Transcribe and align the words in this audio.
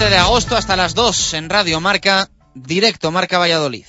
Martes 0.00 0.08
27 0.08 0.10
de 0.10 0.16
agosto 0.16 0.56
hasta 0.56 0.76
las 0.76 0.94
2 0.94 1.34
en 1.34 1.50
Radio 1.50 1.78
Marca, 1.78 2.30
directo 2.54 3.10
Marca 3.10 3.38
Valladolid. 3.38 3.84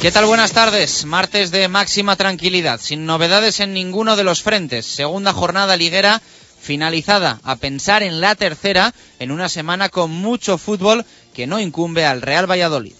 ¿Qué 0.00 0.10
tal? 0.10 0.24
Buenas 0.24 0.52
tardes. 0.52 1.04
Martes 1.04 1.50
de 1.50 1.68
máxima 1.68 2.16
tranquilidad, 2.16 2.80
sin 2.80 3.04
novedades 3.04 3.60
en 3.60 3.74
ninguno 3.74 4.16
de 4.16 4.24
los 4.24 4.42
frentes. 4.42 4.86
Segunda 4.86 5.34
jornada 5.34 5.76
liguera 5.76 6.22
finalizada. 6.58 7.38
A 7.42 7.56
pensar 7.56 8.02
en 8.02 8.18
la 8.18 8.34
tercera, 8.34 8.94
en 9.18 9.30
una 9.30 9.50
semana 9.50 9.90
con 9.90 10.10
mucho 10.10 10.56
fútbol 10.56 11.04
que 11.34 11.46
no 11.46 11.60
incumbe 11.60 12.06
al 12.06 12.22
Real 12.22 12.50
Valladolid. 12.50 12.94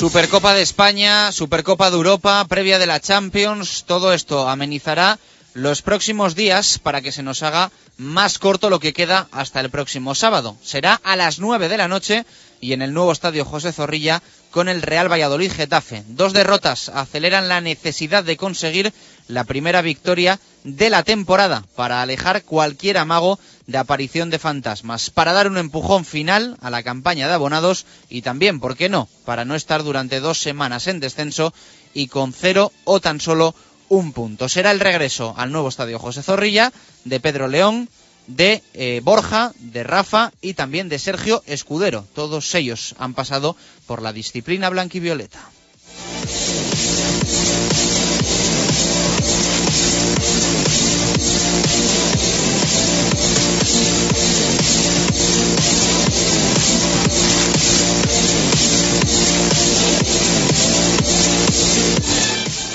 Supercopa 0.00 0.54
de 0.54 0.62
España, 0.62 1.30
Supercopa 1.30 1.90
de 1.90 1.96
Europa, 1.96 2.42
previa 2.48 2.78
de 2.78 2.86
la 2.86 3.00
Champions, 3.00 3.84
todo 3.86 4.14
esto 4.14 4.48
amenizará 4.48 5.18
los 5.52 5.82
próximos 5.82 6.34
días 6.34 6.78
para 6.78 7.02
que 7.02 7.12
se 7.12 7.22
nos 7.22 7.42
haga 7.42 7.70
más 7.98 8.38
corto 8.38 8.70
lo 8.70 8.80
que 8.80 8.94
queda 8.94 9.28
hasta 9.30 9.60
el 9.60 9.68
próximo 9.68 10.14
sábado. 10.14 10.56
Será 10.62 10.94
a 11.04 11.16
las 11.16 11.38
9 11.38 11.68
de 11.68 11.76
la 11.76 11.86
noche 11.86 12.24
y 12.62 12.72
en 12.72 12.80
el 12.80 12.94
nuevo 12.94 13.12
estadio 13.12 13.44
José 13.44 13.74
Zorrilla 13.74 14.22
con 14.50 14.70
el 14.70 14.80
Real 14.80 15.12
Valladolid 15.12 15.52
Getafe. 15.52 16.02
Dos 16.06 16.32
derrotas 16.32 16.88
aceleran 16.88 17.50
la 17.50 17.60
necesidad 17.60 18.24
de 18.24 18.38
conseguir 18.38 18.94
la 19.28 19.44
primera 19.44 19.82
victoria 19.82 20.40
de 20.64 20.90
la 20.90 21.02
temporada 21.02 21.64
para 21.76 22.02
alejar 22.02 22.42
cualquier 22.44 22.98
amago 22.98 23.38
de 23.66 23.78
aparición 23.78 24.30
de 24.30 24.38
fantasmas, 24.38 25.10
para 25.10 25.32
dar 25.32 25.46
un 25.46 25.58
empujón 25.58 26.04
final 26.04 26.56
a 26.60 26.70
la 26.70 26.82
campaña 26.82 27.28
de 27.28 27.34
abonados 27.34 27.86
y 28.08 28.22
también, 28.22 28.60
¿por 28.60 28.76
qué 28.76 28.88
no?, 28.88 29.08
para 29.24 29.44
no 29.44 29.54
estar 29.54 29.82
durante 29.82 30.20
dos 30.20 30.40
semanas 30.40 30.86
en 30.86 31.00
descenso 31.00 31.54
y 31.94 32.08
con 32.08 32.32
cero 32.32 32.72
o 32.84 33.00
tan 33.00 33.20
solo 33.20 33.54
un 33.88 34.12
punto. 34.12 34.48
Será 34.48 34.70
el 34.70 34.80
regreso 34.80 35.34
al 35.36 35.52
nuevo 35.52 35.68
estadio 35.68 35.98
José 35.98 36.22
Zorrilla 36.22 36.72
de 37.04 37.20
Pedro 37.20 37.48
León, 37.48 37.88
de 38.26 38.62
eh, 38.74 39.00
Borja, 39.02 39.52
de 39.58 39.82
Rafa 39.82 40.32
y 40.40 40.54
también 40.54 40.88
de 40.88 40.98
Sergio 40.98 41.42
Escudero. 41.46 42.06
Todos 42.14 42.54
ellos 42.54 42.94
han 42.98 43.14
pasado 43.14 43.56
por 43.86 44.02
la 44.02 44.12
disciplina 44.12 44.70
blanquivioleta. 44.70 45.40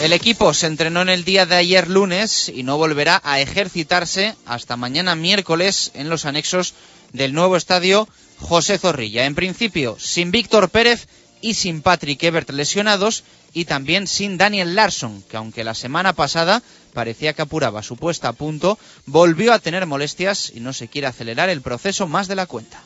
El 0.06 0.14
equipo 0.14 0.54
se 0.54 0.68
entrenó 0.68 1.02
en 1.02 1.10
el 1.10 1.26
día 1.26 1.48
de 1.48 1.56
ayer 1.56 1.90
lunes 1.90 2.52
y 2.54 2.62
no 2.62 2.78
volverá 2.78 3.20
a 3.24 3.40
ejercitarse 3.40 4.36
hasta 4.46 4.78
mañana 4.78 5.16
miércoles 5.16 5.90
en 5.96 6.10
los 6.10 6.26
anexos 6.26 6.76
del 7.12 7.34
nuevo 7.34 7.58
estadio 7.58 8.08
José 8.40 8.78
Zorrilla. 8.78 9.26
En 9.26 9.34
principio, 9.34 9.98
sin 10.00 10.30
Víctor 10.30 10.70
Pérez 10.70 11.08
y 11.42 11.56
sin 11.56 11.82
Patrick 11.82 12.22
Ebert 12.22 12.52
lesionados 12.52 13.24
y 13.52 13.66
también 13.66 14.06
sin 14.06 14.38
Daniel 14.38 14.76
Larson, 14.76 15.24
que 15.24 15.38
aunque 15.38 15.64
la 15.64 15.74
semana 15.74 16.14
pasada 16.14 16.62
parecía 16.94 17.34
que 17.34 17.42
apuraba 17.42 17.82
su 17.82 17.98
puesta 17.98 18.28
a 18.28 18.34
punto, 18.34 18.78
volvió 19.08 19.54
a 19.54 19.60
tener 19.60 19.88
molestias 19.88 20.52
y 20.54 20.60
no 20.60 20.72
se 20.72 20.88
quiere 20.88 21.08
acelerar 21.08 21.50
el 21.50 21.62
proceso 21.62 22.06
más 22.06 22.28
de 22.28 22.36
la 22.36 22.46
cuenta. 22.46 22.80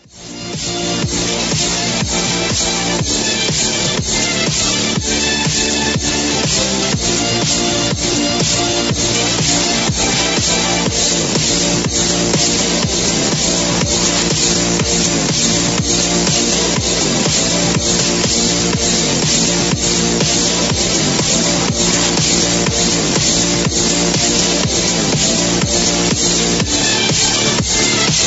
We'll 6.52 6.80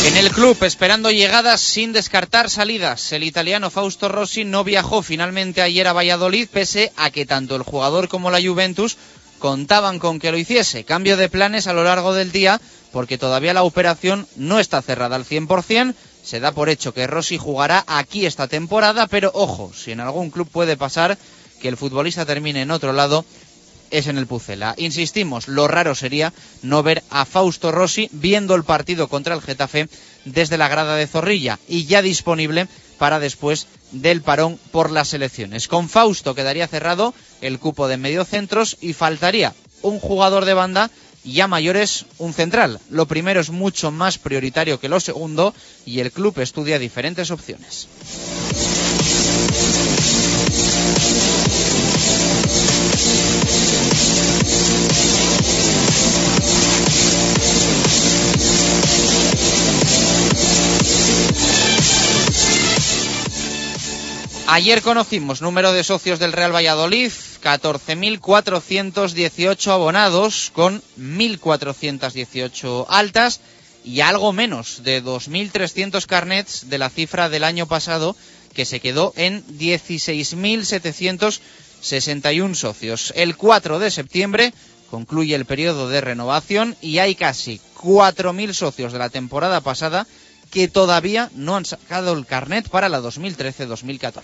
En 0.05 0.17
el 0.17 0.33
club, 0.33 0.57
esperando 0.65 1.13
llegadas 1.13 1.61
sin 1.61 1.93
descartar 1.93 2.51
salidas, 2.51 3.13
el 3.13 3.23
italiano 3.23 3.71
Fausto 3.71 4.09
Rossi 4.09 4.45
no 4.45 4.65
viajó 4.65 5.01
finalmente 5.01 5.63
ayer 5.63 5.87
a 5.87 5.93
Valladolid, 5.93 6.49
pese 6.53 6.93
a 6.97 7.11
que 7.11 7.25
tanto 7.25 7.55
el 7.55 7.63
jugador 7.63 8.09
como 8.09 8.31
la 8.33 8.43
Juventus 8.43 8.97
contaban 9.39 10.01
con 10.01 10.19
que 10.19 10.33
lo 10.33 10.39
hiciese. 10.39 10.83
Cambio 10.83 11.17
de 11.17 11.29
planes 11.29 11.69
a 11.69 11.73
lo 11.73 11.85
largo 11.85 12.15
del 12.15 12.33
día, 12.33 12.61
porque 12.91 13.17
todavía 13.17 13.55
la 13.55 13.63
operación 13.63 14.27
no 14.35 14.59
está 14.59 14.83
cerrada 14.83 15.15
al 15.15 15.25
100%. 15.25 15.95
Se 16.25 16.41
da 16.41 16.51
por 16.51 16.69
hecho 16.69 16.93
que 16.93 17.07
Rossi 17.07 17.39
jugará 17.39 17.85
aquí 17.87 18.27
esta 18.27 18.49
temporada, 18.49 19.07
pero 19.07 19.31
ojo, 19.35 19.73
si 19.73 19.93
en 19.93 20.01
algún 20.01 20.31
club 20.31 20.49
puede 20.51 20.77
pasar 20.77 21.17
que 21.61 21.69
el 21.69 21.77
futbolista 21.77 22.27
termine 22.27 22.63
en 22.63 22.73
otro 22.73 22.93
lado, 22.93 23.25
es 23.93 24.09
en 24.09 24.19
el 24.19 24.27
Pucela. 24.27 24.75
Insistimos, 24.79 25.47
lo 25.47 25.69
raro 25.69 25.95
sería 25.95 26.33
no 26.63 26.83
ver 26.83 27.05
a 27.11 27.25
Fausto 27.25 27.71
Rossi 27.71 28.09
viendo 28.11 28.57
el 28.57 28.65
partido 28.65 29.07
contra 29.07 29.35
el 29.35 29.43
Getafe 29.43 29.89
desde 30.25 30.59
la 30.59 30.69
grada 30.69 30.97
de 30.97 31.07
Zorrilla 31.07 31.61
y 31.69 31.85
ya 31.85 32.03
disponible 32.03 32.67
para 32.99 33.21
después 33.21 33.67
del 33.93 34.23
parón 34.23 34.59
por 34.71 34.91
las 34.91 35.15
elecciones. 35.15 35.69
Con 35.69 35.89
Fausto 35.89 36.35
quedaría 36.35 36.67
cerrado 36.67 37.15
el 37.41 37.59
cupo 37.59 37.87
de 37.87 37.99
mediocentros 37.99 38.79
y 38.81 38.95
faltaría 38.95 39.55
un 39.83 40.01
jugador 40.01 40.45
de 40.45 40.55
banda 40.55 40.91
y 41.25 41.41
a 41.41 41.47
mayores 41.47 42.07
un 42.19 42.33
central. 42.33 42.81
Lo 42.91 43.07
primero 43.07 43.41
es 43.41 43.51
mucho 43.51 43.91
más 43.91 44.19
prioritario 44.19 44.81
que 44.81 44.89
lo 44.89 45.01
segundo 45.01 45.55
y 45.85 46.01
el 46.01 46.11
club 46.11 46.39
estudia 46.41 46.79
diferentes 46.79 47.31
opciones. 47.31 47.89
Ayer 64.55 64.83
conocimos 64.83 65.41
número 65.41 65.73
de 65.73 65.83
socios 65.83 66.19
del 66.19 66.35
Real 66.35 66.55
Valladolid, 66.55 67.11
14.418 67.43 69.73
abonados 69.73 70.53
con 70.55 70.83
1.418 71.01 72.85
altas 72.91 73.41
y 73.83 74.03
algo 74.03 74.35
menos 74.35 74.83
de 74.83 75.03
2.300 75.03 76.05
carnets 76.05 76.69
de 76.69 76.77
la 76.77 76.91
cifra 76.91 77.31
del 77.31 77.45
año 77.45 77.67
pasado 77.67 78.15
que 78.53 78.67
se 78.67 78.81
quedó 78.81 79.15
en 79.17 79.43
16.761 79.57 82.55
socios. 82.55 83.15
El 83.17 83.39
4 83.39 83.79
de 83.79 83.91
septiembre 83.91 84.53
concluye 84.91 85.35
el 85.35 85.47
periodo 85.47 85.89
de 85.89 86.03
renovación 86.03 86.77
y 86.83 86.99
hay 86.99 87.15
casi 87.15 87.59
4.000 87.81 88.53
socios 88.53 88.93
de 88.93 88.99
la 88.99 89.09
temporada 89.09 89.63
pasada 89.63 90.07
que 90.53 90.69
todavía 90.69 91.31
no 91.35 91.57
han 91.57 91.65
sacado 91.65 92.13
el 92.13 92.27
carnet 92.27 92.69
para 92.69 92.89
la 92.91 93.01
2013-2014. 93.01 94.23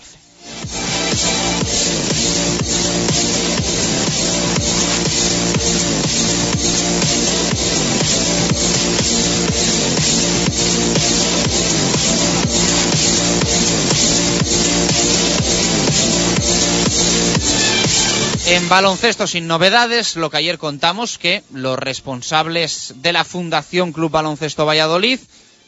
En 18.51 18.67
baloncesto 18.67 19.27
sin 19.27 19.47
novedades, 19.47 20.15
lo 20.15 20.29
que 20.29 20.37
ayer 20.37 20.57
contamos 20.57 21.17
que 21.17 21.43
los 21.51 21.77
responsables 21.77 22.93
de 22.97 23.13
la 23.13 23.23
Fundación 23.23 23.91
Club 23.91 24.11
Baloncesto 24.11 24.65
Valladolid, 24.65 25.19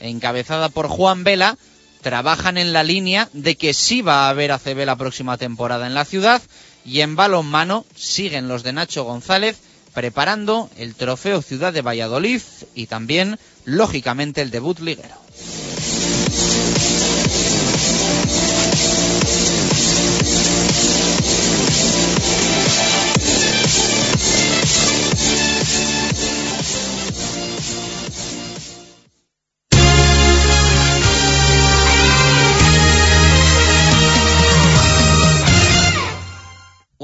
encabezada 0.01 0.69
por 0.69 0.87
Juan 0.87 1.23
Vela, 1.23 1.57
trabajan 2.01 2.57
en 2.57 2.73
la 2.73 2.83
línea 2.83 3.29
de 3.33 3.55
que 3.55 3.73
sí 3.73 4.01
va 4.01 4.25
a 4.25 4.29
haber 4.29 4.51
ACB 4.51 4.85
la 4.85 4.95
próxima 4.95 5.37
temporada 5.37 5.87
en 5.87 5.93
la 5.93 6.05
ciudad 6.05 6.41
y 6.85 7.01
en 7.01 7.15
balonmano 7.15 7.85
siguen 7.95 8.47
los 8.47 8.63
de 8.63 8.73
Nacho 8.73 9.03
González 9.03 9.57
preparando 9.93 10.69
el 10.77 10.95
trofeo 10.95 11.41
Ciudad 11.41 11.73
de 11.73 11.81
Valladolid 11.81 12.41
y 12.73 12.87
también, 12.87 13.37
lógicamente, 13.65 14.41
el 14.41 14.51
debut 14.51 14.79
liguero. 14.79 15.20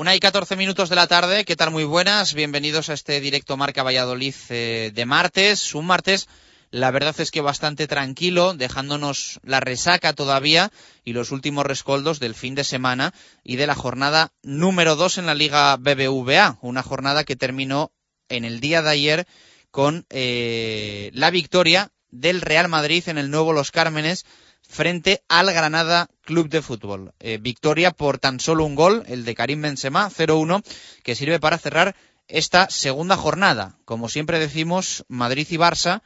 Una 0.07 0.15
y 0.15 0.21
14 0.21 0.56
minutos 0.56 0.88
de 0.88 0.95
la 0.95 1.07
tarde, 1.07 1.44
¿qué 1.44 1.57
tal? 1.57 1.69
Muy 1.69 1.83
buenas, 1.83 2.33
bienvenidos 2.33 2.88
a 2.88 2.94
este 2.94 3.19
directo 3.19 3.57
Marca 3.57 3.83
Valladolid 3.83 4.33
eh, 4.48 4.92
de 4.95 5.06
martes. 5.06 5.75
Un 5.75 5.86
martes, 5.86 6.30
la 6.71 6.92
verdad 6.92 7.13
es 7.19 7.30
que 7.30 7.42
bastante 7.42 7.88
tranquilo, 7.88 8.54
dejándonos 8.54 9.42
la 9.44 9.59
resaca 9.59 10.13
todavía 10.13 10.71
y 11.04 11.12
los 11.12 11.31
últimos 11.31 11.65
rescoldos 11.65 12.21
del 12.21 12.36
fin 12.36 12.56
de 12.56 12.63
semana 12.63 13.13
y 13.44 13.57
de 13.57 13.68
la 13.68 13.75
jornada 13.75 14.31
número 14.44 14.95
2 14.95 15.18
en 15.18 15.25
la 15.25 15.36
Liga 15.36 15.75
BBVA. 15.75 16.57
Una 16.62 16.83
jornada 16.83 17.25
que 17.25 17.36
terminó 17.36 17.92
en 18.30 18.45
el 18.45 18.62
día 18.62 18.81
de 18.81 18.89
ayer 18.89 19.27
con 19.71 20.06
eh, 20.10 21.12
la 21.15 21.31
victoria 21.31 21.92
del 22.12 22.39
Real 22.39 22.69
Madrid 22.69 23.03
en 23.10 23.18
el 23.18 23.30
nuevo 23.30 23.51
Los 23.51 23.71
Cármenes 23.71 24.25
frente 24.68 25.24
al 25.28 25.52
Granada 25.52 26.10
Club 26.24 26.50
de 26.50 26.62
Fútbol. 26.62 27.14
Eh, 27.19 27.38
victoria 27.42 27.92
por 27.92 28.19
tan 28.19 28.40
solo 28.40 28.66
un 28.66 28.75
gol, 28.75 29.04
el 29.08 29.25
de 29.25 29.36
Karim 29.36 29.62
Benzema, 29.62 30.10
0-1, 30.10 30.64
que 31.04 31.16
sirve 31.16 31.40
para 31.40 31.58
cerrar 31.58 31.96
esta 32.28 32.69
segunda 32.69 33.16
jornada. 33.16 33.78
Como 33.86 34.10
siempre 34.10 34.40
decimos, 34.40 35.06
Madrid 35.08 35.48
y 35.50 35.58
Barça, 35.58 36.02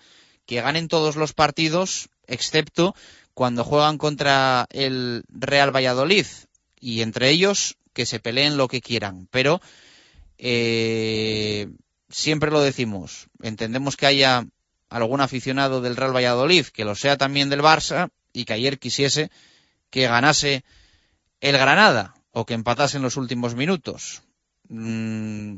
que 0.46 0.62
ganen 0.62 0.88
todos 0.88 1.16
los 1.16 1.34
partidos, 1.34 2.10
excepto 2.28 2.96
cuando 3.34 3.64
juegan 3.64 3.98
contra 3.98 4.68
el 4.70 5.24
Real 5.30 5.76
Valladolid. 5.76 6.28
Y 6.80 7.02
entre 7.02 7.30
ellos, 7.30 7.78
que 7.94 8.06
se 8.06 8.20
peleen 8.20 8.58
lo 8.58 8.68
que 8.68 8.82
quieran. 8.82 9.28
Pero 9.32 9.62
eh, 10.38 11.68
siempre 12.10 12.52
lo 12.52 12.62
decimos, 12.62 13.28
entendemos 13.42 13.98
que 13.98 14.08
haya 14.08 14.46
algún 14.90 15.22
aficionado 15.22 15.82
del 15.82 15.96
Real 15.96 16.16
Valladolid, 16.16 16.66
que 16.68 16.86
lo 16.86 16.96
sea 16.96 17.18
también 17.18 17.50
del 17.50 17.62
Barça, 17.62 18.10
y 18.34 18.46
que 18.46 18.54
ayer 18.54 18.80
quisiese 18.80 19.30
que 19.90 20.08
ganase 20.08 20.64
el 21.42 21.58
Granada 21.58 22.16
o 22.32 22.46
que 22.46 22.54
empatase 22.54 22.98
en 22.98 23.04
los 23.04 23.18
últimos 23.18 23.56
minutos. 23.56 24.24
Mm, 24.70 25.56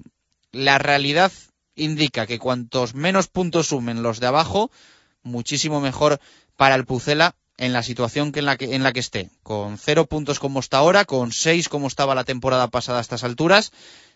la 0.52 0.78
realidad 0.78 1.32
indica 1.76 2.26
que 2.26 2.40
cuantos 2.40 2.96
menos 2.96 3.28
puntos 3.28 3.68
sumen 3.68 4.04
los 4.04 4.20
de 4.20 4.28
abajo, 4.28 4.72
muchísimo 5.24 5.82
mejor 5.82 6.20
para 6.58 6.76
el 6.76 6.86
Pucela 6.86 7.36
en 7.58 7.74
la 7.74 7.84
situación 7.84 8.32
que 8.32 8.40
en, 8.40 8.46
la 8.46 8.58
que, 8.58 8.76
en 8.76 8.84
la 8.84 8.94
que 8.94 9.00
esté. 9.00 9.30
Con 9.44 9.78
cero 9.78 10.06
puntos 10.06 10.40
como 10.40 10.60
está 10.60 10.78
ahora, 10.78 11.06
con 11.06 11.32
seis 11.32 11.70
como 11.70 11.88
estaba 11.88 12.16
la 12.16 12.24
temporada 12.24 12.68
pasada 12.68 12.98
a 13.00 13.02
estas 13.02 13.24
alturas, 13.24 13.72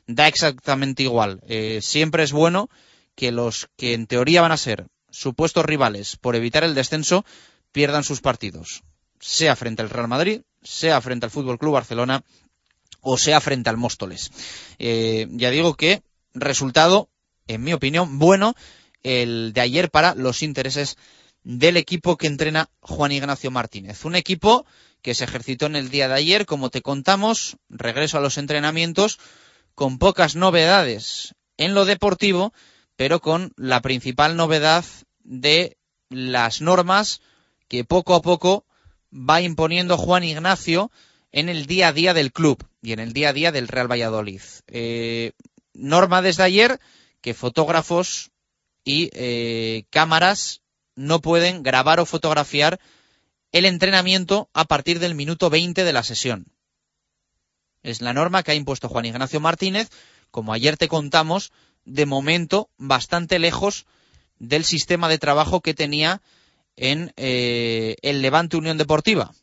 da 0.08 0.28
exactamente 0.28 1.04
igual. 1.04 1.42
Eh, 1.48 1.80
siempre 1.82 2.24
es 2.24 2.32
bueno 2.32 2.70
que 3.16 3.32
los 3.32 3.68
que 3.78 3.94
en 3.94 4.08
teoría 4.08 4.42
van 4.42 4.52
a 4.52 4.58
ser 4.58 4.88
supuestos 5.10 5.66
rivales 5.66 6.18
por 6.18 6.36
evitar 6.36 6.64
el 6.64 6.76
descenso 6.76 7.26
pierdan 7.78 8.04
sus 8.04 8.22
partidos, 8.22 8.82
sea 9.20 9.56
frente 9.56 9.84
al 9.84 9.92
Real 9.92 10.08
Madrid, 10.08 10.42
sea 10.64 11.00
frente 11.00 11.28
al 11.28 11.32
Fútbol 11.32 11.60
Club 11.60 11.74
Barcelona 11.74 12.24
o 13.02 13.20
sea 13.20 13.40
frente 13.40 13.70
al 13.70 13.78
Móstoles. 13.78 14.32
Eh, 14.80 15.28
ya 15.30 15.52
digo 15.52 15.76
que 15.76 16.02
resultado, 16.34 17.08
en 17.46 17.64
mi 17.64 17.74
opinión, 17.74 18.18
bueno 18.18 18.56
el 19.04 19.54
de 19.54 19.62
ayer 19.62 19.92
para 19.92 20.16
los 20.16 20.42
intereses 20.42 20.98
del 21.44 21.78
equipo 21.78 22.18
que 22.18 22.26
entrena 22.26 22.68
Juan 22.80 23.12
Ignacio 23.12 23.52
Martínez. 23.52 24.06
Un 24.06 24.16
equipo 24.16 24.66
que 25.04 25.14
se 25.14 25.26
ejercitó 25.26 25.68
en 25.68 25.76
el 25.76 25.92
día 25.92 26.08
de 26.08 26.16
ayer, 26.16 26.48
como 26.48 26.72
te 26.72 26.82
contamos, 26.82 27.58
regreso 27.70 28.18
a 28.18 28.22
los 28.22 28.40
entrenamientos 28.40 29.20
con 29.76 30.00
pocas 30.00 30.36
novedades 30.36 31.36
en 31.58 31.76
lo 31.76 31.86
deportivo, 31.86 32.54
pero 32.96 33.22
con 33.22 33.54
la 33.56 33.84
principal 33.84 34.36
novedad 34.36 34.84
de 35.24 35.78
las 36.10 36.60
normas 36.60 37.22
que 37.68 37.84
poco 37.84 38.16
a 38.16 38.22
poco 38.22 38.66
va 39.12 39.42
imponiendo 39.42 39.98
Juan 39.98 40.24
Ignacio 40.24 40.92
en 41.32 41.50
el 41.50 41.66
día 41.66 41.90
a 41.90 41.94
día 41.94 42.14
del 42.14 42.32
club 42.32 42.66
y 42.82 42.94
en 42.94 43.00
el 43.00 43.14
día 43.14 43.30
a 43.30 43.34
día 43.34 43.52
del 43.52 43.68
Real 43.68 43.92
Valladolid. 43.92 44.42
Eh, 44.68 45.34
norma 45.74 46.22
desde 46.22 46.44
ayer 46.44 46.80
que 47.22 47.34
fotógrafos 47.34 48.32
y 48.84 49.10
eh, 49.14 49.84
cámaras 49.90 50.62
no 50.96 51.22
pueden 51.22 51.64
grabar 51.64 52.00
o 52.00 52.06
fotografiar 52.06 52.80
el 53.52 53.66
entrenamiento 53.66 54.50
a 54.54 54.66
partir 54.66 55.00
del 55.00 55.16
minuto 55.16 55.50
20 55.50 55.84
de 55.84 55.94
la 55.94 56.04
sesión. 56.04 56.48
Es 57.84 58.02
la 58.02 58.14
norma 58.14 58.44
que 58.44 58.52
ha 58.52 58.56
impuesto 58.56 58.90
Juan 58.90 59.06
Ignacio 59.06 59.40
Martínez, 59.40 59.90
como 60.32 60.54
ayer 60.54 60.78
te 60.78 60.88
contamos, 60.88 61.52
de 61.86 62.06
momento 62.06 62.70
bastante 62.78 63.40
lejos 63.40 63.86
del 64.40 64.66
sistema 64.66 65.08
de 65.08 65.18
trabajo 65.18 65.62
que 65.62 65.74
tenía 65.74 66.22
en 66.78 67.12
eh, 67.18 67.98
el 68.04 68.22
Levante 68.22 68.56
Unión 68.56 68.78
Deportiva, 68.78 69.34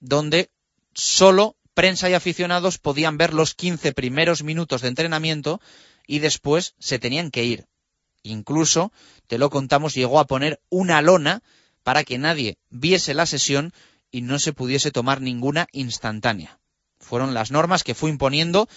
donde 0.00 0.50
solo 0.94 1.56
prensa 1.74 2.10
y 2.10 2.14
aficionados 2.14 2.78
podían 2.78 3.16
ver 3.18 3.32
los 3.32 3.54
15 3.54 3.92
primeros 3.92 4.42
minutos 4.42 4.82
de 4.82 4.88
entrenamiento 4.88 5.60
y 6.06 6.18
después 6.18 6.74
se 6.78 6.98
tenían 6.98 7.30
que 7.30 7.44
ir. 7.44 7.66
Incluso, 8.22 8.92
te 9.26 9.38
lo 9.38 9.50
contamos, 9.50 9.94
llegó 9.94 10.18
a 10.18 10.26
poner 10.26 10.60
una 10.68 11.02
lona 11.02 11.42
para 11.82 12.04
que 12.04 12.18
nadie 12.18 12.58
viese 12.70 13.14
la 13.14 13.26
sesión 13.26 13.72
y 14.10 14.22
no 14.22 14.38
se 14.38 14.52
pudiese 14.52 14.90
tomar 14.90 15.20
ninguna 15.20 15.66
instantánea. 15.72 16.58
Fueron 16.98 17.34
las 17.34 17.50
normas 17.50 17.82
que 17.82 17.94
fue 17.94 18.10
imponiendo 18.10 18.68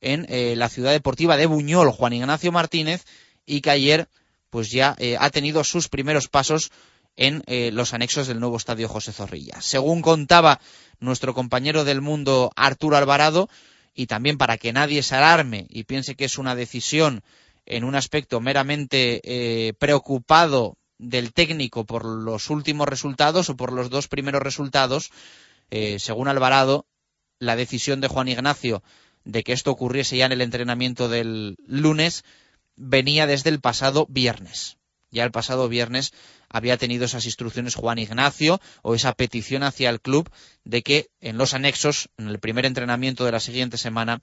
en 0.00 0.26
eh, 0.28 0.54
la 0.56 0.68
ciudad 0.68 0.92
deportiva 0.92 1.36
de 1.36 1.46
Buñol 1.46 1.90
Juan 1.90 2.12
Ignacio 2.12 2.52
Martínez 2.52 3.04
y 3.46 3.60
que 3.60 3.70
ayer 3.70 4.08
pues 4.50 4.70
ya 4.70 4.94
eh, 4.98 5.16
ha 5.18 5.30
tenido 5.30 5.64
sus 5.64 5.88
primeros 5.88 6.28
pasos 6.28 6.70
en 7.16 7.42
eh, 7.46 7.70
los 7.72 7.94
anexos 7.94 8.26
del 8.26 8.40
nuevo 8.40 8.56
estadio 8.56 8.88
José 8.88 9.12
Zorrilla. 9.12 9.60
Según 9.60 10.02
contaba 10.02 10.60
nuestro 11.00 11.34
compañero 11.34 11.84
del 11.84 12.00
mundo 12.00 12.50
Arturo 12.56 12.96
Alvarado, 12.96 13.48
y 13.94 14.06
también 14.06 14.38
para 14.38 14.58
que 14.58 14.72
nadie 14.72 15.02
se 15.02 15.14
alarme 15.14 15.66
y 15.70 15.84
piense 15.84 16.16
que 16.16 16.24
es 16.24 16.36
una 16.38 16.56
decisión 16.56 17.22
en 17.64 17.84
un 17.84 17.94
aspecto 17.94 18.40
meramente 18.40 19.20
eh, 19.24 19.72
preocupado 19.74 20.76
del 20.98 21.32
técnico 21.32 21.84
por 21.84 22.04
los 22.04 22.50
últimos 22.50 22.88
resultados 22.88 23.48
o 23.48 23.56
por 23.56 23.72
los 23.72 23.90
dos 23.90 24.08
primeros 24.08 24.42
resultados, 24.42 25.10
eh, 25.70 25.98
según 25.98 26.28
Alvarado, 26.28 26.86
la 27.38 27.56
decisión 27.56 28.00
de 28.00 28.08
Juan 28.08 28.28
Ignacio 28.28 28.82
de 29.24 29.42
que 29.42 29.52
esto 29.52 29.70
ocurriese 29.70 30.16
ya 30.16 30.26
en 30.26 30.32
el 30.32 30.40
entrenamiento 30.40 31.08
del 31.08 31.56
lunes 31.66 32.24
venía 32.76 33.26
desde 33.26 33.50
el 33.50 33.60
pasado 33.60 34.06
viernes 34.10 34.76
Ya 35.14 35.22
el 35.22 35.30
pasado 35.30 35.68
viernes 35.68 36.12
había 36.48 36.76
tenido 36.76 37.04
esas 37.04 37.24
instrucciones 37.24 37.76
Juan 37.76 37.98
Ignacio 37.98 38.60
o 38.82 38.96
esa 38.96 39.12
petición 39.12 39.62
hacia 39.62 39.88
el 39.88 40.00
club 40.00 40.28
de 40.64 40.82
que 40.82 41.08
en 41.20 41.38
los 41.38 41.54
anexos, 41.54 42.08
en 42.18 42.26
el 42.26 42.40
primer 42.40 42.66
entrenamiento 42.66 43.24
de 43.24 43.30
la 43.30 43.38
siguiente 43.38 43.78
semana, 43.78 44.20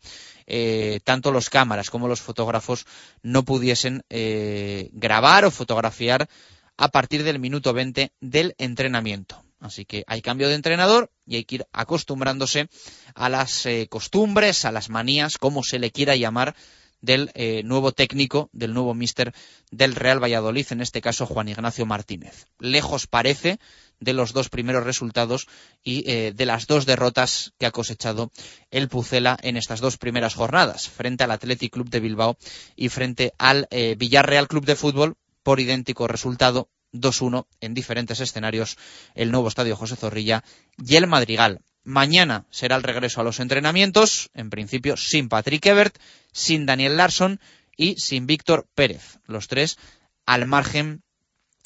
eh, 0.48 1.00
tanto 1.06 1.32
los 1.32 1.50
cámaras 1.50 1.90
como 1.90 2.10
los 2.10 2.20
fotógrafos 2.20 2.86
no 3.24 3.44
pudiesen 3.44 4.04
eh, 4.10 4.90
grabar 4.92 5.46
o 5.46 5.52
fotografiar 5.52 6.28
a 6.76 6.90
partir 6.90 7.24
del 7.24 7.40
minuto 7.40 7.72
20 7.72 8.12
del 8.20 8.54
entrenamiento. 8.58 9.42
Así 9.62 9.86
que 9.86 10.04
hay 10.08 10.22
cambio 10.22 10.50
de 10.50 10.56
entrenador 10.56 11.10
y 11.26 11.38
hay 11.38 11.46
que 11.46 11.56
ir 11.56 11.66
acostumbrándose 11.72 12.68
a 13.16 13.30
las 13.30 13.66
eh, 13.66 13.88
costumbres, 13.90 14.66
a 14.66 14.72
las 14.74 14.90
manías, 14.90 15.38
como 15.38 15.64
se 15.64 15.80
le 15.80 15.92
quiera 15.92 16.18
llamar, 16.18 16.54
del 17.02 17.32
eh, 17.34 17.64
nuevo 17.64 17.92
técnico, 17.92 18.50
del 18.54 18.74
nuevo 18.74 18.94
mister 18.94 19.34
del 19.72 19.96
Real 19.96 20.24
Valladolid, 20.24 20.68
en 20.72 20.82
este 20.82 21.02
caso 21.02 21.26
Juan 21.26 21.50
Ignacio 21.50 21.86
Martínez. 21.86 22.48
Lejos 22.60 23.08
parece 23.08 23.60
de 24.00 24.14
los 24.14 24.34
dos 24.34 24.50
primeros 24.50 24.84
resultados 24.84 25.48
y 25.84 26.10
eh, 26.10 26.34
de 26.34 26.46
las 26.46 26.68
dos 26.68 26.86
derrotas 26.86 27.54
que 27.60 27.66
ha 27.66 27.72
cosechado 27.72 28.32
el 28.72 28.88
Pucela 28.88 29.38
en 29.42 29.58
estas 29.58 29.80
dos 29.80 29.98
primeras 29.98 30.36
jornadas, 30.36 30.90
frente 30.90 31.24
al 31.24 31.32
Athletic 31.32 31.74
Club 31.74 31.90
de 31.90 32.00
Bilbao 32.00 32.38
y 32.76 32.90
frente 32.90 33.34
al 33.38 33.68
Villarreal 33.98 34.48
Club 34.48 34.66
de 34.66 34.76
Fútbol, 34.76 35.16
por 35.44 35.60
idéntico 35.60 36.08
resultado 36.08 36.70
2-1 36.94 37.46
en 37.62 37.74
diferentes 37.74 38.20
escenarios 38.20 38.78
el 39.16 39.32
nuevo 39.32 39.48
estadio 39.48 39.76
José 39.76 39.96
Zorrilla 39.96 40.44
y 40.78 40.96
el 40.96 41.08
Madrigal. 41.08 41.62
Mañana 41.84 42.46
será 42.52 42.76
el 42.76 42.84
regreso 42.84 43.22
a 43.22 43.24
los 43.24 43.40
entrenamientos, 43.40 44.30
en 44.36 44.50
principio 44.50 44.98
sin 44.98 45.30
Patrick 45.30 45.66
Ebert, 45.66 45.98
sin 46.32 46.66
Daniel 46.66 46.98
Larsson 46.98 47.40
y 47.78 47.96
sin 47.98 48.28
Víctor 48.28 48.68
Pérez. 48.76 49.20
Los 49.26 49.48
tres 49.48 49.78
al 50.26 50.48
margen 50.48 51.04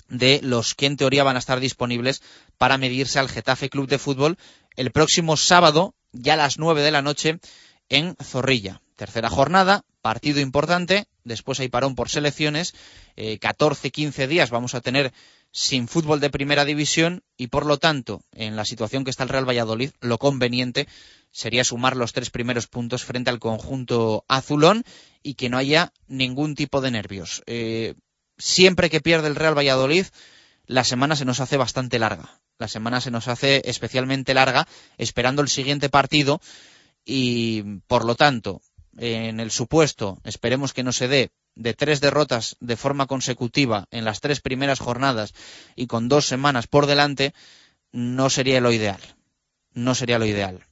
de 0.07 0.39
los 0.43 0.75
que 0.75 0.85
en 0.85 0.97
teoría 0.97 1.23
van 1.23 1.35
a 1.35 1.39
estar 1.39 1.59
disponibles 1.59 2.21
para 2.57 2.77
medirse 2.77 3.19
al 3.19 3.29
Getafe 3.29 3.69
Club 3.69 3.87
de 3.87 3.99
Fútbol 3.99 4.37
el 4.75 4.91
próximo 4.91 5.37
sábado, 5.37 5.95
ya 6.11 6.33
a 6.33 6.37
las 6.37 6.57
9 6.57 6.81
de 6.81 6.91
la 6.91 7.01
noche, 7.01 7.39
en 7.89 8.15
Zorrilla. 8.23 8.81
Tercera 8.95 9.29
jornada, 9.29 9.83
partido 10.01 10.39
importante, 10.39 11.07
después 11.23 11.59
hay 11.59 11.67
parón 11.67 11.95
por 11.95 12.09
selecciones, 12.09 12.73
eh, 13.15 13.39
14-15 13.39 14.27
días 14.27 14.51
vamos 14.51 14.73
a 14.73 14.81
tener 14.81 15.13
sin 15.55 15.87
fútbol 15.87 16.19
de 16.19 16.29
primera 16.29 16.65
división 16.65 17.23
y 17.37 17.47
por 17.47 17.65
lo 17.65 17.77
tanto, 17.77 18.21
en 18.33 18.57
la 18.57 18.65
situación 18.65 19.05
que 19.05 19.09
está 19.09 19.23
el 19.23 19.29
Real 19.29 19.47
Valladolid, 19.47 19.91
lo 20.01 20.17
conveniente 20.17 20.85
sería 21.31 21.63
sumar 21.63 21.95
los 21.95 22.11
tres 22.11 22.29
primeros 22.29 22.67
puntos 22.67 23.05
frente 23.05 23.29
al 23.29 23.39
conjunto 23.39 24.25
azulón 24.27 24.83
y 25.23 25.35
que 25.35 25.47
no 25.47 25.57
haya 25.57 25.93
ningún 26.07 26.55
tipo 26.55 26.81
de 26.81 26.91
nervios. 26.91 27.41
Eh, 27.45 27.93
siempre 28.37 28.89
que 28.89 28.99
pierde 28.99 29.29
el 29.29 29.37
Real 29.37 29.57
Valladolid, 29.57 30.07
la 30.65 30.83
semana 30.83 31.15
se 31.15 31.23
nos 31.23 31.39
hace 31.39 31.55
bastante 31.55 31.99
larga. 31.99 32.41
La 32.59 32.67
semana 32.67 32.99
se 32.99 33.11
nos 33.11 33.29
hace 33.29 33.61
especialmente 33.63 34.33
larga 34.33 34.67
esperando 34.97 35.41
el 35.41 35.47
siguiente 35.47 35.87
partido 35.87 36.41
y 37.05 37.79
por 37.87 38.03
lo 38.03 38.15
tanto 38.15 38.61
en 38.97 39.39
el 39.39 39.51
supuesto, 39.51 40.19
esperemos 40.25 40.73
que 40.73 40.83
no 40.83 40.91
se 40.91 41.07
dé, 41.07 41.31
de 41.55 41.73
tres 41.73 42.01
derrotas 42.01 42.57
de 42.59 42.75
forma 42.75 43.07
consecutiva 43.07 43.87
en 43.91 44.05
las 44.05 44.21
tres 44.21 44.41
primeras 44.41 44.79
jornadas 44.79 45.33
y 45.75 45.87
con 45.87 46.09
dos 46.09 46.25
semanas 46.25 46.67
por 46.67 46.85
delante, 46.85 47.33
no 47.91 48.29
sería 48.29 48.61
lo 48.61 48.71
ideal. 48.71 48.99
No 49.73 49.95
sería 49.95 50.19
lo 50.19 50.25
ideal. 50.25 50.65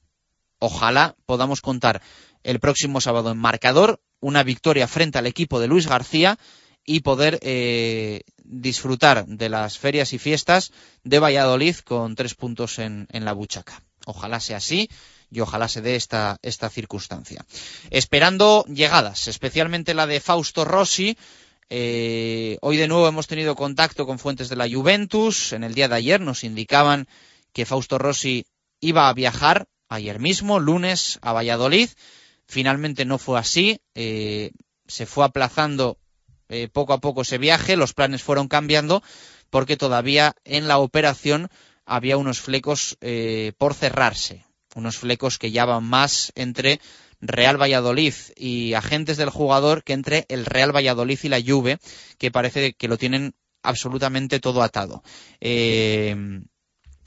Ojalá 0.58 1.16
podamos 1.26 1.60
contar 1.60 2.02
el 2.42 2.60
próximo 2.60 3.00
sábado 3.00 3.30
en 3.30 3.38
marcador 3.38 4.00
una 4.20 4.42
victoria 4.42 4.88
frente 4.88 5.18
al 5.18 5.26
equipo 5.26 5.60
de 5.60 5.66
Luis 5.66 5.86
García 5.86 6.38
y 6.86 7.00
poder 7.00 7.38
eh, 7.42 8.22
disfrutar 8.42 9.26
de 9.26 9.48
las 9.48 9.78
ferias 9.78 10.12
y 10.12 10.18
fiestas 10.18 10.72
de 11.02 11.18
Valladolid 11.18 11.76
con 11.76 12.14
tres 12.14 12.34
puntos 12.34 12.78
en, 12.78 13.06
en 13.10 13.24
la 13.24 13.32
buchaca. 13.32 13.82
Ojalá 14.06 14.40
sea 14.40 14.58
así 14.58 14.88
y 15.34 15.40
ojalá 15.40 15.66
se 15.68 15.82
dé 15.82 15.96
esta, 15.96 16.38
esta 16.42 16.70
circunstancia. 16.70 17.44
Esperando 17.90 18.64
llegadas, 18.66 19.26
especialmente 19.26 19.92
la 19.92 20.06
de 20.06 20.20
Fausto 20.20 20.64
Rossi. 20.64 21.18
Eh, 21.68 22.56
hoy 22.60 22.76
de 22.76 22.86
nuevo 22.86 23.08
hemos 23.08 23.26
tenido 23.26 23.56
contacto 23.56 24.06
con 24.06 24.20
fuentes 24.20 24.48
de 24.48 24.54
la 24.54 24.70
Juventus. 24.70 25.52
En 25.52 25.64
el 25.64 25.74
día 25.74 25.88
de 25.88 25.96
ayer 25.96 26.20
nos 26.20 26.44
indicaban 26.44 27.08
que 27.52 27.66
Fausto 27.66 27.98
Rossi 27.98 28.46
iba 28.78 29.08
a 29.08 29.12
viajar 29.12 29.66
ayer 29.88 30.20
mismo, 30.20 30.60
lunes, 30.60 31.18
a 31.20 31.32
Valladolid. 31.32 31.90
Finalmente 32.46 33.04
no 33.04 33.18
fue 33.18 33.40
así. 33.40 33.80
Eh, 33.96 34.52
se 34.86 35.04
fue 35.04 35.24
aplazando 35.24 35.98
eh, 36.48 36.68
poco 36.68 36.92
a 36.92 37.00
poco 37.00 37.22
ese 37.22 37.38
viaje. 37.38 37.76
Los 37.76 37.92
planes 37.92 38.22
fueron 38.22 38.46
cambiando 38.46 39.02
porque 39.50 39.76
todavía 39.76 40.36
en 40.44 40.68
la 40.68 40.78
operación 40.78 41.48
había 41.86 42.18
unos 42.18 42.40
flecos 42.40 42.96
por 43.58 43.74
cerrarse 43.74 44.44
unos 44.74 44.98
flecos 44.98 45.38
que 45.38 45.50
ya 45.50 45.64
van 45.64 45.84
más 45.84 46.32
entre 46.34 46.80
Real 47.20 47.60
Valladolid 47.60 48.14
y 48.36 48.74
agentes 48.74 49.16
del 49.16 49.30
jugador 49.30 49.82
que 49.82 49.92
entre 49.92 50.26
el 50.28 50.44
Real 50.44 50.74
Valladolid 50.74 51.18
y 51.22 51.28
la 51.28 51.40
Juve, 51.40 51.78
que 52.18 52.30
parece 52.30 52.74
que 52.74 52.88
lo 52.88 52.98
tienen 52.98 53.34
absolutamente 53.62 54.40
todo 54.40 54.62
atado. 54.62 55.02
Eh, 55.40 56.42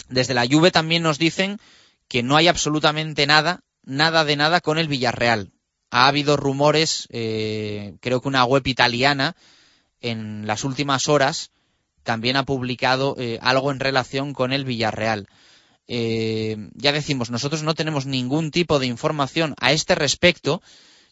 desde 0.09 0.33
la 0.33 0.47
Juve 0.47 0.71
también 0.71 1.03
nos 1.03 1.19
dicen 1.19 1.59
que 2.07 2.23
no 2.23 2.35
hay 2.35 2.47
absolutamente 2.47 3.27
nada, 3.27 3.63
nada 3.83 4.25
de 4.25 4.35
nada 4.35 4.61
con 4.61 4.77
el 4.77 4.87
Villarreal. 4.87 5.51
Ha 5.89 6.07
habido 6.07 6.35
rumores, 6.35 7.07
eh, 7.11 7.95
creo 8.01 8.21
que 8.21 8.27
una 8.27 8.43
web 8.43 8.65
italiana 8.65 9.35
en 10.01 10.47
las 10.47 10.63
últimas 10.63 11.07
horas 11.07 11.51
también 12.03 12.37
ha 12.37 12.43
publicado 12.43 13.15
eh, 13.17 13.39
algo 13.41 13.71
en 13.71 13.79
relación 13.79 14.33
con 14.33 14.53
el 14.53 14.65
Villarreal. 14.65 15.27
Eh, 15.87 16.69
ya 16.73 16.91
decimos, 16.91 17.31
nosotros 17.31 17.63
no 17.63 17.73
tenemos 17.73 18.05
ningún 18.05 18.51
tipo 18.51 18.79
de 18.79 18.87
información 18.87 19.55
a 19.59 19.71
este 19.71 19.95
respecto, 19.95 20.61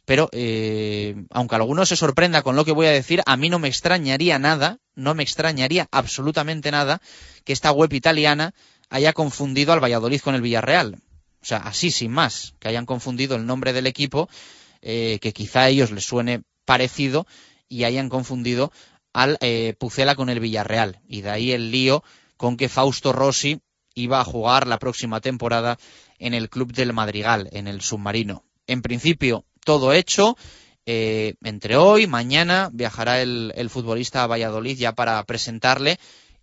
pero 0.04 0.30
eh, 0.34 1.16
aunque 1.32 1.56
alguno 1.56 1.86
se 1.86 1.96
sorprenda 1.96 2.42
con 2.42 2.56
lo 2.56 2.66
que 2.66 2.74
voy 2.74 2.88
a 2.88 2.92
decir, 2.92 3.22
a 3.26 3.38
mí 3.38 3.50
no 3.50 3.60
me 3.60 3.70
extrañaría 3.70 4.38
nada, 4.38 4.80
no 4.96 5.16
me 5.16 5.24
extrañaría 5.24 5.88
absolutamente 5.92 6.72
nada 6.72 7.02
que 7.44 7.54
esta 7.54 7.72
web 7.72 7.92
italiana 7.94 8.54
haya 8.90 9.14
confundido 9.14 9.74
al 9.74 9.84
Valladolid 9.84 10.22
con 10.22 10.36
el 10.36 10.42
Villarreal. 10.42 11.02
O 11.42 11.46
sea, 11.48 11.58
así 11.58 11.92
sin 11.92 12.12
más, 12.12 12.54
que 12.60 12.68
hayan 12.68 12.86
confundido 12.86 13.36
el 13.36 13.46
nombre 13.46 13.72
del 13.72 13.88
equipo, 13.88 14.30
eh, 14.82 15.20
que 15.22 15.32
quizá 15.32 15.62
a 15.62 15.70
ellos 15.70 15.92
les 15.92 16.06
suene 16.06 16.42
parecido 16.66 17.28
y 17.70 17.84
hayan 17.84 18.10
confundido 18.10 18.72
al 19.14 19.40
Pucela 19.80 20.16
con 20.16 20.30
el 20.30 20.40
Villarreal. 20.40 21.00
Y 21.08 21.22
de 21.22 21.30
ahí 21.30 21.52
el 21.52 21.72
lío 21.72 22.04
con 22.36 22.58
que 22.58 22.68
Fausto 22.68 23.14
Rossi 23.14 23.62
iba 23.96 24.20
a 24.20 24.26
jugar 24.26 24.68
la 24.68 24.78
próxima 24.78 25.22
temporada 25.22 25.78
en 26.20 26.34
el 26.34 26.50
Club 26.50 26.74
del 26.74 26.94
Madrigal, 26.94 27.50
en 27.52 27.68
el 27.68 27.82
submarino. 27.82 28.44
En 28.68 28.82
principio, 28.82 29.46
todo 29.64 29.94
hecho. 29.94 30.38
Eh, 30.86 31.34
entre 31.44 31.78
hoy, 31.78 32.06
mañana, 32.06 32.70
viajará 32.72 33.22
el, 33.22 33.70
futbolista 33.70 34.24
a 34.24 34.28
Valladolid 34.28 34.78
ya 34.78 34.94
para 34.94 35.24
presentarle 35.24 35.98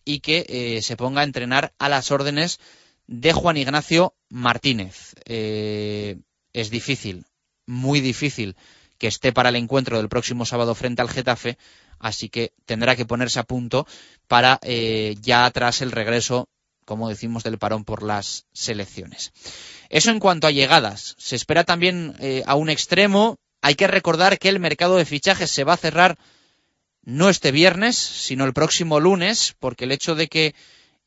y 0.04 0.18
que 0.18 0.44
eh, 0.48 0.82
se 0.82 0.96
ponga 0.96 1.20
a 1.20 1.24
entrenar 1.24 1.72
a 1.78 1.88
las 1.88 2.10
órdenes 2.10 2.58
de 3.06 3.32
Juan 3.32 3.56
Ignacio 3.56 4.14
Martínez. 4.30 5.14
Eh, 5.26 6.18
es 6.52 6.70
difícil, 6.70 7.24
muy 7.66 8.00
difícil 8.00 8.56
que 8.98 9.06
esté 9.06 9.32
para 9.32 9.50
el 9.50 9.56
encuentro 9.56 9.96
del 9.96 10.08
próximo 10.08 10.44
sábado 10.44 10.74
frente 10.74 11.02
al 11.02 11.08
Getafe, 11.08 11.58
así 11.98 12.28
que 12.28 12.52
tendrá 12.66 12.96
que 12.96 13.06
ponerse 13.06 13.38
a 13.38 13.44
punto 13.44 13.86
para 14.28 14.60
ya 15.20 15.50
tras 15.50 15.82
el 15.82 15.90
regreso 15.90 16.48
como 16.84 17.08
decimos, 17.08 17.42
del 17.42 17.58
parón 17.58 17.84
por 17.84 18.02
las 18.02 18.46
selecciones. 18.52 19.32
Eso 19.88 20.10
en 20.10 20.18
cuanto 20.18 20.46
a 20.46 20.50
llegadas. 20.50 21.14
Se 21.18 21.36
espera 21.36 21.64
también 21.64 22.14
eh, 22.20 22.42
a 22.46 22.54
un 22.54 22.70
extremo. 22.70 23.38
Hay 23.60 23.74
que 23.74 23.86
recordar 23.86 24.38
que 24.38 24.48
el 24.48 24.60
mercado 24.60 24.96
de 24.96 25.04
fichajes 25.04 25.50
se 25.50 25.64
va 25.64 25.74
a 25.74 25.78
cerrar 25.78 26.18
no 27.04 27.28
este 27.28 27.52
viernes, 27.52 27.96
sino 27.96 28.44
el 28.44 28.52
próximo 28.52 29.00
lunes, 29.00 29.54
porque 29.58 29.84
el 29.84 29.92
hecho 29.92 30.14
de 30.14 30.28
que 30.28 30.54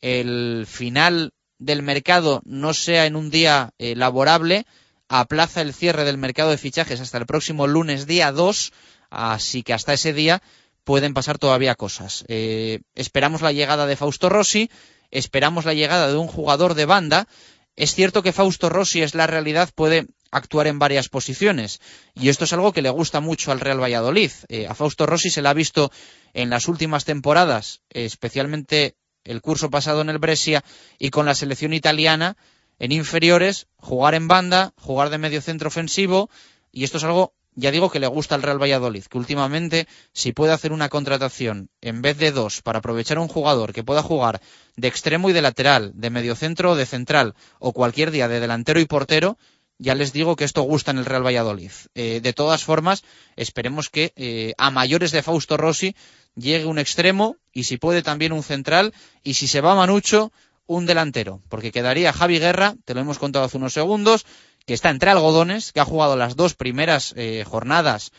el 0.02 0.66
final 0.68 1.32
del 1.58 1.82
mercado 1.82 2.42
no 2.46 2.74
sea 2.74 3.06
en 3.06 3.16
un 3.16 3.30
día 3.30 3.72
eh, 3.78 3.96
laborable 3.96 4.66
aplaza 5.08 5.62
el 5.62 5.74
cierre 5.74 6.04
del 6.04 6.18
mercado 6.18 6.52
de 6.52 6.58
fichajes 6.58 7.00
hasta 7.00 7.18
el 7.18 7.26
próximo 7.26 7.68
lunes 7.68 8.08
día 8.08 8.32
2, 8.32 8.74
así 9.10 9.64
que 9.64 9.74
hasta 9.74 9.94
ese 9.94 10.14
día 10.14 10.42
pueden 10.84 11.14
pasar 11.14 11.38
todavía 11.38 11.76
cosas. 11.76 12.26
Eh, 12.28 12.82
esperamos 12.94 13.42
la 13.42 13.52
llegada 13.52 13.86
de 13.86 13.96
Fausto 13.96 14.30
Rossi, 14.30 14.70
esperamos 15.18 15.66
la 15.66 15.74
llegada 15.74 16.08
de 16.08 16.18
un 16.18 16.28
jugador 16.28 16.74
de 16.74 16.86
banda. 16.86 17.28
Es 17.76 17.94
cierto 17.94 18.24
que 18.24 18.34
Fausto 18.34 18.70
Rossi 18.70 19.02
es 19.02 19.16
la 19.16 19.28
realidad, 19.28 19.70
puede 19.74 20.08
actuar 20.32 20.68
en 20.68 20.80
varias 20.80 21.10
posiciones. 21.10 21.80
Y 22.14 22.30
esto 22.30 22.44
es 22.46 22.54
algo 22.54 22.74
que 22.74 22.82
le 22.82 22.90
gusta 22.90 23.22
mucho 23.22 23.52
al 23.52 23.60
Real 23.60 23.82
Valladolid. 23.82 24.32
Eh, 24.50 24.68
a 24.68 24.76
Fausto 24.76 25.06
Rossi 25.06 25.30
se 25.30 25.42
le 25.42 25.50
ha 25.50 25.54
visto 25.54 25.92
en 26.34 26.50
las 26.50 26.68
últimas 26.68 27.06
temporadas, 27.06 27.82
especialmente 27.90 28.96
el 29.24 29.42
curso 29.42 29.70
pasado 29.70 30.02
en 30.02 30.10
el 30.10 30.20
Brescia 30.20 30.64
y 31.00 31.10
con 31.10 31.26
la 31.26 31.36
selección 31.36 31.74
italiana, 31.74 32.38
en 32.80 32.92
inferiores, 32.92 33.68
jugar 33.78 34.16
en 34.16 34.28
banda, 34.28 34.74
jugar 34.78 35.10
de 35.10 35.18
medio 35.18 35.42
centro 35.42 35.70
ofensivo, 35.70 36.30
y 36.72 36.84
esto 36.84 36.98
es 36.98 37.04
algo 37.06 37.34
ya 37.56 37.72
digo 37.72 37.90
que 37.90 38.00
le 38.00 38.08
gusta 38.08 38.36
al 38.36 38.44
Real 38.44 38.62
Valladolid, 38.62 39.06
que 39.06 39.18
últimamente 39.18 39.88
si 40.14 40.34
puede 40.34 40.54
hacer 40.54 40.72
una 40.72 40.90
contratación 40.90 41.70
en 41.82 42.02
vez 42.02 42.18
de 42.18 42.32
dos 42.32 42.62
para 42.62 42.80
aprovechar 42.80 43.18
un 43.18 43.28
jugador 43.28 43.74
que 43.74 43.84
pueda 43.84 44.04
jugar 44.04 44.42
de 44.76 44.88
extremo 44.88 45.30
y 45.30 45.34
de 45.34 45.42
lateral, 45.42 45.92
de 45.96 46.10
mediocentro 46.10 46.72
o 46.72 46.76
de 46.76 46.86
central, 46.86 47.34
o 47.60 47.74
cualquier 47.74 48.12
día 48.12 48.28
de 48.28 48.40
delantero 48.40 48.80
y 48.80 48.86
portero, 48.86 49.38
ya 49.78 49.96
les 49.96 50.14
digo 50.14 50.36
que 50.36 50.46
esto 50.46 50.62
gusta 50.62 50.92
en 50.92 50.98
el 50.98 51.06
Real 51.06 51.26
Valladolid. 51.26 51.72
Eh, 51.96 52.20
de 52.22 52.34
todas 52.34 52.64
formas, 52.64 53.04
esperemos 53.36 53.90
que 53.90 54.14
eh, 54.16 54.54
a 54.58 54.72
mayores 54.72 55.12
de 55.12 55.24
Fausto 55.24 55.58
Rossi 55.58 55.96
llegue 56.36 56.66
un 56.66 56.80
extremo 56.80 57.38
y 57.54 57.64
si 57.64 57.78
puede 57.78 58.02
también 58.02 58.34
un 58.34 58.44
central 58.44 58.94
y 59.24 59.36
si 59.36 59.48
se 59.48 59.62
va 59.62 59.76
Manucho, 59.76 60.32
un 60.68 60.86
delantero, 60.86 61.42
porque 61.50 61.72
quedaría 61.72 62.14
Javi 62.14 62.40
Guerra, 62.40 62.76
te 62.86 62.94
lo 62.94 63.02
hemos 63.02 63.20
contado 63.20 63.46
hace 63.46 63.58
unos 63.58 63.74
segundos, 63.74 64.26
que 64.66 64.74
está 64.74 64.90
entre 64.90 65.12
algodones, 65.12 65.72
que 65.72 65.80
ha 65.80 65.86
jugado 65.86 66.16
las 66.16 66.36
dos 66.36 66.56
primeras 66.56 67.14
eh, 67.16 67.44
jornadas 67.48 68.12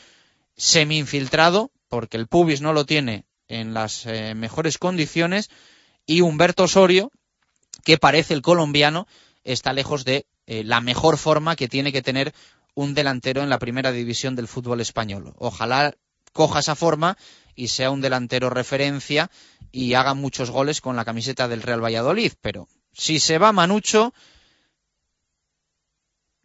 semi-infiltrado, 0.57 1.71
porque 1.88 2.17
el 2.17 2.29
pubis 2.29 2.61
no 2.61 2.73
lo 2.73 2.87
tiene 2.87 3.25
en 3.49 3.75
las 3.75 4.07
eh, 4.07 4.35
mejores 4.35 4.79
condiciones, 4.79 5.50
y 6.07 6.21
Humberto 6.21 6.65
Osorio, 6.65 7.11
que 7.85 7.99
parece 7.99 8.35
el 8.35 8.43
colombiano, 8.43 9.07
está 9.45 9.73
lejos 9.73 10.05
de 10.05 10.26
eh, 10.47 10.65
la 10.65 10.81
mejor 10.81 11.19
forma 11.19 11.57
que 11.57 11.69
tiene 11.69 11.93
que 11.93 12.03
tener 12.03 12.33
un 12.75 12.95
delantero 12.95 13.43
en 13.43 13.50
la 13.50 13.59
primera 13.59 13.91
división 13.91 14.37
del 14.37 14.49
fútbol 14.49 14.81
español. 14.81 15.35
Ojalá 15.38 15.95
coja 16.33 16.61
esa 16.61 16.76
forma 16.76 17.17
y 17.55 17.69
sea 17.69 17.91
un 17.91 18.00
delantero 18.00 18.50
referencia 18.50 19.31
y 19.73 19.95
haga 19.95 20.15
muchos 20.15 20.50
goles 20.50 20.81
con 20.81 20.95
la 20.95 21.05
camiseta 21.05 21.49
del 21.49 21.62
Real 21.62 21.83
Valladolid. 21.83 22.33
Pero 22.41 22.69
si 22.93 23.19
se 23.19 23.38
va 23.38 23.53
Manucho, 23.53 24.12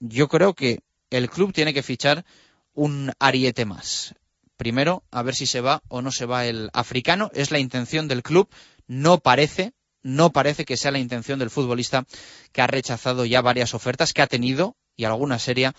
yo 0.01 0.27
creo 0.27 0.53
que 0.53 0.79
el 1.09 1.29
club 1.29 1.53
tiene 1.53 1.73
que 1.73 1.83
fichar 1.83 2.25
un 2.73 3.13
ariete 3.19 3.65
más. 3.65 4.15
Primero, 4.57 5.03
a 5.11 5.23
ver 5.23 5.35
si 5.35 5.45
se 5.45 5.61
va 5.61 5.81
o 5.87 6.01
no 6.01 6.11
se 6.11 6.25
va 6.25 6.45
el 6.45 6.69
africano. 6.73 7.31
Es 7.33 7.51
la 7.51 7.59
intención 7.59 8.07
del 8.07 8.23
club. 8.23 8.49
No 8.87 9.19
parece, 9.19 9.73
no 10.03 10.31
parece 10.31 10.65
que 10.65 10.77
sea 10.77 10.91
la 10.91 10.99
intención 10.99 11.39
del 11.39 11.49
futbolista 11.49 12.05
que 12.51 12.61
ha 12.61 12.67
rechazado 12.67 13.25
ya 13.25 13.41
varias 13.41 13.73
ofertas 13.73 14.13
que 14.13 14.21
ha 14.21 14.27
tenido 14.27 14.75
y 14.95 15.05
alguna 15.05 15.39
seria 15.39 15.73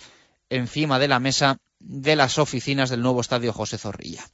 encima 0.49 0.99
de 0.99 1.09
la 1.09 1.21
mesa 1.21 1.59
de 1.79 2.17
las 2.17 2.39
oficinas 2.39 2.91
del 2.91 3.03
nuevo 3.03 3.21
estadio 3.21 3.53
José 3.53 3.79
Zorrilla. 3.79 4.25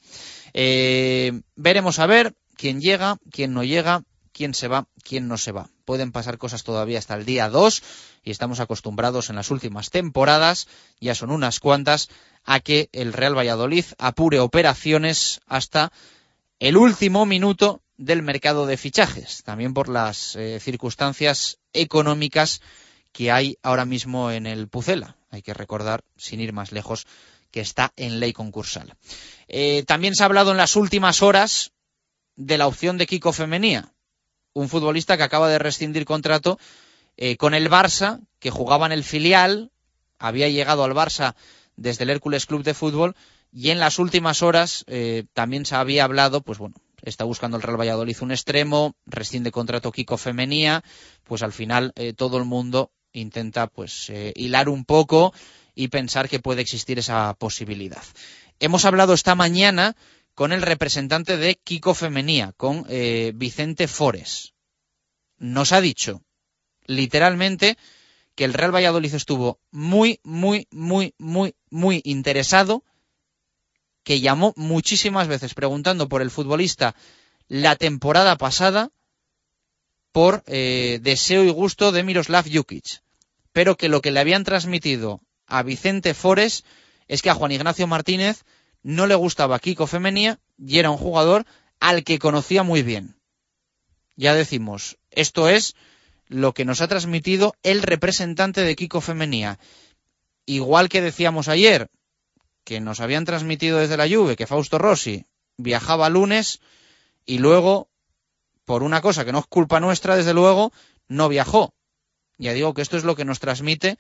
Eh, 0.53 1.41
veremos 1.57 1.99
a 1.99 2.07
ver 2.07 2.35
quién 2.57 2.81
llega, 2.81 3.19
quién 3.31 3.55
no 3.55 3.65
llega, 3.65 4.03
quién 4.39 4.55
se 4.55 4.69
va, 4.69 4.87
quién 5.03 5.27
no 5.27 5.37
se 5.37 5.51
va. 5.51 5.69
Pueden 5.85 6.13
pasar 6.13 6.39
cosas 6.39 6.63
todavía 6.63 7.01
hasta 7.01 7.17
el 7.17 7.25
día 7.25 7.49
2 7.49 7.83
y 8.23 8.31
estamos 8.31 8.61
acostumbrados 8.61 9.31
en 9.31 9.37
las 9.37 9.51
últimas 9.51 9.91
temporadas, 9.91 10.69
ya 11.01 11.17
son 11.17 11.33
unas 11.33 11.59
cuantas, 11.59 12.09
a 12.45 12.61
que 12.61 12.89
el 12.93 13.13
Real 13.13 13.37
Valladolid 13.37 13.85
apure 13.99 14.39
operaciones 14.39 15.41
hasta 15.49 15.91
el 16.61 16.77
último 16.77 17.27
minuto 17.27 17.83
del 17.97 18.23
mercado 18.23 18.67
de 18.67 18.77
fichajes, 18.77 19.43
también 19.43 19.75
por 19.75 19.89
las 19.89 20.37
eh, 20.37 20.61
circunstancias 20.61 21.59
económicas 21.73 22.61
que 23.11 23.33
hay 23.33 23.59
ahora 23.65 23.87
mismo 23.87 24.31
en 24.31 24.47
el 24.47 24.69
Pucela. 24.69 25.17
Hay 25.31 25.43
que 25.43 25.53
recordar, 25.53 26.05
sin 26.17 26.39
ir 26.39 26.53
más 26.53 26.71
lejos, 26.71 27.09
que 27.51 27.61
está 27.61 27.93
en 27.97 28.21
ley 28.21 28.33
concursal. 28.33 28.95
Eh, 29.49 29.83
también 29.85 30.15
se 30.15 30.23
ha 30.23 30.27
hablado 30.27 30.53
en 30.53 30.59
las 30.59 30.77
últimas 30.77 31.23
horas 31.23 31.73
de 32.37 32.57
la 32.57 32.69
opción 32.69 32.99
de 32.99 33.07
Kiko 33.09 33.33
Femenía, 33.33 33.93
un 34.59 34.69
futbolista 34.69 35.17
que 35.17 35.23
acaba 35.23 35.49
de 35.49 35.59
rescindir 35.59 36.05
contrato 36.05 36.59
eh, 37.17 37.37
con 37.37 37.55
el 37.55 37.71
Barça, 37.71 38.21
que 38.41 38.51
jugaba 38.51 38.87
en 38.87 38.93
el 38.93 39.05
filial, 39.05 39.71
había 40.19 40.49
llegado 40.49 40.85
al 40.85 40.95
Barça 40.95 41.35
desde 41.77 42.05
el 42.05 42.11
Hércules 42.11 42.47
Club 42.47 42.65
de 42.65 42.75
Fútbol 42.75 43.15
y 43.53 43.71
en 43.71 43.79
las 43.79 43.99
últimas 43.99 44.43
horas 44.43 44.85
eh, 44.89 45.25
también 45.33 45.65
se 45.65 45.77
había 45.77 46.05
hablado, 46.05 46.41
pues 46.41 46.59
bueno, 46.59 46.75
está 47.03 47.25
buscando 47.25 47.57
el 47.57 47.63
Real 47.63 47.81
Valladolid 47.81 48.17
un 48.21 48.33
extremo, 48.33 48.95
rescinde 49.07 49.53
contrato 49.53 49.93
Kiko 49.93 50.17
Femenía, 50.17 50.83
pues 51.23 51.43
al 51.43 51.53
final 51.53 51.95
todo 52.17 52.39
el 52.39 52.45
mundo 52.45 52.91
intenta 53.13 53.69
pues 53.69 54.11
hilar 54.35 54.69
un 54.69 54.85
poco 54.85 55.33
y 55.75 55.89
pensar 55.89 56.29
que 56.29 56.41
puede 56.41 56.63
existir 56.63 56.99
esa 56.99 57.33
posibilidad. 57.35 58.03
Hemos 58.59 58.85
hablado 58.85 59.15
esta 59.15 59.37
mañana 59.37 59.95
con 60.39 60.53
el 60.53 60.63
representante 60.63 61.37
de 61.37 61.57
Kiko 61.57 61.95
Femenía, 61.95 62.55
con 62.57 62.87
eh, 62.89 63.33
Vicente 63.35 63.89
Fores. 63.89 64.55
Nos 65.37 65.73
ha 65.73 65.81
dicho, 65.81 66.23
literalmente, 66.87 67.77
que 68.37 68.45
el 68.45 68.55
Real 68.55 68.73
Valladolid 68.73 69.13
estuvo 69.15 69.59
muy, 69.73 70.21
muy, 70.23 70.69
muy, 70.71 71.13
muy, 71.19 71.57
muy 71.71 72.03
interesado, 72.05 72.85
que 74.05 74.21
llamó 74.21 74.53
muchísimas 74.55 75.27
veces 75.27 75.55
preguntando 75.55 76.09
por 76.09 76.23
el 76.23 76.31
futbolista 76.31 76.95
la 77.49 77.75
temporada 77.75 78.37
pasada 78.37 78.93
por 80.13 80.45
eh, 80.47 81.01
deseo 81.03 81.43
y 81.43 81.51
gusto 81.51 81.91
de 81.91 82.05
Miroslav 82.05 82.45
Jukic, 82.49 83.03
pero 83.51 83.77
que 83.77 83.89
lo 83.89 84.01
que 84.01 84.13
le 84.13 84.21
habían 84.21 84.45
transmitido 84.45 85.21
a 85.49 85.65
Vicente 85.65 86.15
Fores 86.15 86.65
es 87.09 87.23
que 87.23 87.31
a 87.31 87.35
Juan 87.35 87.51
Ignacio 87.51 87.89
Martínez 87.89 88.45
no 88.83 89.07
le 89.07 89.15
gustaba 89.15 89.59
Kiko 89.59 89.87
Femenía 89.87 90.39
y 90.59 90.79
era 90.79 90.91
un 90.91 90.99
jugador 90.99 91.45
al 91.81 92.05
que 92.05 92.19
conocía 92.19 92.63
muy 92.63 92.83
bien. 92.83 93.17
Ya 94.17 94.35
decimos, 94.35 94.99
esto 95.11 95.49
es 95.49 95.77
lo 96.27 96.53
que 96.53 96.65
nos 96.65 96.81
ha 96.81 96.89
transmitido 96.89 97.55
el 97.63 97.83
representante 97.83 98.63
de 98.63 98.77
Kiko 98.77 99.01
Femenía. 99.01 99.59
Igual 100.47 100.89
que 100.89 101.01
decíamos 101.01 101.49
ayer, 101.49 101.89
que 102.65 102.81
nos 102.81 103.01
habían 103.01 103.25
transmitido 103.25 103.79
desde 103.79 103.97
la 103.97 104.09
Juve 104.09 104.37
que 104.37 104.47
Fausto 104.47 104.79
Rossi 104.79 105.27
viajaba 105.57 106.09
lunes 106.09 106.61
y 107.25 107.39
luego, 107.39 107.89
por 108.65 108.83
una 108.83 109.01
cosa 109.01 109.25
que 109.25 109.33
no 109.33 109.39
es 109.39 109.47
culpa 109.47 109.81
nuestra, 109.81 110.17
desde 110.17 110.35
luego, 110.35 110.73
no 111.09 111.29
viajó. 111.29 111.75
Ya 112.39 112.53
digo 112.53 112.75
que 112.75 112.83
esto 112.83 112.97
es 112.97 113.05
lo 113.05 113.17
que 113.17 113.25
nos 113.25 113.41
transmite 113.41 113.99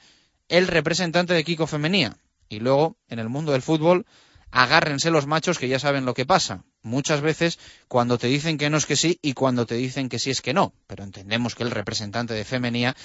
el 0.48 0.66
representante 0.66 1.34
de 1.34 1.44
Kiko 1.44 1.66
Femenía. 1.66 2.16
Y 2.48 2.60
luego, 2.60 2.96
en 3.08 3.18
el 3.18 3.28
mundo 3.28 3.52
del 3.52 3.62
fútbol, 3.62 4.06
agárrense 4.50 5.10
los 5.10 5.26
machos 5.26 5.58
que 5.58 5.68
ya 5.68 5.78
saben 5.78 6.04
lo 6.04 6.14
que 6.14 6.26
pasa. 6.26 6.64
Muchas 6.82 7.20
veces 7.20 7.58
cuando 7.88 8.18
te 8.18 8.28
dicen 8.28 8.58
que 8.58 8.70
no 8.70 8.76
es 8.76 8.86
que 8.86 8.96
sí 8.96 9.18
y 9.22 9.34
cuando 9.34 9.66
te 9.66 9.74
dicen 9.74 10.08
que 10.08 10.18
sí 10.18 10.30
es 10.30 10.40
que 10.40 10.54
no. 10.54 10.72
Pero 10.86 11.04
entendemos 11.04 11.54
que 11.54 11.64
el 11.64 11.70
representante 11.70 12.34
de 12.34 12.44
Femenía 12.44 12.96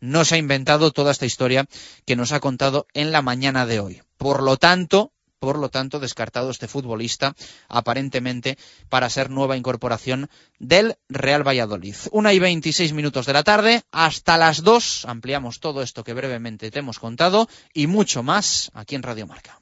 no 0.00 0.24
se 0.24 0.34
ha 0.34 0.38
inventado 0.38 0.90
toda 0.90 1.12
esta 1.12 1.26
historia 1.26 1.66
que 2.06 2.16
nos 2.16 2.32
ha 2.32 2.40
contado 2.40 2.86
en 2.94 3.12
la 3.12 3.22
mañana 3.22 3.66
de 3.66 3.80
hoy. 3.80 4.02
Por 4.16 4.42
lo 4.42 4.56
tanto, 4.56 5.12
por 5.40 5.58
lo 5.58 5.70
tanto, 5.70 5.98
descartado 5.98 6.50
este 6.50 6.68
futbolista, 6.68 7.34
aparentemente, 7.68 8.58
para 8.90 9.08
ser 9.08 9.30
nueva 9.30 9.56
incorporación 9.56 10.28
del 10.58 10.96
Real 11.08 11.46
Valladolid. 11.46 11.96
Una 12.12 12.34
y 12.34 12.38
veintiséis 12.38 12.92
minutos 12.92 13.24
de 13.24 13.32
la 13.32 13.42
tarde, 13.42 13.82
hasta 13.90 14.36
las 14.36 14.62
dos, 14.62 15.06
ampliamos 15.06 15.58
todo 15.58 15.82
esto 15.82 16.04
que 16.04 16.12
brevemente 16.12 16.70
te 16.70 16.80
hemos 16.80 16.98
contado 16.98 17.48
y 17.72 17.86
mucho 17.86 18.22
más 18.22 18.70
aquí 18.74 18.94
en 18.94 19.02
Radio 19.02 19.26
Marca. 19.26 19.60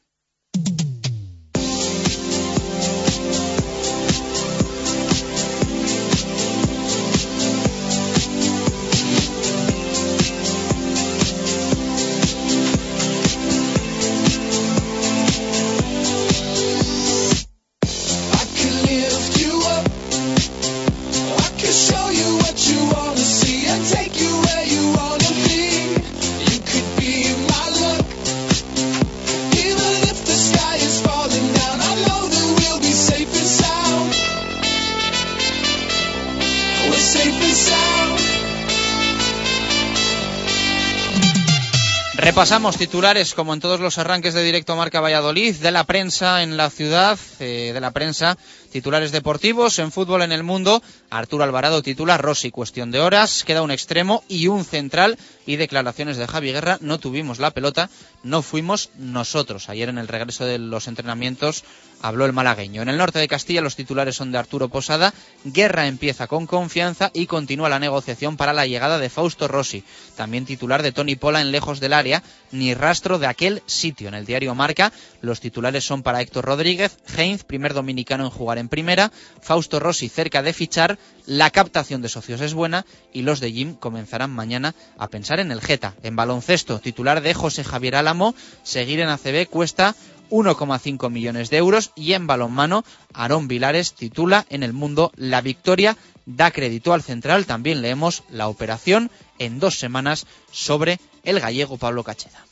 Repasamos 42.29 42.77
titulares, 42.77 43.33
como 43.33 43.55
en 43.55 43.61
todos 43.61 43.81
los 43.81 43.97
arranques 43.97 44.35
de 44.35 44.43
directo 44.43 44.77
Marca 44.77 45.01
Valladolid, 45.01 45.55
de 45.55 45.71
la 45.71 45.85
prensa 45.85 46.43
en 46.43 46.57
la 46.57 46.69
ciudad, 46.69 47.19
eh, 47.39 47.71
de 47.73 47.81
la 47.81 47.93
prensa 47.93 48.37
Titulares 48.73 49.13
deportivos 49.13 49.79
en 49.79 49.91
fútbol 49.91 50.21
en 50.21 50.33
el 50.33 50.43
mundo. 50.43 50.83
Arturo 51.09 51.43
Alvarado 51.43 51.83
titula 51.83 52.19
Rossi, 52.19 52.51
cuestión 52.51 52.91
de 52.91 53.01
horas. 53.01 53.45
Queda 53.45 53.63
un 53.63 53.71
extremo 53.71 54.23
y 54.29 54.49
un 54.49 54.65
central. 54.65 55.17
Y 55.47 55.57
declaraciones 55.57 56.19
de 56.19 56.27
Javi 56.27 56.53
Guerra. 56.53 56.77
No 56.83 56.99
tuvimos 56.99 57.39
la 57.39 57.53
pelota, 57.53 57.89
no 58.23 58.43
fuimos 58.43 58.91
nosotros. 58.99 59.71
Ayer 59.71 59.89
en 59.89 59.97
el 59.97 60.07
regreso 60.07 60.45
de 60.45 60.59
los 60.59 60.87
entrenamientos 60.87 61.65
habló 62.03 62.27
el 62.27 62.35
malagueño. 62.35 62.83
En 62.83 62.91
el 62.91 62.99
norte 62.99 63.19
de 63.19 63.29
Castilla 63.29 63.63
los 63.63 63.75
titulares 63.75 64.17
son 64.17 64.31
de 64.31 64.39
Arturo 64.39 64.69
Posada. 64.69 65.15
Guerra 65.45 65.87
empieza 65.87 66.27
con 66.27 66.47
confianza 66.47 67.11
y 67.15 67.27
continúa 67.27 67.71
la 67.71 67.79
negociación 67.79 68.37
para 68.37 68.53
la 68.53 68.67
llegada 68.67 68.99
de 68.99 69.09
Fausto 69.09 69.49
Rossi. 69.49 69.83
También 70.15 70.45
titular 70.45 70.83
de 70.83 70.93
Tony 70.93 71.17
Pola 71.17 71.41
en 71.41 71.53
lejos 71.53 71.81
del 71.81 71.95
área, 71.95 72.23
ni 72.53 72.75
rastro 72.75 73.19
de 73.19 73.27
aquel 73.27 73.63
sitio. 73.65 74.09
En 74.09 74.15
el 74.15 74.27
diario 74.27 74.55
Marca 74.55 74.93
los 75.23 75.41
titulares 75.41 75.85
son 75.85 76.03
para 76.03 76.21
Héctor 76.21 76.45
Rodríguez, 76.45 76.99
Heinz, 77.17 77.45
primer 77.45 77.73
dominicano 77.73 78.25
en 78.25 78.31
jugar 78.31 78.58
en 78.59 78.69
primera, 78.69 79.13
Fausto 79.41 79.81
Rossi 79.81 80.09
cerca 80.09 80.43
de 80.43 80.53
fichar, 80.53 80.99
la 81.27 81.51
captación 81.51 82.03
de 82.03 82.09
socios 82.09 82.41
es 82.41 82.55
buena 82.55 82.87
y 83.13 83.23
los 83.23 83.41
de 83.41 83.53
Jim 83.53 83.75
comenzarán 83.75 84.31
mañana 84.31 84.75
a 84.99 85.09
pensar 85.09 85.41
en 85.41 85.51
el 85.51 85.61
Geta. 85.61 85.95
En 86.03 86.17
baloncesto, 86.17 86.79
titular 86.79 87.21
de 87.21 87.35
José 87.35 87.65
Javier 87.65 87.97
Álamo, 87.97 88.35
seguir 88.63 89.01
en 89.01 89.09
ACB 89.09 89.49
cuesta 89.49 89.95
1,5 90.31 91.11
millones 91.11 91.51
de 91.51 91.57
euros 91.57 91.93
y 91.95 92.13
en 92.13 92.27
balonmano 92.27 92.85
Aarón 93.15 93.49
Vilares 93.49 93.95
titula 93.95 94.47
en 94.51 94.63
el 94.63 94.73
mundo 94.73 95.13
la 95.17 95.41
victoria 95.41 95.97
da 96.27 96.51
crédito 96.51 96.93
al 96.93 97.03
central 97.03 97.47
también 97.47 97.81
leemos 97.81 98.23
la 98.29 98.49
operación 98.49 99.11
en 99.39 99.59
dos 99.59 99.79
semanas 99.79 100.27
sobre 100.53 101.01
el 101.25 101.41
gallego 101.41 101.79
Pablo 101.79 102.05
Cacheda. 102.05 102.45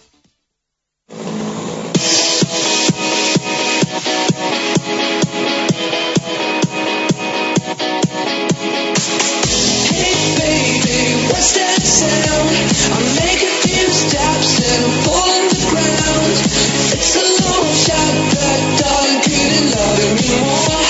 It's 16.98 17.14
a 17.14 17.20
long 17.20 17.72
shot, 17.72 18.14
but 18.34 18.78
darling, 18.80 19.20
couldn't 19.22 19.70
love 19.70 20.00
anymore. 20.00 20.85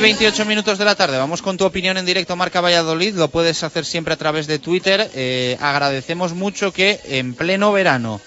Y 0.00 0.02
28 0.02 0.46
minutos 0.46 0.78
de 0.78 0.86
la 0.86 0.94
tarde. 0.94 1.18
Vamos 1.18 1.42
con 1.42 1.58
tu 1.58 1.66
opinión 1.66 1.98
en 1.98 2.06
directo 2.06 2.34
Marca 2.34 2.62
Valladolid. 2.62 3.14
Lo 3.16 3.28
puedes 3.28 3.62
hacer 3.62 3.84
siempre 3.84 4.14
a 4.14 4.16
través 4.16 4.46
de 4.46 4.58
Twitter. 4.58 5.10
Eh, 5.14 5.58
agradecemos 5.60 6.32
mucho 6.32 6.72
que 6.72 6.98
en 7.04 7.34
pleno 7.34 7.70
verano 7.70 8.18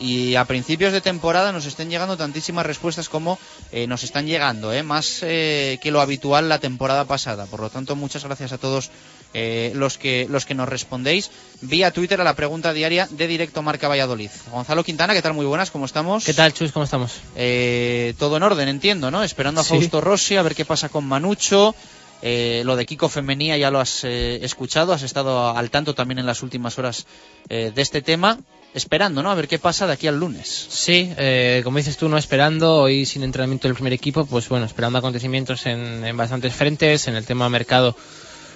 y 0.00 0.34
a 0.34 0.44
principios 0.46 0.92
de 0.92 1.00
temporada 1.00 1.52
nos 1.52 1.66
estén 1.66 1.90
llegando 1.90 2.16
tantísimas 2.16 2.66
respuestas 2.66 3.08
como 3.08 3.38
eh, 3.70 3.86
nos 3.86 4.02
están 4.02 4.26
llegando, 4.26 4.72
eh, 4.72 4.82
más 4.82 5.20
eh, 5.22 5.78
que 5.80 5.92
lo 5.92 6.00
habitual 6.00 6.48
la 6.48 6.58
temporada 6.58 7.04
pasada. 7.04 7.46
Por 7.46 7.60
lo 7.60 7.70
tanto, 7.70 7.94
muchas 7.94 8.24
gracias 8.24 8.52
a 8.52 8.58
todos 8.58 8.90
eh, 9.34 9.72
los, 9.74 9.98
que, 9.98 10.26
los 10.28 10.44
que 10.46 10.54
nos 10.54 10.68
respondéis 10.68 11.30
vía 11.60 11.90
Twitter 11.92 12.20
a 12.20 12.24
la 12.24 12.34
pregunta 12.34 12.72
diaria 12.72 13.06
de 13.10 13.26
Directo 13.26 13.62
Marca 13.62 13.88
Valladolid. 13.88 14.30
Gonzalo 14.50 14.82
Quintana, 14.84 15.14
¿qué 15.14 15.22
tal? 15.22 15.34
Muy 15.34 15.46
buenas, 15.46 15.70
¿cómo 15.70 15.84
estamos? 15.86 16.24
¿Qué 16.24 16.34
tal, 16.34 16.52
Chus? 16.52 16.72
¿Cómo 16.72 16.84
estamos? 16.84 17.12
Eh, 17.36 18.14
todo 18.18 18.36
en 18.36 18.42
orden, 18.42 18.68
entiendo, 18.68 19.10
¿no? 19.10 19.22
Esperando 19.22 19.60
a 19.60 19.64
Sí. 19.64 19.70
Fausto 19.70 20.00
Rossi, 20.00 20.36
a 20.36 20.42
ver 20.42 20.54
qué 20.54 20.64
pasa 20.64 20.88
con 20.88 21.04
Manucho. 21.06 21.74
Eh, 22.22 22.60
lo 22.66 22.76
de 22.76 22.84
Kiko 22.84 23.08
Femenía 23.08 23.56
ya 23.56 23.70
lo 23.70 23.80
has 23.80 24.04
eh, 24.04 24.40
escuchado, 24.42 24.92
has 24.92 25.02
estado 25.02 25.56
al 25.56 25.70
tanto 25.70 25.94
también 25.94 26.18
en 26.18 26.26
las 26.26 26.42
últimas 26.42 26.78
horas 26.78 27.06
eh, 27.48 27.72
de 27.74 27.80
este 27.80 28.02
tema, 28.02 28.38
esperando, 28.74 29.22
¿no? 29.22 29.30
A 29.30 29.34
ver 29.34 29.48
qué 29.48 29.58
pasa 29.58 29.86
de 29.86 29.94
aquí 29.94 30.06
al 30.06 30.18
lunes. 30.20 30.66
Sí, 30.68 31.10
eh, 31.16 31.62
como 31.64 31.78
dices 31.78 31.96
tú, 31.96 32.10
no 32.10 32.18
esperando, 32.18 32.74
hoy 32.76 33.06
sin 33.06 33.22
entrenamiento 33.22 33.68
del 33.68 33.74
primer 33.74 33.94
equipo, 33.94 34.26
pues 34.26 34.46
bueno, 34.50 34.66
esperando 34.66 34.98
acontecimientos 34.98 35.64
en, 35.64 36.04
en 36.04 36.14
bastantes 36.14 36.52
frentes, 36.52 37.08
en 37.08 37.16
el 37.16 37.24
tema 37.24 37.48
mercado, 37.48 37.96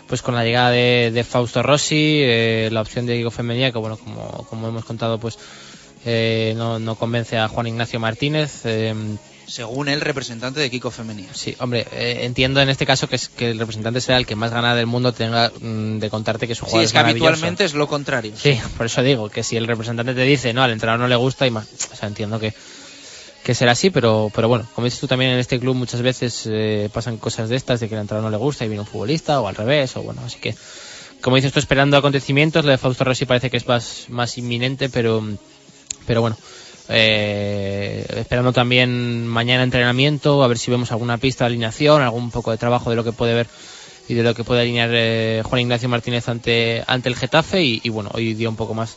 pues 0.09 0.23
con 0.23 0.35
la 0.35 0.45
llegada 0.45 0.71
de, 0.71 1.11
de 1.13 1.25
Fausto 1.25 1.63
Rossi, 1.63 2.21
eh, 2.23 2.69
la 2.73 2.81
opción 2.83 3.07
de 3.07 3.15
Diego 3.15 3.31
Femenía, 3.31 3.73
que 3.73 3.79
bueno, 3.79 3.97
como, 3.97 4.47
como 4.51 4.69
hemos 4.69 4.85
contado, 4.85 5.19
pues 5.19 5.39
eh, 6.05 6.55
no, 6.57 6.79
no 6.79 6.95
convence 6.97 7.39
a 7.39 7.49
Juan 7.49 7.67
Ignacio 7.67 7.99
Martínez. 8.01 8.61
eh, 8.65 8.95
Según 9.47 9.89
el 9.89 10.01
representante 10.01 10.61
de 10.61 10.71
Kiko 10.71 10.91
Femenía. 10.91 11.29
Sí, 11.33 11.55
hombre, 11.61 11.87
eh, 11.93 12.21
entiendo 12.23 12.61
en 12.61 12.69
este 12.71 12.87
caso 12.87 13.09
que, 13.09 13.17
es, 13.17 13.29
que 13.29 13.51
el 13.51 13.59
representante 13.59 14.01
sea 14.01 14.17
el 14.17 14.25
que 14.27 14.37
más 14.37 14.51
gana 14.53 14.75
del 14.75 14.87
mundo 14.87 15.13
tenga 15.13 15.51
mm, 15.61 15.99
de 15.99 16.11
contarte 16.11 16.47
que 16.49 16.55
su 16.55 16.65
Sí, 16.65 16.71
jugador 16.71 16.85
es 16.85 16.93
que 16.93 16.99
maravilloso. 16.99 17.27
habitualmente 17.29 17.65
es 17.65 17.75
lo 17.75 17.87
contrario. 17.87 18.33
Sí, 18.37 18.59
por 18.77 18.87
eso 18.87 19.03
digo 19.03 19.29
que 19.31 19.43
si 19.43 19.57
el 19.57 19.67
representante 19.67 20.15
te 20.15 20.23
dice, 20.23 20.53
no, 20.55 20.63
al 20.63 20.71
entrenador 20.73 21.01
no 21.01 21.09
le 21.09 21.17
gusta, 21.17 21.47
y 21.47 21.51
más, 21.51 21.67
o 21.93 21.97
sea, 21.97 22.09
entiendo 22.09 22.39
que, 22.41 22.53
que 23.45 23.55
será 23.55 23.73
así, 23.73 23.91
pero, 23.91 24.31
pero 24.35 24.49
bueno, 24.49 24.67
como 24.75 24.87
dices 24.87 25.01
tú 25.01 25.07
también 25.07 25.33
en 25.33 25.39
este 25.39 25.61
club 25.61 25.77
muchas 25.77 26.01
veces 26.01 26.49
eh, 26.51 26.89
pasan 26.93 27.19
cosas 27.19 27.51
de 27.51 27.57
estas, 27.57 27.79
de 27.79 27.89
que 27.89 27.95
al 27.95 28.01
entrenador 28.01 28.31
no 28.31 28.37
le 28.37 28.43
gusta 28.43 28.65
y 28.65 28.69
viene 28.69 28.81
un 28.81 28.87
futbolista, 28.87 29.41
o 29.41 29.47
al 29.47 29.55
revés, 29.55 29.95
o 29.97 30.03
bueno, 30.03 30.23
así 30.25 30.39
que, 30.41 30.55
como 31.21 31.37
dices 31.37 31.53
tú, 31.53 31.59
esperando 31.59 31.99
acontecimientos, 31.99 32.65
lo 32.65 32.71
de 32.71 32.79
Fausto 32.79 33.05
Rossi 33.05 33.27
parece 33.27 33.51
que 33.51 33.59
es 33.59 33.69
más, 33.69 34.07
más 34.09 34.39
inminente, 34.39 34.89
pero, 34.89 35.23
pero 36.07 36.23
bueno, 36.23 36.39
eh, 36.89 38.07
esperando 38.17 38.55
también 38.55 39.27
mañana 39.27 39.63
entrenamiento, 39.63 40.43
a 40.43 40.49
ver 40.49 40.57
si 40.57 40.71
vemos 40.71 40.91
alguna 40.91 41.19
pista 41.19 41.45
de 41.45 41.49
alineación, 41.49 42.01
algún 42.01 42.31
poco 42.31 42.51
de 42.51 42.57
trabajo 42.57 42.89
de 42.89 42.97
lo 42.97 43.05
que 43.05 43.13
puede 43.13 43.35
ver 43.35 43.47
y 44.09 44.15
de 44.15 44.23
lo 44.23 44.35
que 44.35 44.45
puede 44.45 44.63
alinear 44.63 44.91
eh, 44.93 45.43
Juan 45.45 45.61
Ignacio 45.61 45.91
Martínez 45.91 46.31
ante, 46.31 46.83
ante 46.87 47.11
el 47.11 47.17
Getafe 47.17 47.63
y, 47.63 47.81
y, 47.85 47.91
bueno, 47.91 48.11
hoy 48.15 48.33
dio 48.33 48.49
un 48.49 48.57
poco 48.57 48.73
más 48.73 48.97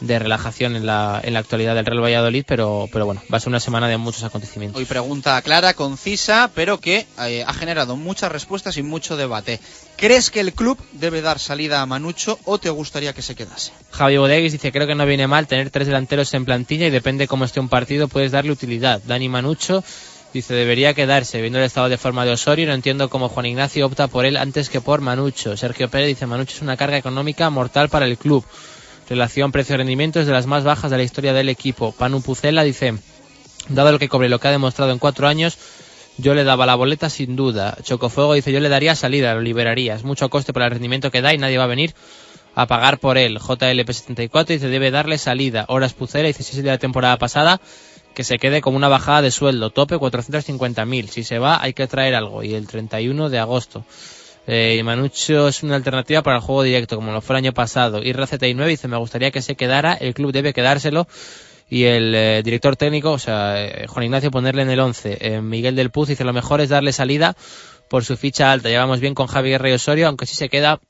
de 0.00 0.18
relajación 0.18 0.76
en 0.76 0.86
la, 0.86 1.20
en 1.22 1.32
la 1.32 1.40
actualidad 1.40 1.74
del 1.74 1.86
Real 1.86 2.02
Valladolid, 2.02 2.44
pero, 2.46 2.88
pero 2.92 3.06
bueno, 3.06 3.22
va 3.32 3.38
a 3.38 3.40
ser 3.40 3.48
una 3.48 3.60
semana 3.60 3.88
de 3.88 3.96
muchos 3.96 4.24
acontecimientos. 4.24 4.78
Hoy 4.78 4.84
pregunta 4.84 5.40
clara, 5.42 5.74
concisa, 5.74 6.50
pero 6.54 6.78
que 6.80 7.06
eh, 7.20 7.44
ha 7.46 7.52
generado 7.54 7.96
muchas 7.96 8.30
respuestas 8.30 8.76
y 8.76 8.82
mucho 8.82 9.16
debate. 9.16 9.60
¿Crees 9.96 10.30
que 10.30 10.40
el 10.40 10.52
club 10.52 10.78
debe 10.92 11.22
dar 11.22 11.38
salida 11.38 11.80
a 11.80 11.86
Manucho 11.86 12.38
o 12.44 12.58
te 12.58 12.68
gustaría 12.68 13.14
que 13.14 13.22
se 13.22 13.34
quedase? 13.34 13.72
Javi 13.90 14.18
Bodeguis 14.18 14.52
dice, 14.52 14.72
creo 14.72 14.86
que 14.86 14.94
no 14.94 15.06
viene 15.06 15.26
mal 15.26 15.46
tener 15.46 15.70
tres 15.70 15.86
delanteros 15.86 16.32
en 16.34 16.44
plantilla 16.44 16.86
y 16.86 16.90
depende 16.90 17.26
cómo 17.26 17.46
esté 17.46 17.60
un 17.60 17.68
partido, 17.68 18.08
puedes 18.08 18.32
darle 18.32 18.52
utilidad. 18.52 19.00
Dani 19.06 19.28
Manucho 19.30 19.82
dice, 20.34 20.52
debería 20.52 20.92
quedarse, 20.92 21.40
viendo 21.40 21.58
el 21.58 21.64
estado 21.64 21.88
de 21.88 21.96
forma 21.96 22.26
de 22.26 22.32
Osorio, 22.32 22.66
no 22.66 22.74
entiendo 22.74 23.08
cómo 23.08 23.30
Juan 23.30 23.46
Ignacio 23.46 23.86
opta 23.86 24.08
por 24.08 24.26
él 24.26 24.36
antes 24.36 24.68
que 24.68 24.82
por 24.82 25.00
Manucho. 25.00 25.56
Sergio 25.56 25.88
Pérez 25.88 26.08
dice, 26.08 26.26
Manucho 26.26 26.56
es 26.56 26.62
una 26.62 26.76
carga 26.76 26.98
económica 26.98 27.48
mortal 27.48 27.88
para 27.88 28.04
el 28.04 28.18
club. 28.18 28.44
Relación 29.08 29.52
precio-rendimiento 29.52 30.20
es 30.20 30.26
de 30.26 30.32
las 30.32 30.46
más 30.46 30.64
bajas 30.64 30.90
de 30.90 30.96
la 30.96 31.04
historia 31.04 31.32
del 31.32 31.48
equipo. 31.48 31.92
Panu 31.92 32.22
Pucela 32.22 32.64
dice, 32.64 32.94
dado 33.68 33.92
lo 33.92 33.98
que 33.98 34.08
cobre 34.08 34.28
lo 34.28 34.40
que 34.40 34.48
ha 34.48 34.50
demostrado 34.50 34.90
en 34.90 34.98
cuatro 34.98 35.28
años, 35.28 35.58
yo 36.18 36.34
le 36.34 36.44
daba 36.44 36.66
la 36.66 36.74
boleta 36.74 37.08
sin 37.08 37.36
duda. 37.36 37.76
Chocofuego 37.82 38.34
dice, 38.34 38.52
yo 38.52 38.58
le 38.60 38.68
daría 38.68 38.96
salida, 38.96 39.34
lo 39.34 39.42
liberaría. 39.42 39.94
Es 39.94 40.02
mucho 40.02 40.28
coste 40.28 40.52
por 40.52 40.62
el 40.62 40.70
rendimiento 40.70 41.10
que 41.10 41.22
da 41.22 41.32
y 41.32 41.38
nadie 41.38 41.58
va 41.58 41.64
a 41.64 41.68
venir 41.68 41.94
a 42.56 42.66
pagar 42.66 42.98
por 42.98 43.16
él. 43.18 43.38
JLP74 43.38 44.46
dice, 44.46 44.68
debe 44.68 44.90
darle 44.90 45.18
salida. 45.18 45.66
Horas 45.68 45.92
Pucela 45.92 46.26
dice, 46.26 46.42
si 46.42 46.56
es 46.56 46.64
de 46.64 46.70
la 46.70 46.78
temporada 46.78 47.16
pasada, 47.16 47.60
que 48.14 48.24
se 48.24 48.38
quede 48.38 48.62
como 48.62 48.78
una 48.78 48.88
bajada 48.88 49.22
de 49.22 49.30
sueldo. 49.30 49.70
Tope 49.70 49.96
450.000. 49.96 51.08
Si 51.08 51.22
se 51.22 51.38
va, 51.38 51.62
hay 51.62 51.74
que 51.74 51.86
traer 51.86 52.14
algo. 52.14 52.42
Y 52.42 52.54
el 52.54 52.66
31 52.66 53.28
de 53.28 53.38
agosto. 53.38 53.84
Eh, 54.46 54.80
Manucho 54.84 55.48
es 55.48 55.62
una 55.62 55.76
alternativa 55.76 56.22
para 56.22 56.36
el 56.36 56.42
juego 56.42 56.62
directo, 56.62 56.96
como 56.96 57.12
lo 57.12 57.20
fue 57.20 57.34
el 57.34 57.44
año 57.44 57.52
pasado. 57.52 58.02
Y 58.02 58.12
RCT9 58.12 58.66
dice, 58.66 58.88
me 58.88 58.96
gustaría 58.96 59.30
que 59.30 59.42
se 59.42 59.56
quedara, 59.56 59.94
el 59.94 60.14
club 60.14 60.32
debe 60.32 60.52
quedárselo. 60.52 61.08
Y 61.68 61.84
el 61.84 62.14
eh, 62.14 62.42
director 62.44 62.76
técnico, 62.76 63.10
o 63.12 63.18
sea, 63.18 63.64
eh, 63.64 63.86
Juan 63.88 64.04
Ignacio, 64.04 64.30
ponerle 64.30 64.62
en 64.62 64.70
el 64.70 64.78
11. 64.78 65.18
Eh, 65.20 65.42
Miguel 65.42 65.74
del 65.74 65.90
Puz 65.90 66.08
dice, 66.08 66.24
lo 66.24 66.32
mejor 66.32 66.60
es 66.60 66.68
darle 66.68 66.92
salida 66.92 67.36
por 67.90 68.04
su 68.04 68.16
ficha 68.16 68.52
alta. 68.52 68.68
Llevamos 68.68 69.00
bien 69.00 69.14
con 69.14 69.26
Javier 69.26 69.60
Rey 69.60 69.72
Osorio, 69.72 70.06
aunque 70.06 70.26
si 70.26 70.36
se 70.36 70.48
queda, 70.48 70.80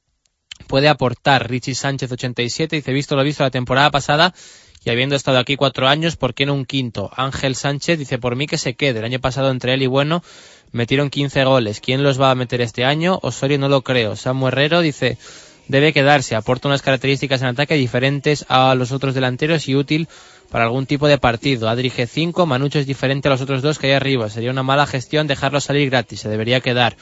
puede 0.66 0.88
aportar. 0.88 1.48
Richie 1.48 1.74
Sánchez 1.74 2.12
87 2.12 2.76
dice, 2.76 2.92
visto 2.92 3.16
lo 3.16 3.24
visto 3.24 3.42
la 3.42 3.50
temporada 3.50 3.90
pasada, 3.90 4.34
y 4.86 4.90
habiendo 4.90 5.16
estado 5.16 5.38
aquí 5.38 5.56
cuatro 5.56 5.88
años, 5.88 6.14
¿por 6.14 6.32
qué 6.32 6.46
no 6.46 6.54
un 6.54 6.64
quinto? 6.64 7.10
Ángel 7.16 7.56
Sánchez 7.56 7.98
dice, 7.98 8.18
por 8.18 8.36
mí 8.36 8.46
que 8.46 8.56
se 8.56 8.74
quede. 8.74 9.00
El 9.00 9.04
año 9.04 9.18
pasado 9.18 9.50
entre 9.50 9.74
él 9.74 9.82
y 9.82 9.88
Bueno 9.88 10.22
metieron 10.70 11.10
15 11.10 11.42
goles. 11.42 11.80
¿Quién 11.80 12.04
los 12.04 12.20
va 12.20 12.30
a 12.30 12.36
meter 12.36 12.60
este 12.60 12.84
año? 12.84 13.18
Osorio 13.20 13.58
no 13.58 13.68
lo 13.68 13.82
creo. 13.82 14.14
Samu 14.14 14.46
Herrero 14.46 14.82
dice, 14.82 15.18
debe 15.66 15.92
quedarse. 15.92 16.36
Aporta 16.36 16.68
unas 16.68 16.82
características 16.82 17.42
en 17.42 17.48
ataque 17.48 17.74
diferentes 17.74 18.46
a 18.48 18.76
los 18.76 18.92
otros 18.92 19.12
delanteros 19.12 19.66
y 19.66 19.74
útil 19.74 20.06
para 20.52 20.66
algún 20.66 20.86
tipo 20.86 21.08
de 21.08 21.18
partido. 21.18 21.68
Adri 21.68 21.90
G5, 21.90 22.46
Manucho 22.46 22.78
es 22.78 22.86
diferente 22.86 23.26
a 23.26 23.32
los 23.32 23.40
otros 23.40 23.62
dos 23.62 23.80
que 23.80 23.88
hay 23.88 23.94
arriba. 23.94 24.30
Sería 24.30 24.52
una 24.52 24.62
mala 24.62 24.86
gestión 24.86 25.26
dejarlo 25.26 25.60
salir 25.60 25.90
gratis. 25.90 26.20
Se 26.20 26.28
debería 26.28 26.60
quedar. 26.60 26.96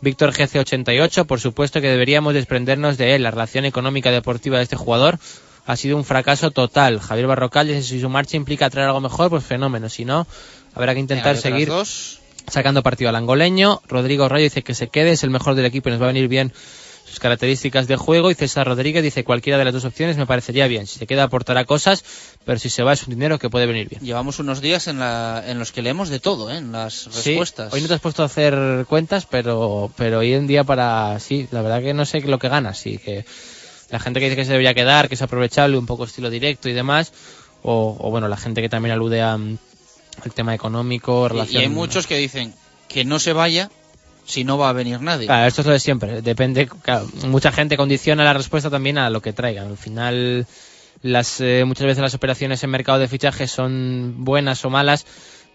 Víctor 0.00 0.32
GC88, 0.32 1.26
por 1.26 1.38
supuesto 1.38 1.80
que 1.80 1.90
deberíamos 1.90 2.34
desprendernos 2.34 2.98
de 2.98 3.14
él. 3.14 3.22
La 3.22 3.30
relación 3.30 3.66
económica 3.66 4.10
deportiva 4.10 4.56
de 4.56 4.64
este 4.64 4.74
jugador 4.74 5.20
ha 5.66 5.76
sido 5.76 5.96
un 5.96 6.04
fracaso 6.04 6.50
total. 6.50 7.00
Javier 7.00 7.26
Barrocal 7.26 7.66
dice 7.68 7.82
si 7.82 8.00
su 8.00 8.08
marcha 8.08 8.36
implica 8.36 8.70
traer 8.70 8.88
algo 8.88 9.00
mejor, 9.00 9.30
pues 9.30 9.44
fenómeno. 9.44 9.88
Si 9.88 10.04
no, 10.04 10.26
habrá 10.74 10.94
que 10.94 11.00
intentar 11.00 11.34
Venga, 11.36 11.40
seguir 11.42 11.68
dos. 11.68 12.20
sacando 12.48 12.82
partido 12.82 13.10
al 13.10 13.16
angoleño. 13.16 13.80
Rodrigo 13.88 14.28
Rayo 14.28 14.44
dice 14.44 14.62
que 14.62 14.74
se 14.74 14.88
quede, 14.88 15.12
es 15.12 15.22
el 15.24 15.30
mejor 15.30 15.54
del 15.54 15.66
equipo 15.66 15.88
y 15.88 15.92
nos 15.92 16.00
va 16.00 16.06
a 16.06 16.08
venir 16.08 16.28
bien 16.28 16.52
sus 17.06 17.18
características 17.18 17.88
de 17.88 17.96
juego. 17.96 18.30
Y 18.30 18.34
César 18.34 18.66
Rodríguez 18.68 19.02
dice 19.02 19.24
cualquiera 19.24 19.58
de 19.58 19.64
las 19.64 19.74
dos 19.74 19.84
opciones 19.84 20.16
me 20.16 20.26
parecería 20.26 20.68
bien. 20.68 20.86
Si 20.86 20.98
se 21.00 21.06
queda 21.08 21.24
aportará 21.24 21.64
cosas, 21.64 22.04
pero 22.44 22.58
si 22.58 22.68
se 22.70 22.82
va 22.84 22.92
es 22.92 23.02
un 23.06 23.14
dinero 23.14 23.38
que 23.38 23.50
puede 23.50 23.66
venir 23.66 23.88
bien. 23.88 24.00
Llevamos 24.02 24.38
unos 24.38 24.60
días 24.60 24.86
en, 24.86 24.98
la, 25.00 25.42
en 25.46 25.58
los 25.58 25.72
que 25.72 25.82
leemos 25.82 26.08
de 26.08 26.20
todo, 26.20 26.50
¿eh? 26.52 26.58
en 26.58 26.70
las 26.72 26.94
Sí, 26.94 27.30
respuestas. 27.30 27.72
hoy 27.72 27.80
no 27.80 27.88
te 27.88 27.94
has 27.94 28.00
puesto 28.00 28.22
a 28.22 28.26
hacer 28.26 28.86
cuentas, 28.88 29.26
pero, 29.26 29.90
pero 29.96 30.18
hoy 30.20 30.34
en 30.34 30.46
día 30.46 30.62
para, 30.62 31.18
sí, 31.18 31.48
la 31.50 31.62
verdad 31.62 31.82
que 31.82 31.94
no 31.94 32.04
sé 32.06 32.20
lo 32.20 32.38
que 32.38 32.48
ganas, 32.48 32.78
sí, 32.78 32.98
que 32.98 33.24
la 33.90 33.98
gente 34.00 34.20
que 34.20 34.26
dice 34.26 34.36
que 34.36 34.44
se 34.44 34.52
debería 34.52 34.74
quedar, 34.74 35.08
que 35.08 35.14
es 35.14 35.22
aprovechable, 35.22 35.76
un 35.78 35.86
poco 35.86 36.04
estilo 36.04 36.30
directo 36.30 36.68
y 36.68 36.72
demás, 36.72 37.12
o, 37.62 37.96
o 37.98 38.10
bueno, 38.10 38.28
la 38.28 38.36
gente 38.36 38.62
que 38.62 38.68
también 38.68 38.92
alude 38.92 39.20
a, 39.22 39.36
mm, 39.36 39.58
al 40.24 40.32
tema 40.32 40.54
económico, 40.54 41.26
Y- 41.26 41.28
relación... 41.28 41.62
Y 41.62 41.64
hay 41.66 41.70
muchos 41.70 42.06
que 42.06 42.16
dicen 42.16 42.54
que 42.88 43.04
no 43.04 43.18
se 43.18 43.32
vaya 43.32 43.70
si 44.24 44.44
no 44.44 44.58
va 44.58 44.68
a 44.68 44.72
venir 44.72 45.00
nadie. 45.00 45.26
Claro, 45.26 45.46
esto 45.48 45.62
es 45.62 45.66
lo 45.66 45.72
de 45.72 45.80
siempre. 45.80 46.22
Depende, 46.22 46.68
claro, 46.68 47.08
mucha 47.24 47.50
gente 47.52 47.76
condiciona 47.76 48.22
la 48.24 48.32
respuesta 48.32 48.70
también 48.70 48.96
a 48.98 49.10
lo 49.10 49.20
que 49.20 49.32
traigan. 49.32 49.66
Al 49.68 49.76
final, 49.76 50.46
las, 51.02 51.40
eh, 51.40 51.64
muchas 51.66 51.86
veces 51.86 52.02
las 52.02 52.14
operaciones 52.14 52.62
en 52.62 52.70
mercado 52.70 52.98
de 53.00 53.08
fichajes 53.08 53.50
son 53.50 54.14
buenas 54.18 54.64
o 54.64 54.70
malas, 54.70 55.04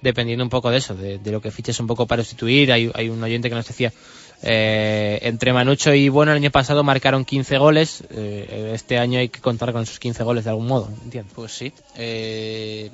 dependiendo 0.01 0.43
un 0.43 0.49
poco 0.49 0.71
de 0.71 0.77
eso, 0.77 0.93
de, 0.93 1.19
de 1.19 1.31
lo 1.31 1.41
que 1.41 1.51
fiches 1.51 1.79
un 1.79 1.87
poco 1.87 2.05
para 2.05 2.21
sustituir. 2.23 2.71
Hay, 2.73 2.91
hay 2.93 3.07
un 3.09 3.23
oyente 3.23 3.47
que 3.49 3.55
nos 3.55 3.65
decía, 3.67 3.93
eh, 4.47 5.19
entre 5.23 5.53
Manucho 5.53 5.91
y 5.95 6.07
Bueno 6.07 6.31
el 6.31 6.37
año 6.37 6.51
pasado 6.51 6.83
marcaron 6.83 7.25
15 7.25 7.57
goles, 7.57 8.03
eh, 8.11 8.73
este 8.75 8.99
año 8.99 9.17
hay 9.19 9.29
que 9.29 9.41
contar 9.41 9.73
con 9.73 9.81
esos 9.81 9.97
15 9.97 10.23
goles 10.23 10.43
de 10.43 10.51
algún 10.51 10.67
modo, 10.67 10.87
entiendo. 11.03 11.31
Pues 11.33 11.51
sí. 11.51 11.73
Eh, 11.95 12.91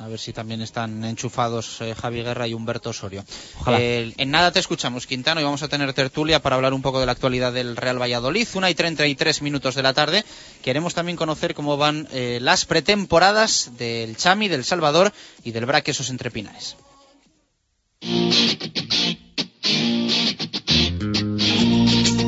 a 0.00 0.08
ver 0.08 0.18
si 0.18 0.32
también 0.32 0.60
están 0.60 1.04
enchufados 1.04 1.78
Javi 1.96 2.24
Guerra 2.24 2.48
y 2.48 2.54
Humberto 2.54 2.90
Osorio. 2.90 3.24
Ojalá. 3.60 3.80
En 3.80 4.30
nada 4.32 4.50
te 4.50 4.58
escuchamos, 4.58 5.06
Quintano, 5.06 5.40
y 5.40 5.44
vamos 5.44 5.62
a 5.62 5.68
tener 5.68 5.92
tertulia 5.92 6.42
para 6.42 6.56
hablar 6.56 6.74
un 6.74 6.82
poco 6.82 6.98
de 6.98 7.06
la 7.06 7.12
actualidad 7.12 7.52
del 7.52 7.76
Real 7.76 8.02
Valladolid. 8.02 8.46
Una 8.54 8.68
y 8.68 8.74
33 8.74 9.40
minutos 9.42 9.76
de 9.76 9.82
la 9.82 9.94
tarde. 9.94 10.24
Queremos 10.62 10.94
también 10.94 11.16
conocer 11.16 11.54
cómo 11.54 11.76
van 11.76 12.08
las 12.10 12.64
pretemporadas 12.66 13.70
del 13.78 14.16
Chami, 14.16 14.48
del 14.48 14.64
Salvador 14.64 15.12
y 15.44 15.52
del 15.52 15.64
Braquesos 15.64 16.10
entre 19.64 20.60
Pinares. 20.66 22.23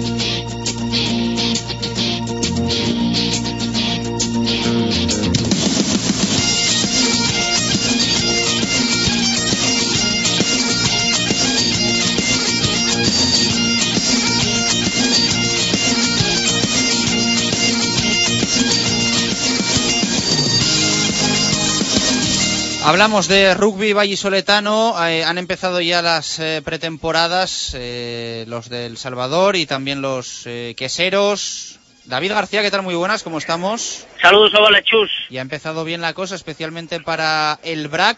Hablamos 22.96 23.28
de 23.28 23.52
rugby 23.52 23.92
vallisoletano. 23.92 24.94
eh, 25.06 25.22
han 25.22 25.37
empezado 25.37 25.82
ya 25.82 26.00
las 26.00 26.38
eh, 26.38 26.62
pretemporadas, 26.64 27.72
eh, 27.78 28.46
los 28.48 28.70
del 28.70 28.96
Salvador 28.96 29.54
y 29.56 29.66
también 29.66 30.00
los 30.00 30.44
eh, 30.46 30.72
queseros. 30.78 31.78
David 32.06 32.30
García, 32.32 32.62
¿qué 32.62 32.70
tal? 32.70 32.80
Muy 32.80 32.94
buenas, 32.94 33.22
¿cómo 33.22 33.37
estamos? 33.37 34.06
Saludos, 34.22 34.54
Ovalechus. 34.54 35.11
Y 35.28 35.37
ha 35.37 35.42
empezado 35.42 35.85
bien 35.85 36.00
la 36.00 36.14
cosa, 36.14 36.37
especialmente 36.37 36.98
para 37.00 37.59
el 37.64 37.88
BRAC, 37.88 38.16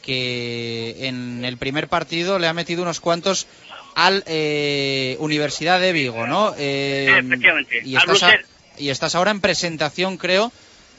que 0.00 1.06
en 1.06 1.44
el 1.44 1.58
primer 1.58 1.88
partido 1.88 2.38
le 2.38 2.46
ha 2.48 2.54
metido 2.54 2.80
unos 2.82 3.00
cuantos 3.00 3.46
al 3.94 4.24
eh, 4.26 5.18
Universidad 5.20 5.80
de 5.80 5.92
Vigo, 5.92 6.26
¿no? 6.26 6.54
Eh, 6.56 7.14
Efectivamente, 7.18 7.82
Y 7.84 7.94
estás, 7.96 8.22
a- 8.22 8.38
y 8.78 8.88
estás 8.88 9.14
ahora 9.16 9.32
en 9.32 9.42
presentación, 9.42 10.16
creo, 10.16 10.50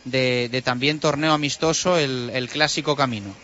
de, 0.06 0.50
de 0.50 0.62
también 0.62 1.00
torneo 1.00 1.34
amistoso, 1.34 1.98
el, 1.98 2.30
el 2.34 2.48
clásico 2.50 2.96
camino. 2.96 3.36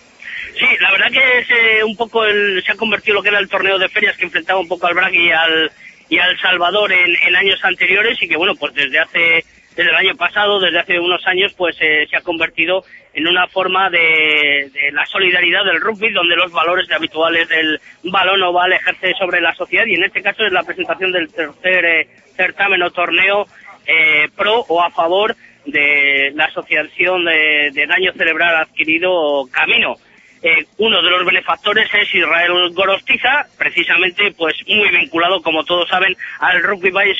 Sí, 0.57 0.65
la 0.79 0.91
verdad 0.91 1.11
que 1.11 1.39
es 1.39 1.49
eh, 1.49 1.83
un 1.83 1.95
poco 1.95 2.23
el, 2.25 2.63
se 2.63 2.71
ha 2.71 2.75
convertido 2.75 3.15
lo 3.15 3.23
que 3.23 3.29
era 3.29 3.39
el 3.39 3.49
torneo 3.49 3.77
de 3.77 3.89
ferias 3.89 4.17
que 4.17 4.25
enfrentaba 4.25 4.59
un 4.59 4.67
poco 4.67 4.87
al 4.87 4.93
Braga 4.93 5.15
y 5.15 5.31
al 5.31 5.71
y 6.09 6.19
al 6.19 6.37
Salvador 6.39 6.91
en, 6.91 7.15
en 7.25 7.35
años 7.35 7.59
anteriores 7.63 8.21
y 8.21 8.27
que 8.27 8.35
bueno 8.35 8.53
pues 8.55 8.73
desde 8.73 8.99
hace 8.99 9.45
desde 9.75 9.89
el 9.89 9.95
año 9.95 10.15
pasado 10.15 10.59
desde 10.59 10.79
hace 10.79 10.99
unos 10.99 11.25
años 11.25 11.53
pues 11.55 11.77
eh, 11.79 12.05
se 12.09 12.17
ha 12.17 12.21
convertido 12.21 12.83
en 13.13 13.27
una 13.27 13.47
forma 13.47 13.89
de, 13.89 14.69
de 14.73 14.91
la 14.91 15.05
solidaridad 15.05 15.63
del 15.63 15.79
rugby 15.79 16.11
donde 16.11 16.35
los 16.35 16.51
valores 16.51 16.91
habituales 16.91 17.47
del 17.47 17.79
balón 18.03 18.43
oval 18.43 18.73
ejerce 18.73 19.13
sobre 19.17 19.39
la 19.39 19.55
sociedad 19.55 19.85
y 19.85 19.95
en 19.95 20.03
este 20.03 20.21
caso 20.21 20.45
es 20.45 20.51
la 20.51 20.63
presentación 20.63 21.11
del 21.13 21.31
tercer 21.31 21.85
eh, 21.85 22.07
certamen 22.35 22.83
o 22.83 22.91
torneo 22.91 23.47
eh, 23.87 24.27
pro 24.35 24.65
o 24.67 24.83
a 24.83 24.91
favor 24.91 25.35
de 25.65 26.31
la 26.33 26.45
asociación 26.45 27.25
de, 27.25 27.85
daño 27.87 28.13
cerebral 28.13 28.55
adquirido 28.55 29.47
Camino. 29.51 29.95
Eh, 30.43 30.65
uno 30.77 31.03
de 31.03 31.09
los 31.11 31.25
benefactores 31.25 31.87
es 31.93 32.15
Israel 32.15 32.73
Gorostiza, 32.73 33.45
precisamente 33.57 34.31
pues 34.31 34.55
muy 34.67 34.89
vinculado, 34.89 35.41
como 35.41 35.63
todos 35.63 35.87
saben, 35.87 36.17
al 36.39 36.63
rugby 36.63 36.89
Valle 36.89 37.15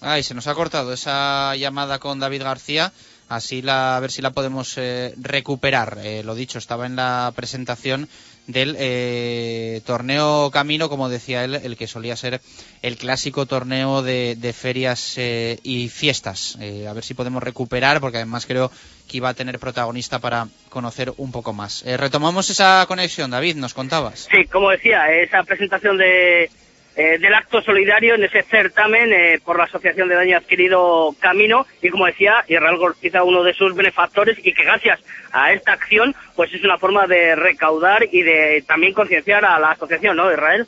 Ay, 0.00 0.22
se 0.22 0.34
nos 0.34 0.46
ha 0.48 0.54
cortado 0.54 0.92
esa 0.92 1.56
llamada 1.56 1.98
con 1.98 2.20
David 2.20 2.42
García. 2.42 2.92
Así 3.34 3.62
la, 3.62 3.96
a 3.96 4.00
ver 4.00 4.10
si 4.10 4.22
la 4.22 4.30
podemos 4.30 4.74
eh, 4.76 5.14
recuperar. 5.16 5.98
Eh, 6.02 6.22
lo 6.22 6.34
dicho, 6.34 6.58
estaba 6.58 6.86
en 6.86 6.96
la 6.96 7.32
presentación 7.34 8.08
del 8.46 8.76
eh, 8.78 9.80
torneo 9.86 10.50
Camino, 10.52 10.88
como 10.88 11.08
decía 11.08 11.44
él, 11.44 11.54
el 11.54 11.76
que 11.76 11.86
solía 11.86 12.16
ser 12.16 12.40
el 12.82 12.96
clásico 12.96 13.46
torneo 13.46 14.02
de, 14.02 14.36
de 14.36 14.52
ferias 14.52 15.14
eh, 15.16 15.58
y 15.62 15.88
fiestas. 15.88 16.58
Eh, 16.60 16.86
a 16.88 16.92
ver 16.92 17.04
si 17.04 17.14
podemos 17.14 17.42
recuperar, 17.42 18.00
porque 18.00 18.18
además 18.18 18.46
creo 18.46 18.70
que 19.08 19.16
iba 19.16 19.30
a 19.30 19.34
tener 19.34 19.58
protagonista 19.58 20.18
para 20.18 20.48
conocer 20.68 21.12
un 21.16 21.32
poco 21.32 21.52
más. 21.52 21.84
Retomamos 21.84 22.50
esa 22.50 22.84
conexión, 22.86 23.30
David, 23.30 23.56
nos 23.56 23.74
contabas. 23.74 24.28
Sí, 24.30 24.46
como 24.46 24.70
decía, 24.70 25.10
esa 25.10 25.42
presentación 25.42 25.98
de, 25.98 26.50
eh, 26.96 27.18
del 27.18 27.34
acto 27.34 27.60
solidario 27.60 28.14
en 28.14 28.24
ese 28.24 28.42
certamen 28.42 29.12
eh, 29.12 29.40
por 29.44 29.58
la 29.58 29.64
Asociación 29.64 30.08
de 30.08 30.14
Daño 30.14 30.36
Adquirido 30.36 31.14
Camino 31.18 31.66
y 31.82 31.90
como 31.90 32.06
decía, 32.06 32.44
Israel 32.48 32.76
Gortiza 32.76 33.24
uno 33.24 33.42
de 33.42 33.52
sus 33.52 33.74
benefactores 33.74 34.38
y 34.44 34.52
que 34.52 34.62
gracias 34.62 35.00
a 35.32 35.52
esta 35.52 35.72
acción 35.72 36.14
pues 36.36 36.52
es 36.54 36.62
una 36.62 36.78
forma 36.78 37.06
de 37.06 37.34
recaudar 37.34 38.06
y 38.12 38.22
de 38.22 38.62
también 38.66 38.92
concienciar 38.92 39.44
a 39.44 39.58
la 39.58 39.72
asociación, 39.72 40.16
¿no, 40.16 40.30
Israel? 40.30 40.66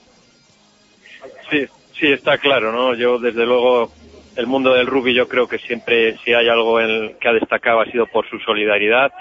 Sí, 1.50 1.66
sí, 1.98 2.12
está 2.12 2.38
claro, 2.38 2.72
¿no? 2.72 2.94
Yo, 2.94 3.18
desde 3.18 3.46
luego, 3.46 3.92
el 4.36 4.46
mundo 4.46 4.74
del 4.74 4.86
rugby 4.86 5.14
yo 5.14 5.28
creo 5.28 5.48
que 5.48 5.58
siempre, 5.58 6.16
si 6.24 6.32
hay 6.32 6.48
algo 6.48 6.80
en 6.80 7.16
que 7.18 7.28
ha 7.28 7.32
destacado, 7.32 7.80
ha 7.80 7.86
sido 7.86 8.06
por 8.06 8.28
su 8.28 8.38
solidaridad. 8.40 9.12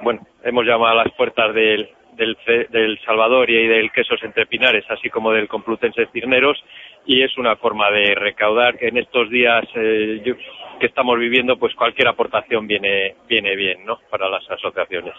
Bueno, 0.00 0.26
hemos 0.44 0.64
llamado 0.64 0.98
a 0.98 1.04
las 1.04 1.14
puertas 1.14 1.54
del, 1.54 1.90
del, 2.20 2.36
del 2.68 2.98
Salvador 3.00 3.48
y 3.50 3.66
del 3.66 3.90
Quesos 3.90 4.22
Entre 4.22 4.46
Pinares, 4.46 4.84
así 4.90 5.08
como 5.08 5.32
del 5.32 5.48
Complutense 5.48 6.06
Cisneros, 6.12 6.62
y 7.06 7.22
es 7.22 7.36
una 7.38 7.56
forma 7.56 7.90
de 7.90 8.14
recaudar 8.14 8.76
que 8.78 8.88
en 8.88 8.98
estos 8.98 9.30
días 9.30 9.64
eh, 9.74 10.22
que 10.78 10.86
estamos 10.86 11.18
viviendo, 11.18 11.56
pues 11.58 11.74
cualquier 11.74 12.08
aportación 12.08 12.66
viene, 12.66 13.16
viene 13.28 13.56
bien, 13.56 13.84
¿no? 13.84 13.98
Para 14.10 14.28
las 14.28 14.48
asociaciones. 14.50 15.14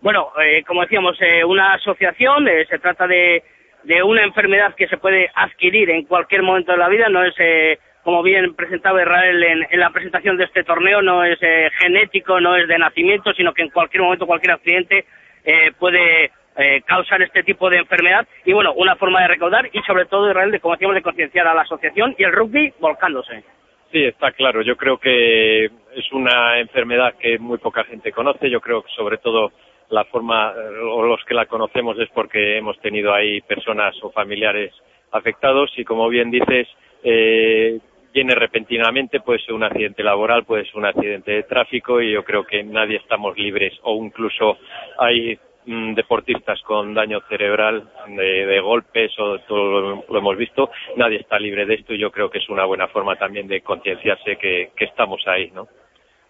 Bueno, 0.00 0.32
eh, 0.42 0.64
como 0.66 0.82
decíamos, 0.82 1.16
eh, 1.20 1.44
una 1.44 1.74
asociación, 1.74 2.48
eh, 2.48 2.64
se 2.68 2.78
trata 2.78 3.06
de, 3.06 3.42
de 3.84 4.02
una 4.02 4.22
enfermedad 4.24 4.74
que 4.74 4.88
se 4.88 4.96
puede 4.96 5.30
adquirir 5.34 5.90
en 5.90 6.04
cualquier 6.06 6.42
momento 6.42 6.72
de 6.72 6.78
la 6.78 6.88
vida, 6.88 7.08
no 7.08 7.22
es, 7.22 7.34
eh, 7.38 7.78
como 8.02 8.22
bien 8.22 8.54
presentaba 8.54 9.00
Israel 9.00 9.42
en, 9.44 9.66
en 9.70 9.80
la 9.80 9.90
presentación 9.90 10.36
de 10.36 10.44
este 10.44 10.64
torneo, 10.64 11.02
no 11.02 11.24
es 11.24 11.38
eh, 11.40 11.70
genético, 11.78 12.40
no 12.40 12.56
es 12.56 12.66
de 12.66 12.78
nacimiento, 12.78 13.32
sino 13.32 13.52
que 13.52 13.62
en 13.62 13.70
cualquier 13.70 14.02
momento, 14.02 14.26
cualquier 14.26 14.54
accidente 14.54 15.04
eh, 15.44 15.72
puede 15.78 16.30
eh, 16.56 16.82
causar 16.86 17.22
este 17.22 17.42
tipo 17.42 17.70
de 17.70 17.78
enfermedad. 17.78 18.26
Y 18.44 18.52
bueno, 18.52 18.72
una 18.74 18.96
forma 18.96 19.22
de 19.22 19.28
recaudar 19.28 19.68
y 19.72 19.80
sobre 19.82 20.06
todo, 20.06 20.28
Israel, 20.30 20.50
de, 20.50 20.60
como 20.60 20.74
decíamos, 20.74 20.94
de 20.94 21.02
concienciar 21.02 21.46
a 21.46 21.54
la 21.54 21.62
asociación 21.62 22.14
y 22.18 22.24
el 22.24 22.32
rugby 22.32 22.72
volcándose. 22.78 23.42
Sí, 23.90 24.04
está 24.04 24.32
claro. 24.32 24.62
Yo 24.62 24.76
creo 24.76 24.98
que 24.98 25.66
es 25.66 26.12
una 26.12 26.58
enfermedad 26.58 27.14
que 27.18 27.38
muy 27.38 27.58
poca 27.58 27.84
gente 27.84 28.12
conoce. 28.12 28.50
Yo 28.50 28.60
creo 28.60 28.82
que 28.82 28.90
sobre 28.96 29.18
todo 29.18 29.52
la 29.90 30.04
forma 30.04 30.52
eh, 30.56 30.78
o 30.90 31.02
los 31.02 31.22
que 31.24 31.34
la 31.34 31.46
conocemos 31.46 31.98
es 31.98 32.08
porque 32.10 32.56
hemos 32.56 32.78
tenido 32.80 33.12
ahí 33.14 33.40
personas 33.42 33.94
o 34.02 34.10
familiares 34.10 34.72
afectados 35.10 35.70
y 35.76 35.84
como 35.84 36.08
bien 36.08 36.30
dices, 36.30 36.66
eh, 37.04 37.78
viene 38.12 38.34
repentinamente, 38.34 39.20
puede 39.20 39.40
ser 39.40 39.54
un 39.54 39.64
accidente 39.64 40.02
laboral, 40.02 40.44
puede 40.44 40.64
ser 40.64 40.76
un 40.76 40.86
accidente 40.86 41.32
de 41.32 41.42
tráfico 41.44 42.00
y 42.00 42.12
yo 42.12 42.24
creo 42.24 42.44
que 42.44 42.62
nadie 42.62 42.96
estamos 42.96 43.36
libres 43.36 43.72
o 43.82 43.96
incluso 44.04 44.58
hay 44.98 45.38
mm, 45.66 45.94
deportistas 45.94 46.60
con 46.62 46.94
daño 46.94 47.20
cerebral 47.28 47.88
de, 48.08 48.60
golpes 48.60 49.12
o 49.18 49.38
todo 49.40 49.80
lo, 49.80 50.04
lo, 50.08 50.18
hemos 50.18 50.36
visto, 50.36 50.70
nadie 50.96 51.18
está 51.18 51.38
libre 51.38 51.66
de 51.66 51.74
esto 51.74 51.94
y 51.94 51.98
yo 51.98 52.10
creo 52.10 52.30
que 52.30 52.38
es 52.38 52.48
una 52.48 52.64
buena 52.64 52.88
forma 52.88 53.16
también 53.16 53.48
de 53.48 53.62
concienciarse 53.62 54.36
que, 54.36 54.70
que 54.76 54.84
estamos 54.84 55.26
ahí, 55.26 55.50
¿no? 55.50 55.66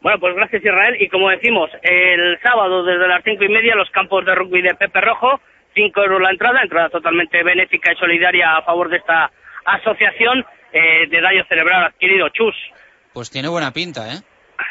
Bueno, 0.02 0.18
pues 0.18 0.34
gracias 0.34 0.64
Israel. 0.64 0.96
Y 0.98 1.08
como 1.08 1.30
decimos, 1.30 1.70
el 1.80 2.38
sábado 2.40 2.82
desde 2.82 3.06
las 3.06 3.22
cinco 3.22 3.44
y 3.44 3.48
media 3.48 3.76
los 3.76 3.88
campos 3.90 4.24
de 4.24 4.34
rugby 4.34 4.60
de 4.60 4.74
Pepe 4.74 5.00
Rojo, 5.00 5.40
cinco 5.74 6.02
euros 6.02 6.20
la 6.20 6.30
entrada, 6.30 6.60
entrada 6.60 6.88
totalmente 6.88 7.42
benéfica 7.44 7.92
y 7.92 7.96
solidaria 7.96 8.56
a 8.56 8.62
favor 8.62 8.88
de 8.88 8.96
esta 8.96 9.30
asociación 9.64 10.44
eh, 10.72 11.06
de 11.08 11.20
daño 11.20 11.44
cerebral 11.48 11.84
adquirido. 11.84 12.28
Chus. 12.30 12.54
Pues 13.12 13.30
tiene 13.30 13.48
buena 13.48 13.72
pinta, 13.72 14.12
¿eh? 14.12 14.18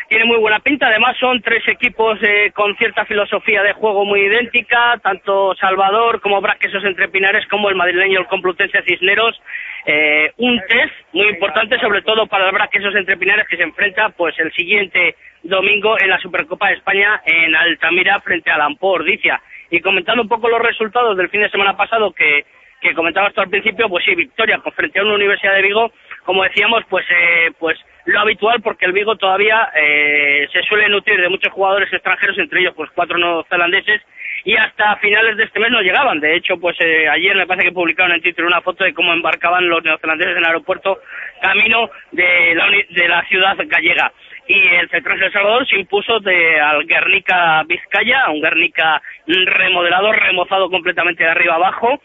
Tiene 0.07 0.25
muy 0.25 0.37
buena 0.37 0.59
pinta, 0.59 0.87
además 0.87 1.17
son 1.19 1.41
tres 1.41 1.67
equipos 1.67 2.17
eh, 2.21 2.51
con 2.53 2.75
cierta 2.77 3.05
filosofía 3.05 3.63
de 3.63 3.73
juego 3.73 4.05
muy 4.05 4.21
idéntica, 4.21 4.99
tanto 5.01 5.55
Salvador 5.55 6.21
como 6.21 6.41
Braquesos 6.41 6.83
Entre 6.83 7.07
Pinares 7.07 7.47
como 7.47 7.69
el 7.69 7.75
madrileño 7.75 8.19
el 8.19 8.27
Complutense 8.27 8.83
Cisneros. 8.83 9.41
Eh, 9.85 10.31
un 10.37 10.59
test 10.67 10.93
muy 11.13 11.27
importante, 11.27 11.79
sobre 11.79 12.01
todo 12.01 12.27
para 12.27 12.47
el 12.47 12.51
Braquesos 12.53 12.95
Entre 12.95 13.17
Pinares, 13.17 13.47
que 13.47 13.57
se 13.57 13.63
enfrenta 13.63 14.09
pues 14.09 14.37
el 14.39 14.51
siguiente 14.53 15.15
domingo 15.43 15.99
en 15.99 16.09
la 16.09 16.19
Supercopa 16.19 16.67
de 16.67 16.75
España 16.75 17.21
en 17.25 17.55
Altamira 17.55 18.19
frente 18.21 18.51
a 18.51 18.57
Lampor, 18.57 19.03
Dicia. 19.03 19.41
Y 19.69 19.79
comentando 19.79 20.21
un 20.21 20.29
poco 20.29 20.49
los 20.49 20.61
resultados 20.61 21.15
del 21.17 21.29
fin 21.29 21.41
de 21.41 21.49
semana 21.49 21.77
pasado 21.77 22.11
que, 22.11 22.45
que 22.81 22.93
comentabas 22.93 23.33
tú 23.33 23.41
al 23.41 23.49
principio, 23.49 23.87
pues 23.87 24.03
sí, 24.03 24.15
victoria 24.15 24.59
frente 24.75 24.99
a 24.99 25.03
una 25.03 25.15
Universidad 25.15 25.53
de 25.53 25.61
Vigo, 25.61 25.91
como 26.25 26.43
decíamos, 26.43 26.83
pues, 26.89 27.05
eh, 27.09 27.51
pues 27.59 27.77
lo 28.05 28.19
habitual 28.19 28.61
porque 28.61 28.85
el 28.85 28.93
Vigo 28.93 29.15
todavía 29.15 29.69
eh, 29.75 30.47
se 30.51 30.63
suele 30.63 30.89
nutrir 30.89 31.21
de 31.21 31.29
muchos 31.29 31.53
jugadores 31.53 31.91
extranjeros, 31.93 32.37
entre 32.39 32.61
ellos 32.61 32.73
pues 32.75 32.89
cuatro 32.95 33.17
neozelandeses 33.17 34.01
y 34.43 34.55
hasta 34.55 34.95
finales 34.97 35.37
de 35.37 35.43
este 35.43 35.59
mes 35.59 35.69
no 35.69 35.81
llegaban. 35.81 36.19
De 36.19 36.35
hecho, 36.35 36.57
pues 36.57 36.75
eh, 36.79 37.07
ayer 37.07 37.35
me 37.35 37.45
parece 37.45 37.67
que 37.67 37.73
publicaron 37.73 38.13
en 38.13 38.21
Twitter 38.21 38.43
una 38.43 38.61
foto 38.61 38.83
de 38.83 38.93
cómo 38.93 39.13
embarcaban 39.13 39.69
los 39.69 39.83
neozelandeses 39.83 40.33
en 40.33 40.39
el 40.39 40.45
aeropuerto 40.45 40.99
camino 41.41 41.91
de 42.11 42.55
la, 42.55 42.67
de 42.89 43.07
la 43.07 43.23
ciudad 43.25 43.55
gallega. 43.67 44.11
Y 44.47 44.67
el 44.75 44.89
Central 44.89 45.19
de 45.19 45.27
El 45.27 45.33
Salvador 45.33 45.67
se 45.67 45.77
impuso 45.77 46.19
de, 46.19 46.59
al 46.59 46.85
Guernica 46.85 47.63
Vizcaya, 47.67 48.29
un 48.31 48.41
Guernica 48.41 49.01
remodelado, 49.27 50.11
remozado 50.11 50.69
completamente 50.69 51.23
de 51.23 51.29
arriba 51.29 51.55
abajo, 51.55 52.01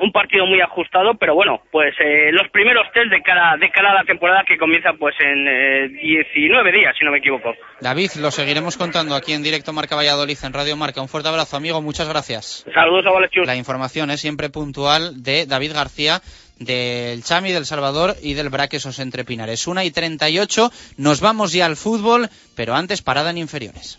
un 0.00 0.12
partido 0.12 0.46
muy 0.46 0.60
ajustado, 0.60 1.14
pero 1.14 1.34
bueno, 1.34 1.62
pues 1.70 1.94
eh, 2.00 2.30
los 2.32 2.48
primeros 2.50 2.86
test 2.92 3.10
de 3.10 3.22
cara, 3.22 3.56
de 3.58 3.70
cara 3.70 3.90
a 3.90 3.94
la 3.94 4.04
temporada 4.04 4.44
que 4.46 4.56
comienza 4.56 4.92
pues 4.98 5.14
en 5.20 5.46
eh, 5.48 5.88
19 5.88 6.72
días, 6.72 6.94
si 6.98 7.04
no 7.04 7.10
me 7.10 7.18
equivoco. 7.18 7.54
David, 7.80 8.10
lo 8.20 8.30
seguiremos 8.30 8.76
contando 8.76 9.14
aquí 9.14 9.32
en 9.32 9.42
directo 9.42 9.72
Marca 9.72 9.96
Valladolid 9.96 10.38
en 10.42 10.52
Radio 10.52 10.76
Marca. 10.76 11.00
Un 11.00 11.08
fuerte 11.08 11.28
abrazo, 11.28 11.56
amigo, 11.56 11.80
muchas 11.82 12.08
gracias. 12.08 12.66
Saludos 12.74 13.06
a 13.06 13.10
Valechus. 13.10 13.46
La 13.46 13.56
información 13.56 14.10
es 14.10 14.20
siempre 14.20 14.50
puntual 14.50 15.22
de 15.22 15.46
David 15.46 15.72
García 15.74 16.20
del 16.58 17.22
Chami, 17.22 17.52
del 17.52 17.66
Salvador 17.66 18.16
y 18.22 18.34
del 18.34 18.48
Braquesos 18.48 18.98
entre 18.98 19.24
Pinares. 19.24 19.66
Una 19.66 19.84
y 19.84 19.90
38, 19.90 20.72
nos 20.96 21.20
vamos 21.20 21.52
ya 21.52 21.66
al 21.66 21.76
fútbol, 21.76 22.28
pero 22.54 22.74
antes 22.74 23.02
parada 23.02 23.30
en 23.30 23.38
inferiores. 23.38 23.98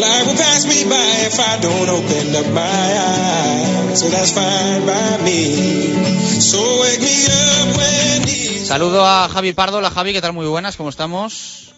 Well, 0.00 0.08
life 0.08 0.26
will 0.28 0.36
pass 0.36 0.64
me 0.64 0.88
by 0.88 1.28
if 1.28 1.38
I 1.38 1.60
don't 1.60 1.88
open 1.88 2.34
up 2.34 2.52
my 2.54 2.62
eyes. 2.62 4.00
So 4.00 4.08
that's 4.08 4.32
fine 4.32 4.86
by 4.86 5.22
me. 5.24 6.40
So 6.40 6.80
wake 6.80 7.00
me 7.00 7.26
up 7.28 7.76
when 7.76 8.22
Saludo 8.64 9.04
a 9.04 9.28
Javi 9.28 9.52
Pardo. 9.52 9.80
La 9.82 9.90
Javi, 9.90 10.12
¿qué 10.14 10.22
tal? 10.22 10.32
Muy 10.32 10.46
buenas, 10.46 10.76
¿cómo 10.76 10.88
estamos? 10.88 11.74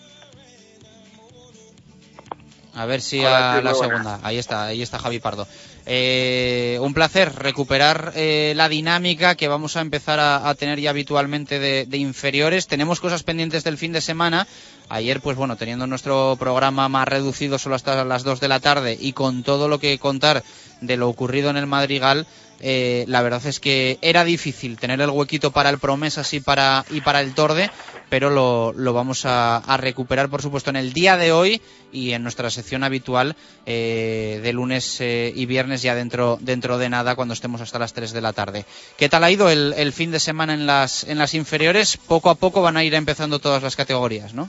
A 2.74 2.86
ver 2.86 3.00
si 3.00 3.18
Hola, 3.18 3.54
a 3.54 3.62
la 3.62 3.74
segunda. 3.74 4.20
Ahí 4.22 4.38
está, 4.38 4.66
ahí 4.66 4.82
está 4.82 5.00
Javi 5.00 5.18
Pardo. 5.18 5.48
Eh, 5.84 6.78
un 6.80 6.94
placer 6.94 7.34
recuperar 7.34 8.12
eh, 8.14 8.52
la 8.56 8.68
dinámica 8.68 9.34
que 9.34 9.48
vamos 9.48 9.76
a 9.76 9.80
empezar 9.80 10.20
a, 10.20 10.54
tener 10.54 10.78
ya 10.80 10.90
habitualmente 10.90 11.58
de, 11.58 11.86
de, 11.86 11.96
inferiores. 11.98 12.68
Tenemos 12.68 13.00
cosas 13.00 13.22
pendientes 13.22 13.64
del 13.64 13.78
fin 13.78 13.92
de 13.92 14.00
semana. 14.00 14.46
Ayer, 14.88 15.20
pues 15.20 15.36
bueno, 15.36 15.56
teniendo 15.56 15.86
nuestro 15.86 16.36
programa 16.38 16.88
más 16.88 17.08
reducido 17.08 17.58
solo 17.58 17.74
hasta 17.74 18.04
las 18.04 18.22
2 18.22 18.40
de 18.40 18.48
la 18.48 18.60
tarde 18.60 18.96
y 19.00 19.12
con 19.12 19.42
todo 19.42 19.68
lo 19.68 19.78
que 19.78 19.98
contar 19.98 20.44
de 20.80 20.96
lo 20.96 21.08
ocurrido 21.08 21.50
en 21.50 21.56
el 21.56 21.66
Madrigal, 21.66 22.26
eh, 22.64 23.04
la 23.08 23.22
verdad 23.22 23.44
es 23.44 23.58
que 23.58 23.98
era 24.02 24.24
difícil 24.24 24.78
tener 24.78 25.00
el 25.00 25.10
huequito 25.10 25.50
para 25.50 25.68
el 25.68 25.78
Promesas 25.78 26.32
y 26.32 26.38
para, 26.38 26.84
y 26.90 27.00
para 27.00 27.20
el 27.20 27.34
Torde, 27.34 27.70
pero 28.08 28.30
lo, 28.30 28.72
lo 28.72 28.92
vamos 28.92 29.22
a, 29.24 29.62
recuperar, 29.78 30.28
por 30.28 30.42
supuesto, 30.42 30.70
en 30.70 30.76
el 30.76 30.92
día 30.92 31.16
de 31.16 31.32
hoy 31.32 31.60
y 31.90 32.12
en 32.12 32.22
nuestra 32.22 32.50
sección 32.50 32.84
habitual 32.84 33.34
eh, 33.66 34.40
de 34.42 34.52
lunes 34.52 35.00
eh, 35.00 35.32
y 35.34 35.46
viernes 35.46 35.82
ya 35.82 35.96
dentro, 35.96 36.38
dentro 36.40 36.78
de 36.78 36.88
nada, 36.88 37.16
cuando 37.16 37.34
estemos 37.34 37.60
hasta 37.60 37.80
las 37.80 37.94
3 37.94 38.12
de 38.12 38.20
la 38.20 38.32
tarde. 38.32 38.64
¿Qué 38.96 39.08
tal 39.08 39.24
ha 39.24 39.30
ido 39.30 39.50
el, 39.50 39.74
el 39.76 39.92
fin 39.92 40.12
de 40.12 40.20
semana 40.20 40.54
en 40.54 40.64
las, 40.64 41.02
en 41.02 41.18
las 41.18 41.34
inferiores? 41.34 41.96
Poco 41.96 42.30
a 42.30 42.36
poco 42.36 42.62
van 42.62 42.76
a 42.76 42.84
ir 42.84 42.94
empezando 42.94 43.40
todas 43.40 43.62
las 43.62 43.74
categorías, 43.74 44.34
¿no? 44.34 44.48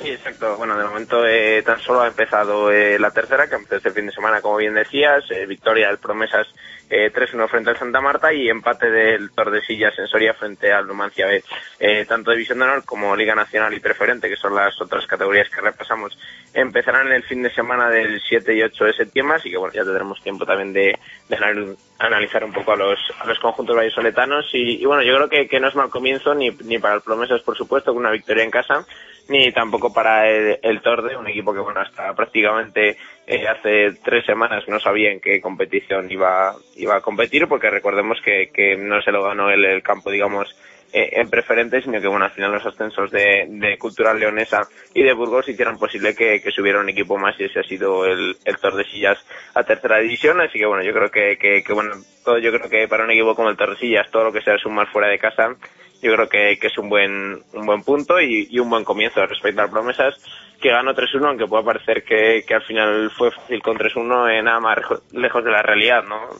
Sí, 0.00 0.10
exacto. 0.10 0.56
Bueno, 0.56 0.76
de 0.76 0.84
momento 0.84 1.24
eh, 1.26 1.62
tan 1.62 1.80
solo 1.80 2.02
ha 2.02 2.08
empezado 2.08 2.70
eh, 2.70 2.98
la 2.98 3.12
tercera, 3.12 3.48
que 3.48 3.54
empezó 3.54 3.76
este 3.76 3.92
fin 3.92 4.06
de 4.06 4.12
semana, 4.12 4.40
como 4.40 4.56
bien 4.56 4.74
decías, 4.74 5.24
eh, 5.30 5.46
victoria 5.46 5.88
del 5.88 5.98
Promesas 5.98 6.48
eh, 6.90 7.10
3-1 7.12 7.48
frente 7.48 7.70
al 7.70 7.78
Santa 7.78 8.00
Marta 8.00 8.32
y 8.32 8.48
empate 8.48 8.90
del 8.90 9.30
Tordesillas 9.30 9.98
en 9.98 10.06
Soria 10.06 10.34
frente 10.34 10.72
al 10.72 10.86
Numancia 10.86 11.26
B. 11.26 11.42
Eh, 11.80 12.04
tanto 12.06 12.30
División 12.30 12.58
de 12.58 12.64
Honor 12.64 12.84
como 12.84 13.16
Liga 13.16 13.34
Nacional 13.34 13.72
y 13.72 13.80
Preferente, 13.80 14.28
que 14.28 14.36
son 14.36 14.54
las 14.54 14.80
otras 14.80 15.06
categorías 15.06 15.48
que 15.48 15.60
repasamos, 15.60 16.16
empezarán 16.52 17.10
el 17.12 17.22
fin 17.22 17.42
de 17.42 17.52
semana 17.54 17.88
del 17.88 18.20
7 18.20 18.54
y 18.54 18.62
8 18.62 18.84
de 18.84 18.92
septiembre, 18.92 19.36
así 19.36 19.50
que 19.50 19.56
bueno, 19.56 19.74
ya 19.74 19.82
tendremos 19.82 20.22
tiempo 20.22 20.44
también 20.44 20.72
de, 20.72 20.98
analizar 21.98 22.44
un 22.44 22.52
poco 22.52 22.72
a 22.72 22.76
los, 22.76 22.98
a 23.18 23.26
los 23.26 23.38
conjuntos 23.38 23.76
vallisoletanos 23.76 24.46
y, 24.52 24.82
y 24.82 24.84
bueno, 24.84 25.02
yo 25.02 25.16
creo 25.16 25.28
que, 25.28 25.48
que 25.48 25.60
no 25.60 25.68
es 25.68 25.74
mal 25.74 25.90
comienzo 25.90 26.34
ni, 26.34 26.50
ni 26.50 26.78
para 26.78 26.96
el 26.96 27.00
Promesas, 27.00 27.42
por 27.42 27.56
supuesto, 27.56 27.92
con 27.92 28.02
una 28.02 28.10
victoria 28.10 28.44
en 28.44 28.50
casa, 28.50 28.86
ni 29.28 29.50
tampoco 29.52 29.92
para 29.92 30.28
el, 30.28 30.82
Torde, 30.82 31.16
un 31.16 31.26
equipo 31.26 31.54
que 31.54 31.60
bueno 31.60 31.80
hasta 31.80 32.12
prácticamente 32.14 32.96
eh, 33.26 33.48
hace 33.48 33.92
tres 34.04 34.24
semanas 34.26 34.64
no 34.68 34.78
sabía 34.78 35.10
en 35.10 35.20
qué 35.20 35.40
competición 35.40 36.10
iba 36.10 36.54
iba 36.76 36.96
a 36.96 37.00
competir 37.00 37.48
porque 37.48 37.70
recordemos 37.70 38.18
que, 38.22 38.50
que 38.52 38.76
no 38.76 39.00
se 39.00 39.12
lo 39.12 39.22
ganó 39.22 39.50
el, 39.50 39.82
campo 39.82 40.10
digamos 40.10 40.54
eh, 40.92 41.08
en 41.12 41.30
preferente 41.30 41.80
sino 41.80 42.00
que 42.02 42.08
bueno 42.08 42.26
al 42.26 42.32
final 42.32 42.52
los 42.52 42.66
ascensos 42.66 43.10
de, 43.10 43.46
de 43.48 43.78
Cultural 43.78 44.18
Leonesa 44.18 44.68
y 44.92 45.02
de 45.02 45.14
Burgos 45.14 45.48
hicieron 45.48 45.78
posible 45.78 46.14
que, 46.14 46.42
que 46.42 46.50
subiera 46.50 46.80
un 46.80 46.90
equipo 46.90 47.16
más 47.16 47.34
y 47.40 47.44
ese 47.44 47.60
ha 47.60 47.64
sido 47.64 48.04
el, 48.04 48.36
el 48.44 48.58
Tordesillas 48.58 49.18
a 49.54 49.64
tercera 49.64 49.98
división. 49.98 50.40
Así 50.40 50.58
que 50.58 50.66
bueno 50.66 50.84
yo 50.84 50.92
creo 50.92 51.10
que, 51.10 51.38
que, 51.38 51.64
que 51.64 51.72
bueno 51.72 51.94
todo 52.24 52.38
yo 52.38 52.52
creo 52.52 52.68
que 52.68 52.88
para 52.88 53.04
un 53.04 53.10
equipo 53.10 53.34
como 53.34 53.48
el 53.48 53.56
Tordesillas 53.56 54.10
todo 54.10 54.24
lo 54.24 54.32
que 54.32 54.42
sea 54.42 54.58
sumar 54.58 54.86
fuera 54.92 55.08
de 55.08 55.18
casa 55.18 55.56
yo 56.04 56.14
creo 56.14 56.28
que, 56.28 56.52
es 56.52 56.78
un 56.78 56.88
buen 56.88 57.42
un 57.52 57.66
buen 57.66 57.82
punto 57.82 58.20
y, 58.20 58.48
y 58.50 58.58
un 58.58 58.70
buen 58.70 58.84
comienzo 58.84 59.24
respecto 59.26 59.62
a 59.62 59.68
promesas. 59.68 60.14
Que 60.60 60.70
ganó 60.70 60.94
3-1 60.94 61.26
aunque 61.26 61.46
pueda 61.46 61.62
parecer 61.62 62.04
que, 62.04 62.42
que 62.46 62.54
al 62.54 62.62
final 62.62 63.10
fue 63.10 63.30
fácil 63.30 63.60
con 63.60 63.76
3-1 63.76 64.30
eh, 64.30 64.42
nada 64.42 64.60
más 64.60 64.78
lejos 65.12 65.44
de 65.44 65.50
la 65.50 65.60
realidad 65.60 66.02
no 66.04 66.30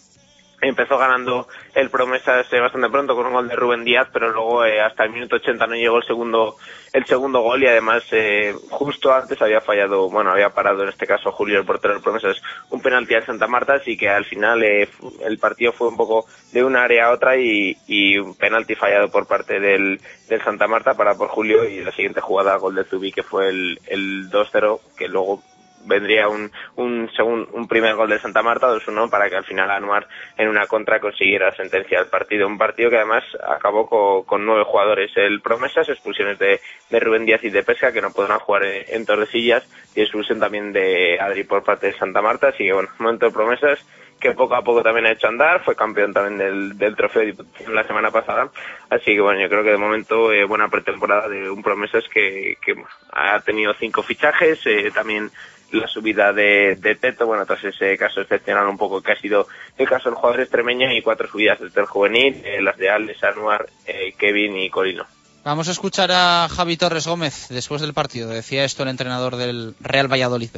empezó 0.69 0.99
ganando 0.99 1.49
el 1.75 1.91
Promesas 1.91 2.53
eh, 2.53 2.61
bastante 2.61 2.89
pronto 2.91 3.15
con 3.15 3.27
un 3.27 3.33
gol 3.33 3.49
de 3.49 3.57
Rubén 3.57 3.85
Díaz, 3.85 4.09
pero 4.13 4.31
luego 4.31 4.65
eh, 4.65 4.81
hasta 4.81 5.05
el 5.05 5.11
minuto 5.11 5.37
80 5.37 5.67
no 5.67 5.75
llegó 5.75 5.99
el 5.99 6.05
segundo 6.05 6.57
el 6.93 7.05
segundo 7.07 7.41
gol 7.41 7.61
y 7.63 7.67
además 7.67 8.05
eh, 8.13 8.55
justo 8.71 9.13
antes 9.13 9.43
había 9.43 9.61
fallado, 9.61 10.09
bueno, 10.09 10.31
había 10.31 10.51
parado 10.51 10.85
en 10.85 10.91
este 10.91 11.09
caso 11.09 11.33
Julio 11.33 11.59
el 11.59 11.67
portero 11.67 11.95
del 11.95 12.03
Promesas 12.03 12.41
un 12.71 12.81
penalti 12.81 13.15
al 13.15 13.27
Santa 13.27 13.49
Marta, 13.49 13.75
así 13.75 13.97
que 13.97 14.09
al 14.09 14.25
final 14.25 14.63
eh, 14.63 14.89
el 15.25 15.39
partido 15.39 15.73
fue 15.73 15.89
un 15.89 15.97
poco 15.97 16.27
de 16.53 16.63
una 16.63 16.85
área 16.85 17.07
a 17.07 17.13
otra 17.13 17.37
y, 17.37 17.77
y 17.89 18.17
un 18.17 18.37
penalti 18.37 18.77
fallado 18.77 19.11
por 19.11 19.27
parte 19.27 19.59
del, 19.59 20.01
del 20.29 20.43
Santa 20.43 20.69
Marta 20.69 20.95
para 20.95 21.17
por 21.17 21.29
Julio 21.29 21.65
y 21.69 21.83
la 21.83 21.91
siguiente 21.91 22.21
jugada 22.21 22.57
gol 22.59 22.77
de 22.77 22.85
Zubi 22.85 23.11
que 23.11 23.25
fue 23.25 23.49
el, 23.49 23.81
el 23.87 24.31
2-0 24.31 24.81
que 24.97 25.09
luego 25.09 25.43
vendría 25.87 26.29
un, 26.29 26.51
un, 26.77 27.09
un 27.53 27.69
primer 27.69 27.95
gol 27.95 28.11
de 28.11 28.19
Santa 28.19 28.43
Marta, 28.43 28.69
2-1, 28.69 29.11
para 29.11 29.29
que 29.29 29.37
al 29.37 29.45
final 29.45 29.71
Anuar 29.71 30.07
en 30.37 30.49
una 30.49 30.67
contra 30.67 31.01
consiguiera 31.01 31.55
sentencia 31.55 31.99
al 31.99 32.07
partido. 32.07 32.47
Un 32.47 32.59
partido 32.59 32.91
que 32.91 32.97
además 32.97 33.25
acabó 33.47 34.25
con, 34.25 34.45
nueve 34.45 34.65
jugadores. 34.65 35.11
El 35.17 35.41
Promesas, 35.41 35.89
expulsiones 35.89 36.39
de, 36.39 36.61
de, 36.91 37.01
Rubén 37.01 37.25
Díaz 37.25 37.43
y 37.45 37.51
de 37.51 37.63
Pesca, 37.63 37.93
que 37.93 38.03
no 38.03 38.13
podrán 38.13 38.39
jugar 38.39 38.65
en, 38.65 39.07
Tordesillas, 39.07 39.67
y 39.95 40.03
expulsión 40.03 40.41
también 40.41 40.73
de 40.73 41.19
Adri 41.21 41.45
por 41.45 41.63
parte 41.63 41.89
de 41.89 41.99
Santa 41.99 42.23
Marta. 42.23 42.49
Así 42.49 42.65
que 42.65 42.73
bueno, 42.73 42.89
momento 42.99 43.27
de 43.27 43.33
Promesas 43.33 43.85
que 44.21 44.33
poco 44.33 44.55
a 44.55 44.63
poco 44.63 44.83
también 44.83 45.07
ha 45.07 45.13
hecho 45.13 45.29
andar, 45.29 45.63
fue 45.63 45.77
campeón 45.77 46.13
también 46.13 46.39
del, 46.39 46.79
del 46.79 46.97
trofeo 46.97 47.35
la 47.69 47.85
semana 47.85 48.11
pasada, 48.11 48.49
así 48.89 49.15
que 49.15 49.21
bueno, 49.21 49.41
yo 49.41 49.49
creo 49.49 49.63
que 49.63 49.73
de 49.73 49.77
momento 49.77 50.33
eh, 50.33 50.45
buena 50.45 50.69
pretemporada 50.69 51.29
de 51.29 51.51
un 51.51 51.63
Promesas 51.63 52.05
que, 52.09 52.57
que 52.65 52.75
ha 53.13 53.39
tenido 53.41 53.75
cinco 53.75 54.03
fichajes, 54.03 54.65
eh, 54.67 54.91
también 54.95 55.31
la 55.75 55.89
subida 55.89 56.33
de, 56.33 56.77
de, 56.81 56.95
Teto, 56.97 57.27
bueno, 57.27 57.45
tras 57.47 57.65
ese 57.65 57.97
caso 57.99 58.21
excepcional 58.21 58.67
un 58.67 58.79
poco 58.79 59.03
que 59.03 59.13
ha 59.13 59.21
sido 59.21 59.47
el 59.77 59.89
caso 59.89 60.09
del 60.09 60.17
jugador 60.17 60.41
extremeño 60.41 60.93
y 60.93 61.03
cuatro 61.03 61.29
subidas 61.29 61.59
del 61.61 61.87
juvenil, 61.87 62.43
eh, 62.45 62.63
las 62.63 62.77
de 62.77 62.91
Alex, 62.91 63.23
Anuar, 63.25 63.67
eh, 63.87 64.15
Kevin 64.19 64.57
y 64.57 64.71
Colino. 64.71 65.05
Vamos 65.45 65.69
a 65.69 65.73
escuchar 65.73 66.11
a 66.11 66.49
Javi 66.49 66.77
Torres 66.77 67.07
Gómez 67.07 67.49
después 67.51 67.83
del 67.83 67.93
partido. 67.93 68.31
Decía 68.31 68.65
esto 68.65 68.83
el 68.83 68.89
entrenador 68.89 69.37
del 69.37 69.75
Real 69.81 70.11
Valladolid 70.11 70.51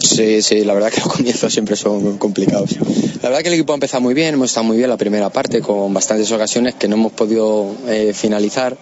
Sí, 0.00 0.42
sí, 0.42 0.64
la 0.64 0.74
verdad 0.74 0.92
que 0.92 1.00
los 1.00 1.12
comienzos 1.12 1.52
siempre 1.52 1.74
son 1.74 2.18
complicados. 2.18 2.76
La 3.22 3.30
verdad 3.30 3.42
que 3.42 3.48
el 3.48 3.54
equipo 3.54 3.72
ha 3.72 3.74
empezado 3.74 4.00
muy 4.00 4.14
bien, 4.14 4.34
hemos 4.34 4.50
estado 4.50 4.64
muy 4.64 4.76
bien 4.76 4.88
la 4.88 4.96
primera 4.96 5.30
parte 5.30 5.60
con 5.60 5.92
bastantes 5.92 6.30
ocasiones 6.30 6.74
que 6.74 6.86
no 6.86 6.94
hemos 6.94 7.12
podido 7.12 7.74
eh, 7.88 8.12
finalizar 8.14 8.76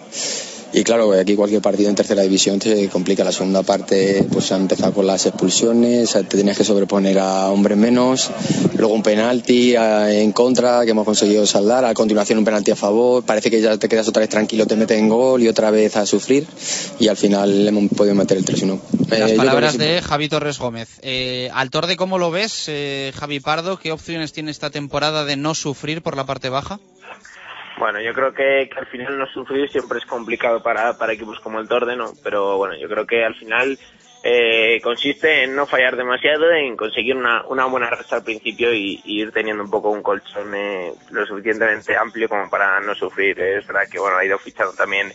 y 0.73 0.83
claro, 0.83 1.13
aquí 1.13 1.35
cualquier 1.35 1.61
partido 1.61 1.89
en 1.89 1.95
tercera 1.95 2.23
división 2.23 2.59
te 2.59 2.89
complica. 2.89 3.23
La 3.23 3.31
segunda 3.31 3.63
parte 3.63 4.25
pues 4.31 4.51
ha 4.51 4.57
empezado 4.57 4.93
con 4.93 5.07
las 5.07 5.25
expulsiones, 5.25 6.11
te 6.11 6.23
tenías 6.23 6.57
que 6.57 6.63
sobreponer 6.63 7.19
a 7.19 7.49
hombres 7.49 7.77
menos, 7.77 8.31
luego 8.75 8.93
un 8.93 9.03
penalti 9.03 9.75
en 9.75 10.31
contra 10.31 10.83
que 10.85 10.91
hemos 10.91 11.05
conseguido 11.05 11.45
saldar, 11.45 11.85
a 11.85 11.93
continuación 11.93 12.39
un 12.39 12.45
penalti 12.45 12.71
a 12.71 12.75
favor, 12.75 13.23
parece 13.23 13.51
que 13.51 13.61
ya 13.61 13.77
te 13.77 13.87
quedas 13.87 14.07
otra 14.07 14.21
vez 14.21 14.29
tranquilo, 14.29 14.65
te 14.65 14.75
meten 14.75 15.09
gol 15.09 15.43
y 15.43 15.47
otra 15.47 15.71
vez 15.71 15.95
a 15.95 16.05
sufrir 16.05 16.45
y 16.99 17.07
al 17.07 17.17
final 17.17 17.67
hemos 17.67 17.89
podido 17.89 18.15
meter 18.15 18.37
el 18.37 18.45
3-1. 18.45 18.79
Las 19.09 19.31
eh, 19.31 19.35
palabras 19.35 19.77
de 19.77 20.01
Javi 20.01 20.29
Torres 20.29 20.57
Gómez. 20.57 20.89
Eh, 21.01 21.49
al 21.53 21.69
Torde, 21.69 21.95
¿cómo 21.97 22.17
lo 22.17 22.31
ves, 22.31 22.65
eh, 22.67 23.11
Javi 23.15 23.39
Pardo? 23.39 23.77
¿Qué 23.77 23.91
opciones 23.91 24.33
tiene 24.33 24.51
esta 24.51 24.69
temporada 24.69 25.25
de 25.25 25.35
no 25.35 25.53
sufrir 25.55 26.01
por 26.01 26.17
la 26.17 26.25
parte 26.25 26.49
baja? 26.49 26.79
Bueno, 27.77 27.99
yo 28.01 28.13
creo 28.13 28.33
que, 28.33 28.69
al 28.75 28.85
final 28.87 29.17
no 29.17 29.25
sufrir 29.27 29.69
siempre 29.69 29.99
es 29.99 30.05
complicado 30.05 30.61
para, 30.61 30.97
para 30.97 31.13
equipos 31.13 31.39
como 31.39 31.59
el 31.59 31.67
Torde, 31.67 31.95
¿no? 31.95 32.13
Pero 32.23 32.57
bueno, 32.57 32.75
yo 32.77 32.87
creo 32.87 33.05
que 33.05 33.25
al 33.25 33.35
final 33.35 33.79
eh, 34.23 34.79
consiste 34.81 35.43
en 35.43 35.55
no 35.55 35.65
fallar 35.65 35.97
demasiado, 35.97 36.51
en 36.51 36.77
conseguir 36.77 37.15
una, 37.15 37.43
una 37.45 37.65
buena 37.65 37.89
racha 37.89 38.17
al 38.17 38.23
principio 38.23 38.73
y, 38.73 39.01
ir 39.05 39.31
teniendo 39.31 39.63
un 39.63 39.69
poco 39.69 39.89
un 39.89 40.03
colchón 40.03 40.53
eh, 40.55 40.93
lo 41.11 41.25
suficientemente 41.25 41.97
amplio 41.97 42.29
como 42.29 42.49
para 42.49 42.79
no 42.79 42.95
sufrir. 42.95 43.39
Es 43.39 43.65
verdad 43.67 43.89
que 43.91 43.99
bueno, 43.99 44.17
ha 44.17 44.25
ido 44.25 44.37
fichando 44.37 44.73
también 44.73 45.11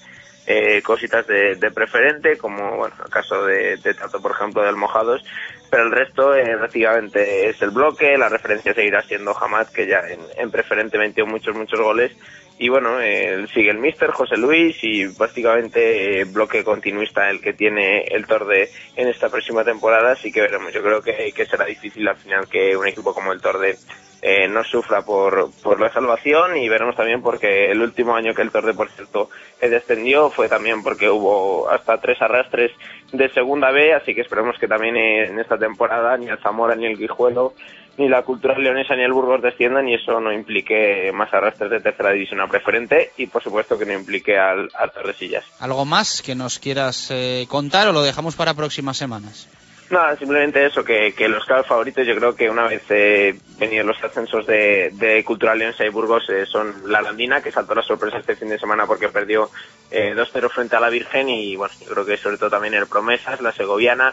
eh, 0.46 0.82
cositas 0.82 1.26
de, 1.26 1.56
de, 1.56 1.70
preferente, 1.70 2.36
como 2.38 2.76
bueno, 2.76 2.94
el 3.04 3.11
caso 3.11 3.44
de, 3.46 3.76
de 3.76 3.94
Tato, 3.94 4.20
por 4.20 4.32
ejemplo, 4.32 4.62
del 4.62 4.76
Mojados, 4.76 5.22
pero 5.70 5.84
el 5.84 5.92
resto 5.92 6.34
eh, 6.34 6.56
prácticamente 6.56 7.48
es 7.48 7.60
el 7.62 7.70
bloque, 7.70 8.16
la 8.16 8.28
referencia 8.28 8.74
seguirá 8.74 9.02
siendo 9.02 9.36
Hamad, 9.36 9.68
que 9.68 9.86
ya 9.86 10.00
en, 10.08 10.20
en 10.36 10.50
preferente 10.50 10.98
metió 10.98 11.26
muchos, 11.26 11.54
muchos 11.54 11.80
goles, 11.80 12.12
y 12.60 12.68
bueno, 12.68 13.00
eh, 13.00 13.46
sigue 13.54 13.70
el 13.70 13.78
Mister 13.78 14.10
José 14.10 14.36
Luis 14.36 14.76
y 14.82 15.06
básicamente 15.06 16.20
eh, 16.20 16.24
bloque 16.24 16.64
continuista 16.64 17.30
el 17.30 17.40
que 17.40 17.52
tiene 17.52 18.02
el 18.02 18.26
Torde 18.26 18.68
en 18.96 19.08
esta 19.08 19.28
próxima 19.28 19.62
temporada, 19.62 20.12
así 20.12 20.32
que 20.32 20.40
veremos. 20.40 20.72
Yo 20.72 20.82
creo 20.82 21.00
que, 21.00 21.32
que 21.32 21.46
será 21.46 21.66
difícil 21.66 22.08
al 22.08 22.16
final 22.16 22.48
que 22.48 22.76
un 22.76 22.88
equipo 22.88 23.14
como 23.14 23.32
el 23.32 23.40
Torde 23.40 23.76
eh, 24.20 24.48
no 24.48 24.64
sufra 24.64 25.02
por, 25.02 25.50
por 25.62 25.80
la 25.80 25.92
salvación 25.92 26.56
y 26.56 26.68
veremos 26.68 26.96
también 26.96 27.22
porque 27.22 27.70
el 27.70 27.80
último 27.80 28.16
año 28.16 28.34
que 28.34 28.42
el 28.42 28.50
Torde, 28.50 28.74
por 28.74 28.90
cierto, 28.90 29.30
descendió 29.60 30.30
fue 30.30 30.48
también 30.48 30.82
porque 30.82 31.08
hubo 31.08 31.68
hasta 31.70 31.98
tres 32.00 32.20
arrastres 32.20 32.72
de 33.12 33.28
segunda 33.30 33.70
B, 33.70 33.94
así 33.94 34.14
que 34.14 34.22
esperemos 34.22 34.56
que 34.58 34.68
también 34.68 34.96
en 34.96 35.38
esta 35.38 35.56
temporada 35.56 36.16
ni 36.16 36.28
el 36.28 36.38
Zamora 36.38 36.74
ni 36.74 36.86
el 36.86 36.98
Guijuelo 36.98 37.54
ni 37.98 38.08
la 38.08 38.22
cultura 38.22 38.56
leonesa 38.56 38.94
ni 38.94 39.02
el 39.02 39.12
Burgos 39.12 39.42
desciendan 39.42 39.88
y 39.88 39.94
eso 39.94 40.20
no 40.20 40.32
implique 40.32 41.10
más 41.12 41.32
arrastres 41.34 41.70
de 41.70 41.80
tercera 41.80 42.12
división 42.12 42.40
a 42.40 42.46
preferente 42.46 43.10
y 43.16 43.26
por 43.26 43.42
supuesto 43.42 43.76
que 43.76 43.84
no 43.84 43.92
implique 43.92 44.38
al, 44.38 44.70
al 44.78 44.92
Tordesillas. 44.92 45.44
¿Algo 45.58 45.84
más 45.84 46.22
que 46.22 46.34
nos 46.34 46.58
quieras 46.60 47.08
eh, 47.10 47.46
contar 47.48 47.88
o 47.88 47.92
lo 47.92 48.02
dejamos 48.02 48.36
para 48.36 48.54
próximas 48.54 48.96
semanas? 48.96 49.48
Nada, 49.91 50.16
simplemente 50.16 50.66
eso, 50.66 50.84
que, 50.84 51.14
que 51.14 51.28
los 51.28 51.47
claros 51.47 51.66
favoritos 51.66 52.07
yo 52.07 52.14
creo 52.14 52.36
que 52.36 52.51
una 52.51 52.68
vez 52.68 52.82
eh, 52.91 53.34
venidos 53.59 53.86
los 53.86 54.05
ascensos 54.05 54.47
de, 54.47 54.91
de 54.93 55.24
Cultural 55.24 55.59
Leonesa 55.59 55.86
y 55.86 55.89
Burgos 55.89 56.28
eh, 56.28 56.45
son 56.45 56.74
la 56.86 57.01
Landina, 57.01 57.41
que 57.41 57.51
saltó 57.51 57.74
la 57.74 57.82
sorpresa 57.82 58.18
este 58.18 58.36
fin 58.36 58.51
de 58.51 58.59
semana 58.59 58.86
porque 58.86 59.09
perdió 59.09 59.51
eh, 59.91 60.12
2-0 60.14 60.51
frente 60.51 60.76
a 60.76 60.80
la 60.80 60.91
Virgen 60.91 61.30
y 61.30 61.57
bueno, 61.57 61.72
yo 61.80 61.91
creo 61.91 62.05
que 62.05 62.18
sobre 62.18 62.36
todo 62.36 62.51
también 62.51 62.74
el 62.74 62.86
Promesas, 62.86 63.41
la 63.41 63.53
Segoviana, 63.53 64.12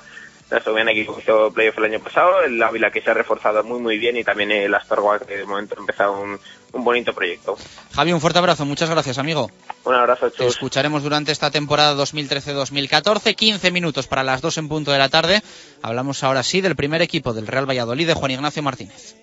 la 0.49 0.61
Segoviana 0.61 0.93
que 0.93 1.01
hizo 1.01 1.51
playoff 1.51 1.77
el 1.79 1.85
año 1.85 1.99
pasado, 1.99 2.41
el 2.43 2.61
Ávila 2.61 2.91
que 2.91 3.01
se 3.01 3.09
ha 3.09 3.13
reforzado 3.13 3.63
muy 3.63 3.79
muy 3.79 3.97
bien 3.97 4.17
y 4.17 4.23
también 4.23 4.51
el 4.51 4.73
Astorga 4.73 5.19
que 5.19 5.37
de 5.37 5.45
momento 5.45 5.75
ha 5.75 5.79
empezado 5.79 6.21
un, 6.21 6.39
un 6.73 6.83
bonito 6.83 7.13
proyecto. 7.13 7.57
Javi, 7.93 8.13
un 8.13 8.21
fuerte 8.21 8.39
abrazo, 8.39 8.65
muchas 8.65 8.89
gracias 8.89 9.17
amigo. 9.17 9.49
Un 9.83 9.95
abrazo, 9.95 10.29
Chus. 10.29 10.47
escucharemos 10.47 11.03
durante 11.03 11.31
esta 11.31 11.49
temporada 11.49 11.95
2013-2014, 11.95 13.35
15 13.35 13.71
minutos 13.71 14.07
para 14.07 14.23
las 14.23 14.41
2 14.41 14.57
en 14.59 14.69
punto 14.69 14.91
de 14.91 14.99
la 14.99 15.09
tarde. 15.09 15.41
Hablamos 15.81 16.23
ahora 16.23 16.43
sí 16.43 16.61
del 16.61 16.75
primer 16.75 17.01
equipo 17.01 17.33
del 17.33 17.47
Real 17.47 17.67
Valladolid 17.67 18.07
de 18.07 18.13
Juan 18.13 18.31
Ignacio 18.31 18.61
Martínez. 18.61 19.15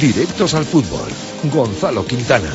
Directos 0.00 0.52
al 0.52 0.66
fútbol. 0.66 1.08
Gonzalo 1.44 2.04
Quintana. 2.04 2.52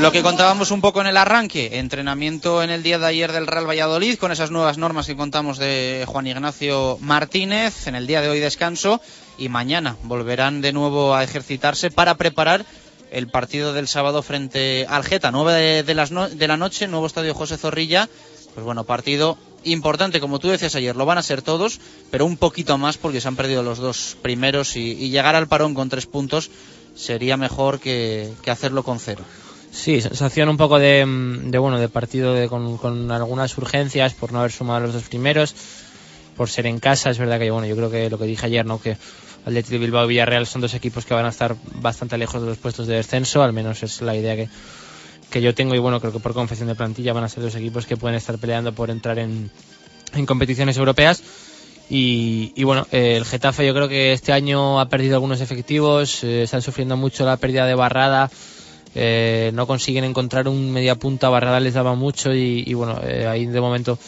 Lo 0.00 0.12
que 0.12 0.22
contábamos 0.22 0.70
un 0.70 0.80
poco 0.80 1.00
en 1.00 1.08
el 1.08 1.16
arranque, 1.16 1.78
entrenamiento 1.78 2.62
en 2.62 2.70
el 2.70 2.84
día 2.84 2.98
de 3.00 3.06
ayer 3.06 3.32
del 3.32 3.48
Real 3.48 3.68
Valladolid 3.68 4.16
con 4.16 4.30
esas 4.30 4.52
nuevas 4.52 4.78
normas 4.78 5.06
que 5.06 5.16
contamos 5.16 5.58
de 5.58 6.04
Juan 6.06 6.26
Ignacio 6.26 6.98
Martínez, 7.00 7.88
en 7.88 7.96
el 7.96 8.06
día 8.06 8.20
de 8.20 8.28
hoy 8.28 8.38
descanso 8.38 9.00
y 9.38 9.48
mañana 9.48 9.96
volverán 10.04 10.60
de 10.60 10.72
nuevo 10.72 11.14
a 11.14 11.24
ejercitarse 11.24 11.90
para 11.90 12.14
preparar 12.14 12.64
el 13.10 13.28
partido 13.28 13.72
del 13.72 13.88
sábado 13.88 14.22
frente 14.22 14.86
al 14.88 15.04
Geta, 15.04 15.30
9 15.30 15.82
de, 15.82 15.94
las 15.94 16.10
de 16.10 16.48
la 16.48 16.56
noche, 16.56 16.88
nuevo 16.88 17.06
estadio 17.06 17.34
José 17.34 17.56
Zorrilla, 17.56 18.08
pues 18.54 18.64
bueno, 18.64 18.84
partido 18.84 19.38
importante, 19.64 20.20
como 20.20 20.38
tú 20.38 20.48
decías 20.48 20.74
ayer, 20.74 20.96
lo 20.96 21.06
van 21.06 21.18
a 21.18 21.22
ser 21.22 21.42
todos, 21.42 21.80
pero 22.10 22.26
un 22.26 22.36
poquito 22.36 22.78
más 22.78 22.96
porque 22.96 23.20
se 23.20 23.28
han 23.28 23.36
perdido 23.36 23.62
los 23.62 23.78
dos 23.78 24.16
primeros 24.22 24.76
y, 24.76 25.10
llegar 25.10 25.36
al 25.36 25.48
parón 25.48 25.74
con 25.74 25.88
tres 25.88 26.06
puntos 26.06 26.50
sería 26.94 27.36
mejor 27.36 27.80
que 27.80 28.32
hacerlo 28.46 28.82
con 28.82 28.98
cero. 28.98 29.24
Sí, 29.70 30.00
sensación 30.00 30.48
un 30.48 30.56
poco 30.56 30.78
de, 30.78 31.04
mm, 31.04 31.50
de 31.50 31.58
bueno, 31.58 31.78
de 31.78 31.88
partido 31.88 32.34
de, 32.34 32.48
con, 32.48 32.78
con, 32.78 33.10
algunas 33.10 33.56
urgencias 33.58 34.14
por 34.14 34.32
no 34.32 34.40
haber 34.40 34.52
sumado 34.52 34.80
los 34.80 34.94
dos 34.94 35.04
primeros, 35.04 35.54
por 36.36 36.48
ser 36.48 36.66
en 36.66 36.78
casa. 36.78 37.10
Es 37.10 37.18
verdad 37.18 37.38
que 37.38 37.50
bueno, 37.50 37.66
yo 37.66 37.76
creo 37.76 37.90
que 37.90 38.10
lo 38.10 38.18
que 38.18 38.24
dije 38.24 38.46
ayer, 38.46 38.64
¿no? 38.64 38.80
Que 38.80 38.96
Atlético 39.44 39.74
de 39.74 39.78
Bilbao 39.78 40.04
y 40.04 40.08
Villarreal 40.08 40.46
son 40.46 40.60
dos 40.60 40.74
equipos 40.74 41.04
que 41.04 41.14
van 41.14 41.24
a 41.24 41.30
estar 41.30 41.56
bastante 41.80 42.18
lejos 42.18 42.42
de 42.42 42.48
los 42.48 42.58
puestos 42.58 42.86
de 42.86 42.96
descenso, 42.96 43.42
al 43.42 43.52
menos 43.52 43.82
es 43.82 44.02
la 44.02 44.14
idea 44.14 44.36
que, 44.36 44.48
que 45.30 45.40
yo 45.40 45.54
tengo 45.54 45.74
y 45.74 45.78
bueno, 45.78 46.00
creo 46.00 46.12
que 46.12 46.20
por 46.20 46.34
confección 46.34 46.68
de 46.68 46.74
plantilla 46.74 47.12
van 47.12 47.24
a 47.24 47.28
ser 47.28 47.42
dos 47.42 47.54
equipos 47.54 47.86
que 47.86 47.96
pueden 47.96 48.16
estar 48.16 48.38
peleando 48.38 48.72
por 48.72 48.90
entrar 48.90 49.18
en, 49.18 49.50
en 50.14 50.26
competiciones 50.26 50.76
europeas. 50.76 51.22
Y, 51.90 52.52
y, 52.54 52.64
bueno, 52.64 52.86
eh, 52.92 53.16
el 53.16 53.24
Getafe 53.24 53.66
yo 53.66 53.72
creo 53.72 53.88
que 53.88 54.12
este 54.12 54.32
año 54.32 54.78
ha 54.78 54.90
perdido 54.90 55.14
algunos 55.14 55.40
efectivos, 55.40 56.22
eh, 56.22 56.42
están 56.42 56.60
sufriendo 56.60 56.98
mucho 56.98 57.24
la 57.24 57.38
pérdida 57.38 57.64
de 57.64 57.74
Barrada, 57.74 58.30
eh, 58.94 59.52
no 59.54 59.66
consiguen 59.66 60.04
encontrar 60.04 60.48
un 60.48 60.70
media 60.70 60.96
punta, 60.96 61.28
Barrada 61.28 61.60
les 61.60 61.74
daba 61.74 61.94
mucho 61.94 62.34
y, 62.34 62.72
bueno, 62.74 63.00
eh, 63.02 63.26
ahí 63.26 63.46
de 63.46 63.60
momento 63.60 63.98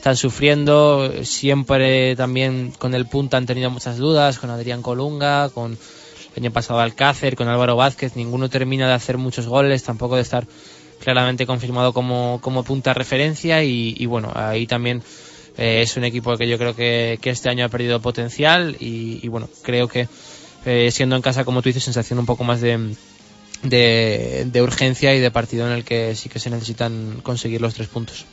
están 0.00 0.16
sufriendo, 0.16 1.12
siempre 1.24 2.16
también 2.16 2.72
con 2.78 2.94
el 2.94 3.04
punta 3.04 3.36
han 3.36 3.44
tenido 3.44 3.68
muchas 3.68 3.98
dudas, 3.98 4.38
con 4.38 4.48
Adrián 4.48 4.80
Colunga, 4.80 5.50
con 5.50 5.72
el 5.72 6.42
año 6.42 6.50
pasado 6.50 6.80
Alcácer, 6.80 7.36
con 7.36 7.48
Álvaro 7.48 7.76
Vázquez, 7.76 8.16
ninguno 8.16 8.48
termina 8.48 8.88
de 8.88 8.94
hacer 8.94 9.18
muchos 9.18 9.46
goles, 9.46 9.82
tampoco 9.82 10.16
de 10.16 10.22
estar 10.22 10.46
claramente 11.00 11.44
confirmado 11.44 11.92
como, 11.92 12.38
como 12.40 12.64
punta 12.64 12.94
referencia 12.94 13.62
y, 13.62 14.06
bueno, 14.06 14.32
ahí 14.34 14.66
también 14.66 15.02
eh, 15.58 15.82
es 15.82 15.94
un 15.98 16.04
equipo 16.04 16.34
que 16.38 16.48
yo 16.48 16.56
creo 16.56 16.74
que, 16.74 17.18
este 17.22 17.50
año 17.50 17.66
ha 17.66 17.68
perdido 17.68 18.00
potencial 18.00 18.78
y, 18.80 19.28
bueno, 19.28 19.50
creo 19.60 19.86
que 19.86 20.08
siendo 20.90 21.14
en 21.14 21.20
casa, 21.20 21.44
como 21.44 21.60
tú 21.60 21.68
dices, 21.68 21.84
sensación 21.84 22.18
un 22.18 22.26
poco 22.26 22.42
más 22.42 22.62
de, 22.62 22.96
de 23.60 24.62
urgencia 24.62 25.14
y 25.14 25.20
de 25.20 25.30
partido 25.30 25.66
en 25.66 25.74
el 25.74 25.84
que 25.84 26.14
sí 26.14 26.30
que 26.30 26.38
se 26.38 26.48
necesitan 26.48 27.20
conseguir 27.22 27.60
los 27.60 27.74
tres 27.74 27.88
puntos. 27.88 28.24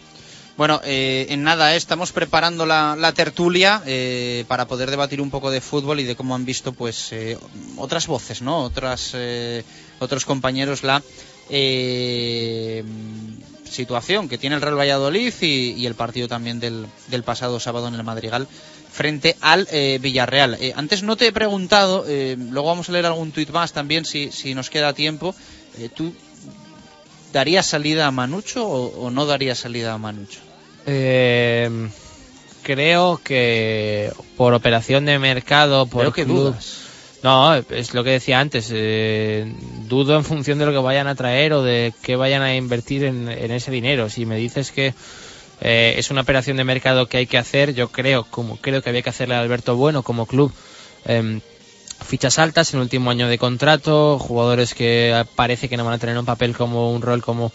Bueno, 0.58 0.82
eh, 0.84 1.28
en 1.30 1.44
nada, 1.44 1.76
eh, 1.76 1.78
estamos 1.78 2.12
preparando 2.12 2.66
la, 2.66 3.14
tertulia 3.16 3.84
eh, 3.86 4.44
para 4.48 4.66
poder 4.66 4.90
debatir 4.90 5.22
un 5.22 5.30
poco 5.30 5.52
de 5.52 5.62
fútbol 5.62 6.00
y 6.00 6.04
de 6.04 6.16
cómo 6.16 6.34
han 6.34 6.46
visto 6.46 6.74
pues 6.74 7.14
eh, 7.14 7.38
otras 7.78 8.08
voces, 8.08 8.42
¿no? 8.42 8.64
Otras, 8.64 9.12
eh, 9.14 9.64
otros 10.00 10.26
compañeros 10.26 10.82
la 10.82 11.04
eh, 11.52 12.84
situación 13.70 14.28
que 14.28 14.40
tiene 14.40 14.56
el 14.56 14.64
Real 14.64 14.80
Valladolid 14.80 15.32
y, 15.42 15.86
el 15.86 15.94
partido 15.94 16.28
también 16.28 16.60
del, 16.60 16.88
del 17.10 17.22
pasado 17.22 17.60
sábado 17.60 17.88
en 17.88 17.94
el 17.94 18.04
Madrigal 18.04 18.48
frente 18.92 19.38
al 19.42 19.68
Villarreal. 20.02 20.58
Antes 20.76 21.04
no 21.04 21.18
te 21.18 21.28
he 21.28 21.32
preguntado, 21.32 22.04
luego 22.08 22.68
vamos 22.68 22.90
a 22.90 22.94
leer 22.94 23.06
algún 23.06 23.32
tuit 23.32 23.52
más 23.52 23.74
también 23.74 24.06
si, 24.06 24.32
si 24.32 24.56
nos 24.56 24.72
queda 24.72 24.94
tiempo. 24.94 25.36
¿Tú 25.96 26.16
darías 27.32 27.68
salida 27.68 28.08
a 28.08 28.12
Manucho 28.12 28.68
o, 28.68 29.06
o 29.06 29.12
no 29.12 29.28
darías 29.28 29.60
salida 29.60 29.94
a 29.94 30.00
Manucho? 30.00 30.47
Eh, 30.88 31.70
creo 32.64 33.20
que 33.24 34.12
por 34.36 34.54
operación 34.54 35.06
de 35.06 35.20
mercado, 35.20 35.86
por 35.86 36.02
Creo 36.02 36.14
que 36.14 36.24
club- 36.26 36.38
dudas. 36.38 36.78
No, 37.24 37.56
es 37.56 37.94
lo 37.94 38.04
que 38.04 38.12
decía 38.12 38.40
antes. 38.40 38.70
eh, 38.72 39.52
dudo 39.88 40.16
en 40.16 40.24
función 40.24 40.60
de 40.60 40.66
lo 40.66 40.72
que 40.72 40.78
vayan 40.78 41.08
a 41.08 41.16
traer 41.16 41.52
o 41.54 41.62
de 41.64 41.94
qué 42.04 42.16
vayan 42.16 42.42
a 42.42 42.56
invertir 42.56 43.04
en, 43.04 43.28
en 43.28 43.52
ese 43.52 43.72
dinero. 43.72 44.10
Si 44.10 44.26
me 44.26 44.38
dices 44.38 44.72
que 44.72 44.94
eh, 45.62 45.96
es 45.98 46.10
una 46.12 46.22
operación 46.22 46.58
de 46.58 46.64
mercado 46.64 47.08
que 47.08 47.18
hay 47.18 47.28
que 47.28 47.38
hacer, 47.38 47.74
yo 47.74 47.90
creo, 47.90 48.24
como 48.30 48.58
creo 48.58 48.82
que 48.82 48.90
había 48.90 49.02
que 49.02 49.10
hacerle 49.10 49.36
a 49.36 49.40
Alberto 49.40 49.76
Bueno 49.76 50.04
como 50.04 50.26
club. 50.26 50.54
em, 51.06 51.42
fichas 52.06 52.38
altas 52.38 52.72
en 52.74 52.78
el 52.80 52.84
último 52.84 53.10
año 53.10 53.28
de 53.28 53.40
contrato, 53.40 54.20
jugadores 54.20 54.76
que 54.76 55.26
parece 55.36 55.68
que 55.68 55.76
no 55.78 55.84
van 55.86 55.96
a 55.96 55.98
tener 55.98 56.18
un 56.18 56.26
papel 56.26 56.56
como 56.56 56.92
un 56.94 57.02
rol 57.02 57.24
como 57.24 57.52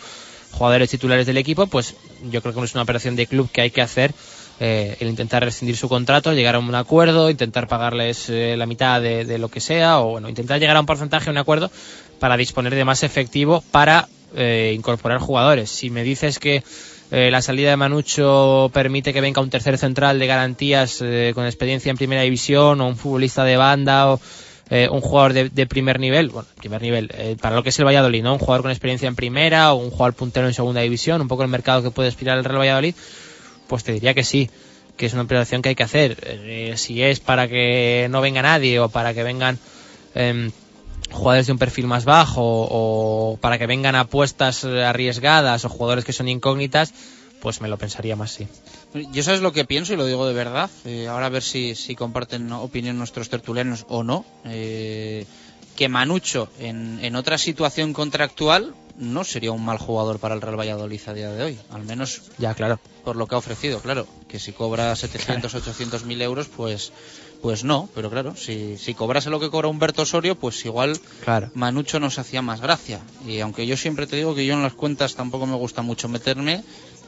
jugadores 0.53 0.91
titulares 0.91 1.27
del 1.27 1.39
equipo, 1.39 1.67
pues 1.67 1.95
yo 2.31 2.41
creo 2.43 2.55
que 2.55 2.65
es 2.65 2.75
una 2.75 2.83
operación 2.83 3.17
de 3.17 3.27
club 3.27 3.51
que 3.51 3.63
hay 3.63 3.71
que 3.71 3.83
hacer 3.83 4.15
eh, 4.61 4.97
el 5.01 5.09
intentar 5.09 5.43
rescindir 5.45 5.77
su 5.77 5.89
contrato, 5.89 6.33
llegar 6.33 6.55
a 6.55 6.59
un 6.59 6.75
acuerdo, 6.75 7.31
intentar 7.31 7.67
pagarles 7.67 8.29
eh, 8.29 8.55
la 8.57 8.67
mitad 8.67 9.01
de, 9.01 9.25
de 9.25 9.39
lo 9.39 9.49
que 9.49 9.61
sea, 9.61 10.01
o 10.01 10.11
bueno, 10.11 10.29
intentar 10.29 10.61
llegar 10.61 10.77
a 10.77 10.81
un 10.81 10.87
porcentaje, 10.87 11.31
un 11.31 11.39
acuerdo, 11.39 11.71
para 12.21 12.37
disponer 12.37 12.75
de 12.75 12.85
más 12.85 13.03
efectivo 13.03 13.65
para 13.73 14.09
eh, 14.35 14.73
incorporar 14.75 15.19
jugadores. 15.19 15.71
Si 15.71 15.91
me 15.91 16.05
dices 16.05 16.39
que 16.39 16.63
eh, 17.11 17.31
la 17.31 17.43
salida 17.43 17.69
de 17.69 17.77
Manucho 17.77 18.71
permite 18.73 19.13
que 19.13 19.21
venga 19.21 19.43
un 19.43 19.51
tercer 19.51 19.77
central 19.77 20.19
de 20.19 20.27
garantías 20.27 21.01
eh, 21.03 21.33
con 21.35 21.45
experiencia 21.45 21.91
en 21.91 21.99
primera 21.99 22.23
división, 22.23 22.81
o 22.81 22.89
un 22.89 22.97
futbolista 22.97 23.45
de 23.45 23.59
banda, 23.59 24.11
o 24.11 24.21
eh, 24.75 24.89
un 24.91 25.03
jugador 25.03 25.35
de, 25.35 25.51
de 25.51 25.67
primer 25.67 26.01
nivel, 26.01 26.31
bueno, 26.31 26.49
primer 26.57 26.81
nivel, 26.81 27.11
eh, 27.13 27.37
para 27.39 27.55
lo 27.55 27.63
que 27.63 27.69
es 27.69 27.79
el 27.79 27.85
Valladolid, 27.85 28.23
¿no? 28.23 28.33
Un 28.33 28.39
jugador 28.39 28.63
con 28.63 28.71
experiencia 28.71 29.07
en 29.07 29.15
primera, 29.15 29.75
o 29.75 29.77
un 29.77 29.91
jugador 29.91 30.15
puntero 30.15 30.47
en 30.47 30.55
segunda 30.55 30.81
división, 30.81 31.21
un 31.21 31.29
poco 31.29 31.43
el 31.43 31.51
mercado 31.51 31.83
que 31.83 31.91
puede 31.91 32.09
aspirar 32.09 32.39
el 32.39 32.45
Real 32.45 32.61
Valladolid, 32.61 32.95
pues 33.67 33.85
te 33.85 33.93
diría 33.93 34.15
que 34.15 34.25
sí, 34.25 34.49
que 34.97 35.05
es 35.05 35.13
una 35.13 35.25
operación 35.25 35.61
que 35.61 35.69
hay 35.69 35.75
que 35.75 35.83
hacer. 35.83 36.17
Eh, 36.23 36.73
si 36.79 37.03
es 37.03 37.21
para 37.21 37.49
que 37.49 38.07
no 38.09 38.23
venga 38.23 38.41
nadie 38.41 38.81
o 38.81 38.89
para 38.89 39.13
que 39.13 39.23
vengan 39.23 39.59
em, 40.15 40.51
jugadores 41.11 41.49
de 41.49 41.53
un 41.53 41.59
perfil 41.59 41.87
más 41.87 42.07
bajo 42.07 42.41
o 42.43 43.37
para 43.43 43.59
que 43.59 43.67
vengan 43.67 43.95
apuestas 43.95 44.65
arriesgadas 44.65 45.67
o 45.67 45.69
jugadores 45.69 46.07
que 46.07 46.15
son 46.15 46.29
incógnitas, 46.29 46.95
pues 47.43 47.61
me 47.61 47.69
lo 47.69 47.77
pensaría 47.77 48.15
más 48.17 48.31
sí. 48.33 48.47
Yo 49.13 49.23
sabes 49.25 49.41
lo 49.41 49.53
que 49.53 49.65
pienso 49.65 49.93
y 49.93 49.97
lo 49.97 50.07
digo 50.07 50.27
de 50.27 50.33
verdad. 50.33 50.71
Eh, 50.85 51.09
ahora 51.09 51.27
a 51.27 51.31
ver 51.31 51.43
si, 51.43 51.75
si 51.75 51.97
comparten 51.97 52.51
opinión 52.53 52.97
nuestros 52.97 53.29
tertulianos 53.29 53.85
o 53.89 54.05
no. 54.05 54.25
Eh, 54.45 55.27
que 55.77 55.89
Manucho 55.89 56.49
en, 56.61 57.01
en 57.03 57.17
otra 57.17 57.39
situación 57.39 57.93
contractual 57.95 58.75
no 58.99 59.25
sería 59.25 59.53
un 59.53 59.65
mal 59.65 59.79
jugador 59.79 60.19
para 60.19 60.35
el 60.35 60.43
Real 60.43 60.59
Valladolid 60.61 61.01
a 61.07 61.15
día 61.15 61.31
de 61.33 61.43
hoy. 61.43 61.59
Al 61.71 61.83
menos 61.85 62.23
Ya, 62.39 62.55
claro. 62.55 62.79
por 63.05 63.17
lo 63.17 63.27
que 63.27 63.35
ha 63.35 63.39
ofrecido, 63.39 63.81
claro. 63.81 64.07
Que 64.29 64.39
si 64.39 64.53
cobra 64.53 64.95
700, 64.95 65.53
800 65.55 66.05
mil 66.05 66.21
euros, 66.21 66.49
pues, 66.49 66.93
pues 67.41 67.65
no. 67.65 67.89
Pero 67.95 68.11
claro, 68.11 68.37
si, 68.37 68.77
si 68.77 68.93
cobrase 68.93 69.31
lo 69.31 69.41
que 69.41 69.49
cobra 69.49 69.69
Humberto 69.69 70.03
Osorio, 70.03 70.35
pues 70.39 70.63
igual 70.67 71.01
Claro. 71.25 71.51
Manucho 71.55 71.99
nos 72.01 72.19
hacía 72.19 72.43
más 72.43 72.61
gracia. 72.61 73.01
Y 73.27 73.41
aunque 73.41 73.67
yo 73.67 73.79
siempre 73.79 74.07
te 74.07 74.17
digo 74.17 74.35
que 74.35 74.45
yo 74.45 74.53
en 74.53 74.63
las 74.63 74.75
cuentas 74.75 75.15
tampoco 75.15 75.47
me 75.47 75.57
gusta 75.57 75.81
mucho 75.81 76.07
meterme, 76.11 76.63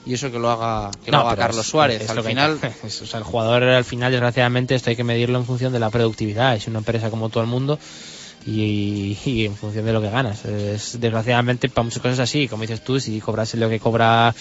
y 0.07 0.15
eso 0.15 0.31
que 0.31 0.39
lo 0.39 0.51
haga, 0.51 0.91
que 1.05 1.11
lo 1.11 1.19
haga 1.19 1.37
Carlos 1.37 1.65
es- 1.65 1.71
Suárez. 1.71 2.03
es 2.03 2.11
Al 2.11 2.23
final, 2.23 2.59
que- 2.61 2.73
es- 2.87 3.03
o 3.03 3.07
sea, 3.07 3.19
el 3.19 3.25
jugador 3.25 3.63
al 3.65 3.85
final, 3.85 4.11
desgraciadamente, 4.13 4.75
esto 4.75 4.91
hay 4.91 4.97
que 4.97 5.05
medirlo 5.05 5.39
en 5.39 5.47
función 5.47 5.73
de 5.73 5.79
la 5.81 5.91
productividad. 5.91 6.55
Es 6.57 6.67
una 6.67 6.79
empresa 6.79 7.11
como 7.11 7.29
todo 7.31 7.43
el 7.43 7.49
mundo 7.49 7.79
y, 8.47 9.17
y 9.25 9.47
en 9.47 9.57
función 9.57 9.85
de 9.87 9.93
lo 9.93 10.01
que 10.03 10.11
ganas. 10.11 10.45
Es, 10.45 11.01
desgraciadamente, 11.01 11.69
para 11.69 11.85
muchas 11.85 12.03
cosas 12.03 12.19
así, 12.21 12.49
como 12.49 12.63
dices 12.63 12.83
tú, 12.85 13.01
si 13.01 13.21
cobrase 13.21 13.57
lo 13.57 13.69
que 13.69 13.81
cobra 13.81 14.35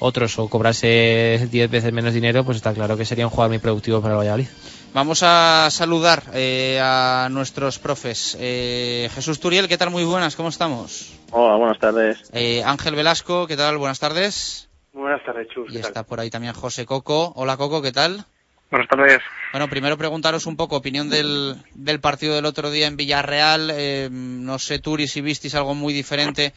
otros 0.00 0.38
o 0.38 0.48
cobrase 0.48 1.48
10 1.50 1.70
veces 1.70 1.92
menos 1.92 2.14
dinero, 2.14 2.44
pues 2.44 2.56
está 2.58 2.72
claro 2.72 2.96
que 2.96 3.04
sería 3.04 3.26
un 3.26 3.30
jugador 3.30 3.50
muy 3.50 3.58
productivo 3.58 4.00
para 4.00 4.14
el 4.14 4.18
Valladolid. 4.20 4.46
vamos 4.94 5.22
a 5.24 5.68
saludar 5.72 6.22
eh, 6.34 6.78
a 6.80 7.26
nuestros 7.32 7.80
profes. 7.80 8.36
Eh, 8.38 9.10
Jesús 9.12 9.40
Turiel, 9.40 9.66
¿qué 9.66 9.76
tal? 9.76 9.90
Muy 9.90 10.04
buenas, 10.04 10.36
¿cómo 10.36 10.50
estamos? 10.50 11.08
Hola, 11.32 11.56
buenas 11.56 11.80
tardes. 11.80 12.18
Eh, 12.32 12.62
Ángel 12.64 12.94
Velasco, 12.94 13.48
¿qué 13.48 13.56
tal? 13.56 13.76
Buenas 13.78 13.98
tardes. 13.98 14.67
Buenas 14.98 15.22
tardes, 15.24 15.46
Chus. 15.48 15.72
Y 15.72 15.78
está 15.78 16.02
por 16.02 16.18
ahí 16.18 16.28
también 16.28 16.52
José 16.54 16.84
Coco. 16.84 17.32
Hola 17.36 17.56
Coco, 17.56 17.80
¿qué 17.80 17.92
tal? 17.92 18.24
Buenas 18.68 18.88
tardes. 18.88 19.20
Bueno, 19.52 19.68
primero 19.68 19.96
preguntaros 19.96 20.44
un 20.46 20.56
poco 20.56 20.76
opinión 20.76 21.08
del, 21.08 21.54
del 21.74 22.00
partido 22.00 22.34
del 22.34 22.44
otro 22.44 22.68
día 22.72 22.88
en 22.88 22.96
Villarreal. 22.96 23.70
Eh, 23.72 24.08
no 24.10 24.58
sé, 24.58 24.80
Turi, 24.80 25.06
si 25.06 25.20
visteis 25.20 25.54
algo 25.54 25.76
muy 25.76 25.94
diferente 25.94 26.52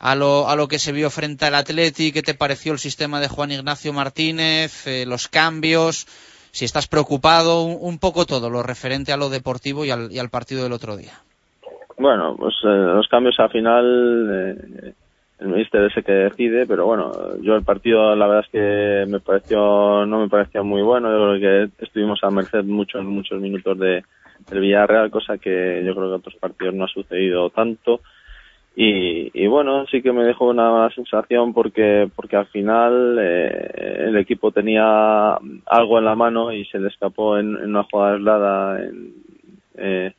a 0.00 0.16
lo, 0.16 0.48
a 0.48 0.56
lo 0.56 0.66
que 0.66 0.80
se 0.80 0.90
vio 0.90 1.08
frente 1.08 1.46
al 1.46 1.54
Atleti. 1.54 2.10
¿Qué 2.10 2.22
te 2.22 2.34
pareció 2.34 2.72
el 2.72 2.80
sistema 2.80 3.20
de 3.20 3.28
Juan 3.28 3.52
Ignacio 3.52 3.92
Martínez? 3.92 4.86
eh, 4.88 5.06
los 5.06 5.28
cambios. 5.28 6.06
Si 6.50 6.64
estás 6.64 6.88
preocupado, 6.88 7.62
un, 7.62 7.78
un 7.80 7.98
poco 8.00 8.26
todo, 8.26 8.50
lo 8.50 8.64
referente 8.64 9.12
a 9.12 9.16
lo 9.16 9.28
deportivo 9.28 9.84
y 9.84 9.92
al, 9.92 10.10
y 10.10 10.18
al 10.18 10.30
partido 10.30 10.64
del 10.64 10.72
otro 10.72 10.96
día. 10.96 11.12
Bueno, 11.96 12.34
pues 12.36 12.54
eh, 12.64 12.66
los 12.66 13.06
cambios 13.06 13.38
al 13.38 13.50
final, 13.50 14.64
eh, 14.82 14.94
el 15.40 15.48
míster 15.48 15.84
es 15.84 15.96
el 15.96 16.04
que 16.04 16.12
decide, 16.12 16.66
pero 16.66 16.86
bueno, 16.86 17.12
yo 17.40 17.54
el 17.54 17.62
partido 17.62 18.16
la 18.16 18.26
verdad 18.26 18.44
es 18.44 18.50
que 18.50 19.10
me 19.10 19.20
pareció, 19.20 20.04
no 20.04 20.20
me 20.20 20.28
pareció 20.28 20.64
muy 20.64 20.82
bueno, 20.82 21.10
yo 21.10 21.38
creo 21.38 21.68
que 21.68 21.84
estuvimos 21.84 22.18
a 22.22 22.30
merced 22.30 22.64
muchos, 22.64 23.04
muchos 23.04 23.40
minutos 23.40 23.78
de, 23.78 24.02
del 24.50 24.60
Villarreal, 24.60 25.10
cosa 25.10 25.38
que 25.38 25.82
yo 25.84 25.94
creo 25.94 26.06
que 26.06 26.14
en 26.14 26.20
otros 26.20 26.36
partidos 26.36 26.74
no 26.74 26.84
ha 26.84 26.88
sucedido 26.88 27.50
tanto. 27.50 28.00
Y, 28.74 29.30
y 29.34 29.46
bueno, 29.48 29.86
sí 29.86 30.02
que 30.02 30.12
me 30.12 30.24
dejó 30.24 30.50
una 30.50 30.88
sensación 30.90 31.52
porque, 31.52 32.08
porque 32.14 32.36
al 32.36 32.46
final 32.46 33.18
eh, 33.20 34.04
el 34.06 34.16
equipo 34.16 34.52
tenía 34.52 35.34
algo 35.66 35.98
en 35.98 36.04
la 36.04 36.14
mano 36.14 36.52
y 36.52 36.64
se 36.66 36.78
le 36.78 36.88
escapó 36.88 37.38
en, 37.38 37.56
en 37.56 37.70
una 37.70 37.82
jugada 37.84 38.14
aislada. 38.14 38.84
En, 38.84 39.12
eh, 39.78 40.12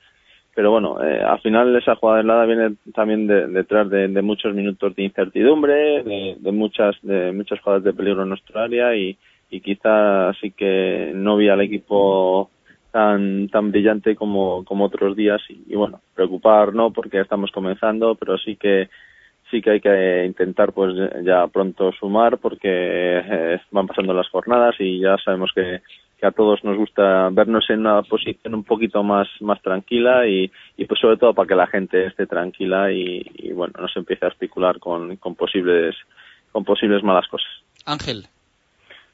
pero 0.60 0.72
bueno, 0.72 1.02
eh, 1.02 1.22
al 1.24 1.40
final 1.40 1.74
esa 1.78 1.96
jugada 1.96 2.20
aislada 2.20 2.46
viene 2.46 2.76
también 2.94 3.28
de- 3.28 3.48
detrás 3.48 3.90
de, 3.90 4.10
de 4.10 4.22
muchos 4.22 4.54
minutos 4.54 4.94
de 4.94 5.04
incertidumbre, 5.04 6.04
de, 6.04 6.52
muchas 6.52 6.98
de 7.02 7.32
muchas 7.32 7.62
jugadas 7.62 7.86
de 7.86 7.94
peligro 7.94 8.24
en 8.24 8.28
nuestra 8.28 8.66
área 8.66 8.94
y, 8.94 9.18
y 9.50 9.62
quizá 9.62 10.34
sí 10.34 10.52
que 10.52 11.14
no 11.16 11.38
vi 11.38 11.48
al 11.48 11.62
equipo 11.62 12.50
tan 12.92 13.48
tan 13.48 13.72
brillante 13.72 14.18
como, 14.18 14.66
como 14.66 14.84
otros 14.84 15.16
días 15.16 15.40
y, 15.48 15.64
y 15.66 15.76
bueno, 15.78 16.02
preocupar 16.14 16.74
no 16.76 16.92
porque 16.92 17.22
estamos 17.22 17.52
comenzando, 17.52 18.16
pero 18.16 18.38
sí 18.38 18.58
que 18.58 18.90
sí 19.50 19.62
que 19.62 19.70
hay 19.72 19.80
que 19.80 20.26
intentar 20.26 20.74
pues 20.74 20.94
ya 21.24 21.48
pronto 21.48 21.94
sumar 21.94 22.38
porque 22.38 22.68
eh, 22.70 23.62
van 23.72 23.88
pasando 23.88 24.14
las 24.14 24.28
jornadas 24.28 24.76
y 24.80 25.00
ya 25.00 25.16
sabemos 25.24 25.54
que, 25.56 25.80
que 26.20 26.28
a 26.28 26.32
todos 26.32 26.64
nos 26.64 26.78
gusta 26.78 27.30
vernos 27.32 27.70
en 27.70 27.82
una 27.82 28.02
posición 28.02 28.54
un 28.54 28.64
poquito 28.64 29.04
más 29.04 29.28
más 29.42 29.62
tranquila 29.62 30.28
y, 30.28 30.52
y 30.78 30.86
pues 30.86 31.00
sobre 31.00 31.18
todo 31.18 31.34
para 31.34 31.48
que 31.48 31.56
la 31.56 31.68
gente 31.68 32.08
esté 32.08 32.26
tranquila 32.28 32.92
y, 32.92 33.26
y 33.36 33.54
bueno 33.54 33.74
no 33.80 33.88
se 33.88 34.00
empiece 34.00 34.26
a 34.26 34.30
especular 34.30 34.80
con, 34.80 35.16
con 35.18 35.36
posibles 35.36 35.96
con 36.52 36.66
posibles 36.66 37.04
malas 37.04 37.28
cosas 37.28 37.50
Ángel. 37.86 38.26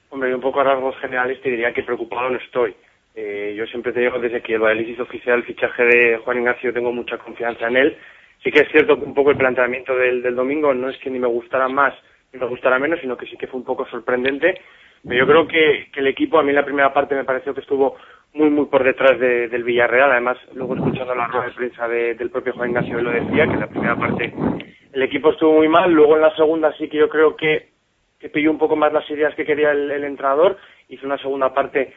Hombre, 0.10 0.30
yo 0.30 0.36
un 0.36 0.42
poco 0.42 0.62
a 0.62 0.64
rasgos 0.64 0.96
generales 0.98 1.42
te 1.42 1.50
diría 1.50 1.74
que 1.74 1.84
preocupado 1.84 2.30
no 2.30 2.38
estoy. 2.38 2.74
Eh, 3.16 3.54
yo 3.58 3.66
siempre 3.66 3.94
te 3.94 4.02
digo, 4.02 4.20
desde 4.20 4.42
que 4.42 4.54
el 4.56 4.62
Valladolid 4.62 4.90
hizo 4.90 5.04
oficial 5.04 5.40
el 5.40 5.46
fichaje 5.46 5.84
de 5.84 6.18
Juan 6.18 6.38
Ignacio, 6.38 6.74
tengo 6.74 6.92
mucha 6.92 7.18
confianza 7.18 7.68
en 7.68 7.78
él. 7.78 7.98
Sí 8.44 8.52
que 8.52 8.62
es 8.62 8.72
cierto 8.72 8.98
que 8.98 9.06
un 9.06 9.14
poco 9.14 9.32
el 9.32 9.38
planteamiento 9.38 9.96
del, 9.96 10.22
del 10.22 10.36
domingo 10.36 10.74
no 10.74 10.90
es 10.90 10.98
que 11.00 11.10
ni 11.10 11.20
me 11.20 11.28
gustara 11.28 11.68
más 11.68 11.94
ni 12.34 12.40
me 12.40 12.48
gustara 12.48 12.80
menos, 12.80 13.00
sino 13.00 13.16
que 13.18 13.26
sí 13.26 13.38
que 13.38 13.48
fue 13.48 13.60
un 13.60 13.66
poco 13.66 13.86
sorprendente. 13.88 14.62
Yo 15.06 15.26
creo 15.28 15.48
que, 15.48 15.88
que 15.94 16.00
el 16.00 16.08
equipo, 16.08 16.40
a 16.40 16.44
mí 16.44 16.50
en 16.50 16.56
la 16.56 16.66
primera 16.66 16.94
parte 16.94 17.16
me 17.16 17.24
pareció 17.24 17.54
que 17.54 17.62
estuvo 17.62 17.96
muy, 18.34 18.50
muy 18.50 18.66
por 18.66 18.84
detrás 18.84 19.20
de- 19.20 19.48
del 19.50 19.64
Villarreal. 19.64 20.12
Además, 20.12 20.38
luego 20.54 20.76
escuchando 20.76 21.14
la 21.16 21.28
rueda 21.28 21.46
de 21.46 21.52
prensa 21.52 21.88
de- 21.88 22.16
del 22.16 22.30
propio 22.32 22.54
Juan 22.54 22.70
Ignacio 22.70 23.02
lo 23.02 23.12
decía, 23.12 23.46
que 23.46 23.54
en 23.54 23.60
la 23.60 23.68
primera 23.68 23.96
parte 23.96 24.34
el 24.94 25.02
equipo 25.04 25.30
estuvo 25.32 25.54
muy 25.54 25.68
mal. 25.70 25.92
Luego 25.92 26.16
en 26.16 26.22
la 26.24 26.36
segunda 26.36 26.74
sí 26.78 26.88
que 26.90 26.98
yo 26.98 27.10
creo 27.10 27.36
que 27.36 27.74
que 28.20 28.30
pilló 28.30 28.50
un 28.50 28.58
poco 28.58 28.76
más 28.78 28.92
las 28.94 29.08
ideas 29.12 29.36
que 29.36 29.46
quería 29.46 29.72
el, 29.72 29.92
el 29.92 30.04
entrenador. 30.06 30.58
Hizo 30.90 31.06
una 31.06 31.18
segunda 31.20 31.54
parte 31.54 31.94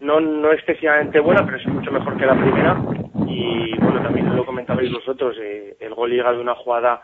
no, 0.00 0.18
no 0.18 0.50
excesivamente 0.52 1.20
buena, 1.20 1.44
pero 1.44 1.58
sí 1.60 1.68
mucho 1.68 1.92
mejor 1.92 2.16
que 2.16 2.26
la 2.26 2.34
primera. 2.34 2.76
Y 3.28 3.76
bueno, 3.78 4.02
también 4.02 4.34
lo 4.34 4.44
comentabais 4.46 4.90
vosotros, 4.90 5.36
eh, 5.40 5.76
el 5.78 5.94
gol 5.94 6.10
llega 6.10 6.32
de 6.32 6.40
una 6.40 6.54
jugada 6.54 7.02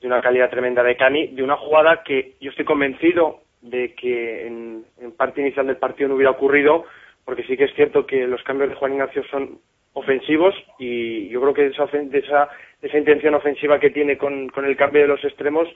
de 0.00 0.06
una 0.06 0.22
calidad 0.22 0.48
tremenda 0.48 0.82
de 0.82 0.96
Cani, 0.96 1.28
de 1.28 1.42
una 1.42 1.56
jugada 1.56 2.02
que 2.02 2.34
yo 2.40 2.50
estoy 2.50 2.64
convencido 2.64 3.40
de 3.64 3.94
que 3.94 4.46
en, 4.46 4.84
parte 5.16 5.40
inicial 5.40 5.66
del 5.66 5.78
partido 5.78 6.08
no 6.08 6.16
hubiera 6.16 6.32
ocurrido, 6.32 6.84
porque 7.24 7.44
sí 7.44 7.56
que 7.56 7.64
es 7.64 7.74
cierto 7.74 8.06
que 8.06 8.26
los 8.26 8.42
cambios 8.42 8.68
de 8.70 8.76
Juan 8.76 8.92
Ignacio 8.92 9.24
son 9.30 9.58
ofensivos 9.94 10.54
y 10.78 11.28
yo 11.28 11.40
creo 11.40 11.54
que 11.54 11.66
esa, 11.66 11.86
de 11.86 12.18
esa, 12.18 12.48
esa 12.82 12.98
intención 12.98 13.34
ofensiva 13.34 13.80
que 13.80 13.90
tiene 13.90 14.18
con, 14.18 14.48
con 14.48 14.66
el 14.66 14.76
cambio 14.76 15.02
de 15.02 15.08
los 15.08 15.24
extremos 15.24 15.68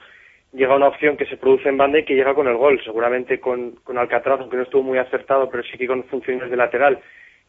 llega 0.53 0.77
una 0.77 0.89
opción 0.89 1.17
que 1.17 1.27
se 1.27 1.37
produce 1.37 1.69
en 1.69 1.79
banda 1.79 1.99
y 1.99 2.05
que 2.05 2.15
llega 2.15 2.35
con 2.35 2.47
el 2.47 2.57
gol, 2.57 2.81
seguramente 2.85 3.41
con, 3.41 3.73
con 3.85 3.97
Alcatraz, 3.97 4.41
aunque 4.41 4.57
no 4.57 4.63
estuvo 4.65 4.83
muy 4.83 4.99
acertado, 4.99 5.49
pero 5.49 5.63
sí 5.63 5.79
que 5.79 5.87
con 5.87 6.05
funciones 6.05 6.51
de 6.51 6.57
lateral. 6.57 7.01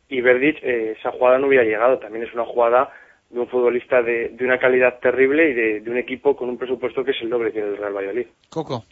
Y 0.07 0.21
Verdic, 0.21 0.63
eh, 0.63 0.95
esa 0.97 1.11
jugada 1.11 1.37
no 1.37 1.47
hubiera 1.47 1.63
llegado, 1.63 1.99
también 1.99 2.25
es 2.25 2.33
una 2.33 2.45
jugada 2.45 2.91
de 3.29 3.39
un 3.39 3.47
futbolista 3.47 4.01
de, 4.01 4.29
de 4.29 4.45
una 4.45 4.57
calidad 4.57 4.99
terrible 4.99 5.49
y 5.49 5.53
de, 5.53 5.79
de 5.81 5.91
un 5.91 5.97
equipo 5.97 6.35
con 6.35 6.49
un 6.49 6.57
presupuesto 6.57 7.03
que 7.03 7.11
es 7.11 7.21
el 7.21 7.29
doble 7.29 7.51
que 7.51 7.59
el 7.59 7.77
Real 7.77 7.93
Valladolid. 7.93 8.27
Coco. 8.49 8.83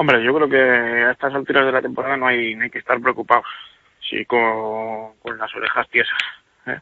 Hombre, 0.00 0.22
yo 0.22 0.32
creo 0.32 0.48
que 0.48 0.60
a 0.60 1.10
estas 1.10 1.34
alturas 1.34 1.66
de 1.66 1.72
la 1.72 1.82
temporada 1.82 2.16
no 2.16 2.28
hay, 2.28 2.54
no 2.54 2.62
hay 2.62 2.70
que 2.70 2.78
estar 2.78 3.00
preocupados. 3.00 3.46
Sí, 4.08 4.24
con, 4.26 5.16
con 5.18 5.36
las 5.36 5.52
orejas 5.56 5.88
tiesas. 5.88 6.18
¿eh? 6.66 6.78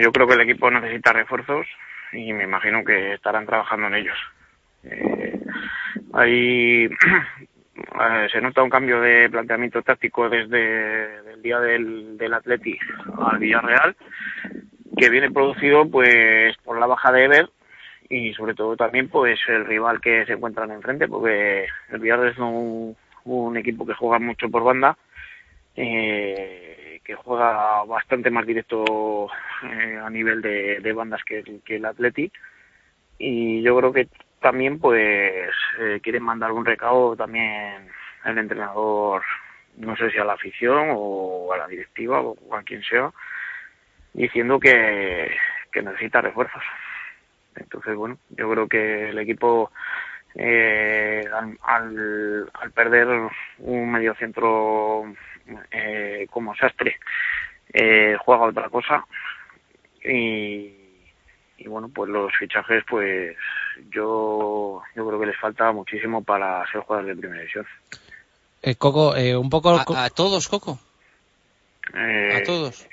Yo 0.00 0.12
creo 0.12 0.28
que 0.28 0.34
el 0.34 0.42
equipo 0.42 0.70
necesita 0.70 1.12
refuerzos 1.12 1.66
y 2.12 2.32
me 2.32 2.44
imagino 2.44 2.84
que 2.84 3.14
estarán 3.14 3.44
trabajando 3.44 3.88
en 3.88 3.94
ellos. 3.94 4.16
Eh, 4.84 5.40
ahí 6.12 6.84
eh, 7.74 8.28
se 8.30 8.40
nota 8.40 8.62
un 8.62 8.70
cambio 8.70 9.00
de 9.00 9.28
planteamiento 9.28 9.82
táctico 9.82 10.28
desde 10.28 11.32
el 11.32 11.42
día 11.42 11.58
del, 11.58 12.16
del 12.16 12.34
Atleti 12.34 12.78
al 13.18 13.38
Villarreal, 13.38 13.96
que 14.96 15.10
viene 15.10 15.32
producido 15.32 15.90
pues 15.90 16.56
por 16.58 16.78
la 16.78 16.86
baja 16.86 17.10
de 17.10 17.24
Ever 17.24 17.50
y 18.08 18.32
sobre 18.34 18.54
todo 18.54 18.76
también 18.76 19.08
pues 19.08 19.38
el 19.48 19.64
rival 19.64 20.00
que 20.00 20.24
se 20.26 20.34
encuentran 20.34 20.70
enfrente 20.70 21.08
porque 21.08 21.66
el 21.90 21.98
Villarreal 21.98 22.32
es 22.32 22.38
un, 22.38 22.96
equipo 23.56 23.86
que 23.86 23.94
juega 23.94 24.18
mucho 24.18 24.48
por 24.48 24.62
banda 24.62 24.96
eh, 25.74 27.00
que 27.04 27.14
juega 27.14 27.84
bastante 27.84 28.30
más 28.30 28.46
directo 28.46 29.28
eh, 29.62 30.00
a 30.02 30.10
nivel 30.10 30.42
de, 30.42 30.92
bandas 30.92 31.22
que 31.24 31.44
el 31.66 31.84
Atleti. 31.84 32.32
Y 33.18 33.62
yo 33.62 33.76
creo 33.78 33.92
que 33.92 34.08
también 34.40 34.78
pues 34.78 35.50
eh, 35.80 36.00
quieren 36.02 36.22
mandar 36.22 36.52
un 36.52 36.64
recado 36.64 37.16
también 37.16 37.88
el 38.24 38.38
entrenador 38.38 39.22
no 39.76 39.96
sé 39.96 40.10
si 40.10 40.18
a 40.18 40.24
la 40.24 40.34
afición 40.34 40.88
o 40.94 41.52
a 41.52 41.58
la 41.58 41.68
directiva 41.68 42.20
o 42.20 42.54
a 42.54 42.62
quien 42.62 42.82
sea 42.82 43.10
diciendo 44.12 44.58
que, 44.58 45.30
que 45.72 45.82
necesita 45.82 46.20
refuerzos 46.20 46.62
entonces, 47.56 47.94
bueno, 47.96 48.18
yo 48.30 48.50
creo 48.50 48.68
que 48.68 49.10
el 49.10 49.18
equipo, 49.18 49.70
eh, 50.34 51.24
al, 51.32 51.58
al, 51.62 52.50
al 52.54 52.70
perder 52.72 53.08
un 53.58 53.90
mediocentro 53.90 55.04
eh, 55.70 56.26
como 56.30 56.54
Sastre, 56.54 56.98
eh, 57.72 58.16
juega 58.18 58.44
otra 58.44 58.68
cosa. 58.68 59.04
Y, 60.04 60.72
y 61.58 61.68
bueno, 61.68 61.88
pues 61.88 62.10
los 62.10 62.32
fichajes, 62.36 62.84
pues 62.88 63.36
yo, 63.90 64.82
yo 64.94 65.06
creo 65.06 65.20
que 65.20 65.26
les 65.26 65.38
falta 65.38 65.72
muchísimo 65.72 66.22
para 66.22 66.64
ser 66.70 66.82
jugadores 66.82 67.16
de 67.16 67.20
primera 67.20 67.40
división. 67.40 67.66
Eh, 68.62 68.74
Coco, 68.76 69.16
eh, 69.16 69.36
un 69.36 69.50
poco... 69.50 69.70
A, 69.70 70.04
a 70.04 70.10
todos, 70.10 70.48
Coco. 70.48 70.78
Eh, 71.94 72.36
A 72.36 72.42
todos. 72.44 72.86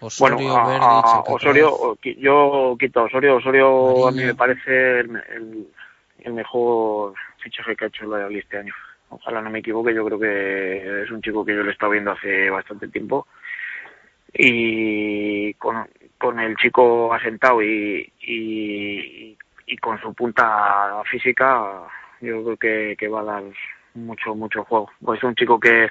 Bueno, 0.00 0.36
Osorio, 0.36 0.56
a, 0.56 0.66
Verdic, 0.66 0.82
a 0.82 0.98
Alcatraz. 1.16 1.34
Osorio, 1.34 1.98
yo 2.18 2.76
quito 2.78 3.00
a 3.00 3.04
Osorio. 3.04 3.36
Osorio 3.36 4.08
a 4.08 4.12
mí 4.12 4.24
me 4.24 4.34
parece 4.34 5.00
el, 5.00 5.16
el- 5.34 5.68
el 6.20 6.32
mejor 6.34 7.14
fichaje 7.38 7.74
que 7.76 7.84
ha 7.84 7.88
hecho 7.88 8.16
el 8.16 8.36
este 8.36 8.58
año. 8.58 8.74
Ojalá 9.10 9.40
no 9.42 9.50
me 9.50 9.58
equivoque, 9.60 9.94
yo 9.94 10.04
creo 10.04 10.18
que 10.20 11.02
es 11.02 11.10
un 11.10 11.20
chico 11.22 11.44
que 11.44 11.54
yo 11.54 11.62
lo 11.62 11.70
he 11.70 11.72
estado 11.72 11.92
viendo 11.92 12.12
hace 12.12 12.48
bastante 12.50 12.88
tiempo. 12.88 13.26
Y 14.32 15.54
con, 15.54 15.88
con 16.18 16.38
el 16.38 16.56
chico 16.56 17.12
asentado 17.12 17.62
y, 17.62 18.12
y, 18.20 19.36
y 19.66 19.76
con 19.78 20.00
su 20.00 20.14
punta 20.14 21.02
física, 21.10 21.82
yo 22.20 22.44
creo 22.44 22.56
que, 22.56 22.96
que 22.98 23.08
va 23.08 23.20
a 23.22 23.24
dar 23.24 23.42
mucho, 23.94 24.34
mucho 24.34 24.64
juego. 24.64 24.90
Pues 25.04 25.18
es 25.18 25.24
un 25.24 25.34
chico 25.34 25.58
que, 25.58 25.90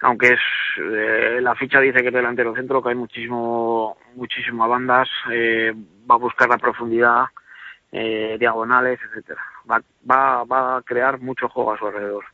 aunque 0.00 0.34
es 0.34 0.40
eh, 0.78 1.38
la 1.40 1.54
ficha 1.54 1.80
dice 1.80 2.00
que 2.00 2.08
es 2.08 2.14
delantero 2.14 2.54
centro, 2.54 2.82
que 2.82 2.90
hay 2.90 2.94
muchísimo, 2.94 3.96
muchísimas 4.14 4.68
bandas, 4.68 5.08
eh, 5.32 5.72
va 6.10 6.16
a 6.16 6.18
buscar 6.18 6.48
la 6.48 6.58
profundidad, 6.58 7.24
eh, 7.92 8.36
diagonales, 8.38 9.00
etcétera. 9.08 9.40
Va, 9.70 9.80
va, 10.10 10.44
va 10.44 10.76
a 10.76 10.82
crear 10.82 11.20
mucho 11.20 11.48
juego 11.48 11.72
a 11.72 11.78
su 11.78 11.86
alrededor. 11.86 12.24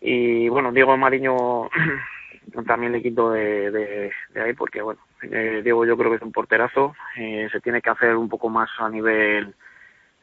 Y 0.00 0.48
bueno, 0.48 0.72
Diego 0.72 0.96
Mariño 0.96 1.68
también 2.66 2.92
le 2.92 3.02
quito 3.02 3.32
de, 3.32 3.70
de, 3.70 4.12
de 4.30 4.40
ahí 4.40 4.52
porque 4.52 4.82
bueno, 4.82 5.00
eh, 5.22 5.60
Diego 5.64 5.84
yo 5.84 5.96
creo 5.96 6.10
que 6.10 6.16
es 6.16 6.22
un 6.22 6.32
porterazo, 6.32 6.94
eh, 7.16 7.48
se 7.50 7.60
tiene 7.60 7.80
que 7.80 7.90
hacer 7.90 8.16
un 8.16 8.28
poco 8.28 8.48
más 8.48 8.68
a 8.78 8.88
nivel 8.88 9.54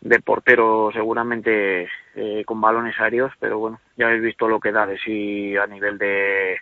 de 0.05 0.19
portero 0.19 0.91
seguramente 0.93 1.89
eh, 2.13 2.43
con 2.45 2.61
balones 2.61 2.93
aéreos, 2.99 3.31
pero 3.39 3.57
bueno, 3.57 3.81
ya 3.97 4.05
habéis 4.05 4.21
visto 4.21 4.47
lo 4.47 4.59
que 4.59 4.71
da 4.71 4.85
de 4.85 4.99
sí 4.99 5.57
a 5.57 5.65
nivel 5.65 5.97
de, 5.97 6.57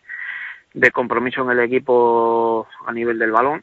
de 0.73 0.91
compromiso 0.91 1.41
en 1.43 1.49
el 1.51 1.59
equipo 1.59 2.65
a 2.87 2.93
nivel 2.93 3.19
del 3.19 3.31
balón. 3.31 3.61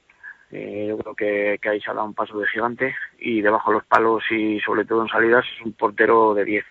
Eh, 0.53 0.85
yo 0.89 0.99
creo 0.99 1.15
que, 1.15 1.59
que 1.63 1.69
ahí 1.71 1.81
se 1.81 1.91
ha 1.91 1.95
dado 1.95 2.07
un 2.07 2.13
paso 2.15 2.39
de 2.39 2.47
gigante 2.49 2.95
y 3.21 3.41
debajo 3.41 3.71
de 3.71 3.79
los 3.79 3.87
palos 3.87 4.23
y 4.31 4.61
sobre 4.61 4.85
todo 4.85 5.01
en 5.03 5.09
salidas 5.09 5.47
es 5.59 5.65
un 5.65 5.73
portero 5.73 6.35
de 6.35 6.45
10. 6.45 6.65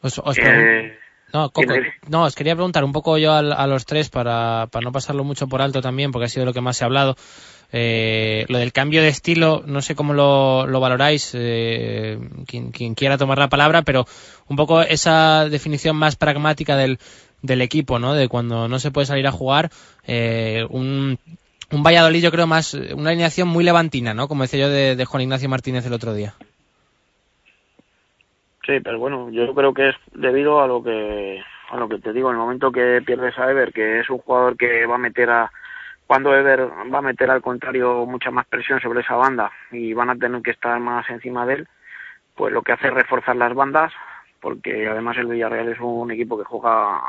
Os- 0.00 0.18
os 0.24 0.38
Eh, 0.38 0.98
No, 1.34 1.50
Coco, 1.50 1.74
no, 2.08 2.22
os 2.24 2.34
quería 2.36 2.54
preguntar 2.54 2.84
un 2.84 2.92
poco 2.92 3.18
yo 3.18 3.32
al- 3.32 3.52
a, 3.52 3.66
los 3.66 3.84
tres 3.86 4.08
para, 4.08 4.68
para 4.70 4.84
no 4.84 4.92
pasarlo 4.92 5.24
mucho 5.24 5.48
por 5.48 5.60
alto 5.60 5.82
también, 5.82 6.12
porque 6.12 6.26
ha 6.26 6.28
sido 6.28 6.46
lo 6.46 6.52
que 6.52 6.60
más 6.60 6.76
se 6.76 6.84
ha 6.84 6.86
hablado. 6.86 7.16
Eh, 7.72 8.44
lo 8.48 8.58
del 8.58 8.72
cambio 8.72 9.02
de 9.02 9.08
estilo, 9.08 9.62
no 9.66 9.82
sé 9.82 9.94
cómo 9.94 10.14
lo, 10.14 10.66
lo 10.66 10.80
valoráis, 10.80 11.32
eh, 11.34 12.18
quien, 12.46 12.70
quien 12.70 12.94
quiera 12.94 13.18
tomar 13.18 13.38
la 13.38 13.48
palabra, 13.48 13.82
pero 13.82 14.04
un 14.48 14.56
poco 14.56 14.82
esa 14.82 15.48
definición 15.48 15.96
más 15.96 16.16
pragmática 16.16 16.76
del, 16.76 16.98
equipo, 17.60 17.98
¿no? 17.98 18.14
De 18.14 18.28
cuando 18.28 18.68
no 18.68 18.78
se 18.78 18.90
puede 18.90 19.06
salir 19.06 19.26
a 19.26 19.32
jugar, 19.32 19.70
eh, 20.06 20.64
un, 20.70 21.18
Valladolid 21.70 22.22
yo 22.22 22.30
creo 22.30 22.46
más, 22.46 22.74
una 22.74 23.10
alineación 23.10 23.48
muy 23.48 23.64
levantina, 23.64 24.14
¿no? 24.14 24.28
Como 24.28 24.42
decía 24.44 24.60
yo 24.60 24.68
de, 24.68 24.96
de 24.96 25.04
Juan 25.04 25.22
Ignacio 25.22 25.48
Martínez 25.48 25.84
el 25.86 25.92
otro 25.92 26.14
día. 26.14 26.34
Sí, 28.66 28.80
pero 28.82 28.98
bueno, 28.98 29.30
yo 29.30 29.54
creo 29.54 29.74
que 29.74 29.90
es 29.90 29.96
debido 30.14 30.60
a 30.60 30.66
lo 30.66 30.82
que 30.82 31.42
a 31.70 31.76
lo 31.76 31.88
que 31.88 31.98
te 31.98 32.12
digo, 32.12 32.30
en 32.30 32.36
el 32.36 32.40
momento 32.40 32.70
que 32.70 33.02
pierdes 33.04 33.36
a 33.38 33.50
Ever, 33.50 33.72
que 33.72 34.00
es 34.00 34.08
un 34.08 34.18
jugador 34.18 34.56
que 34.56 34.86
va 34.86 34.94
a 34.94 34.98
meter 34.98 35.30
a 35.30 35.50
cuando 36.06 36.36
Ever 36.36 36.68
va 36.92 36.98
a 36.98 37.02
meter 37.02 37.30
al 37.30 37.42
contrario 37.42 38.04
mucha 38.06 38.30
más 38.30 38.46
presión 38.46 38.80
sobre 38.80 39.00
esa 39.00 39.16
banda 39.16 39.50
y 39.70 39.92
van 39.94 40.10
a 40.10 40.16
tener 40.16 40.42
que 40.42 40.50
estar 40.50 40.78
más 40.80 41.08
encima 41.08 41.46
de 41.46 41.54
él, 41.54 41.68
pues 42.34 42.52
lo 42.52 42.62
que 42.62 42.72
hace 42.72 42.88
es 42.88 42.94
reforzar 42.94 43.36
las 43.36 43.54
bandas, 43.54 43.92
porque 44.40 44.86
además 44.86 45.16
el 45.16 45.26
Villarreal 45.26 45.68
es 45.68 45.80
un 45.80 46.10
equipo 46.10 46.36
que 46.36 46.44
juega 46.44 47.00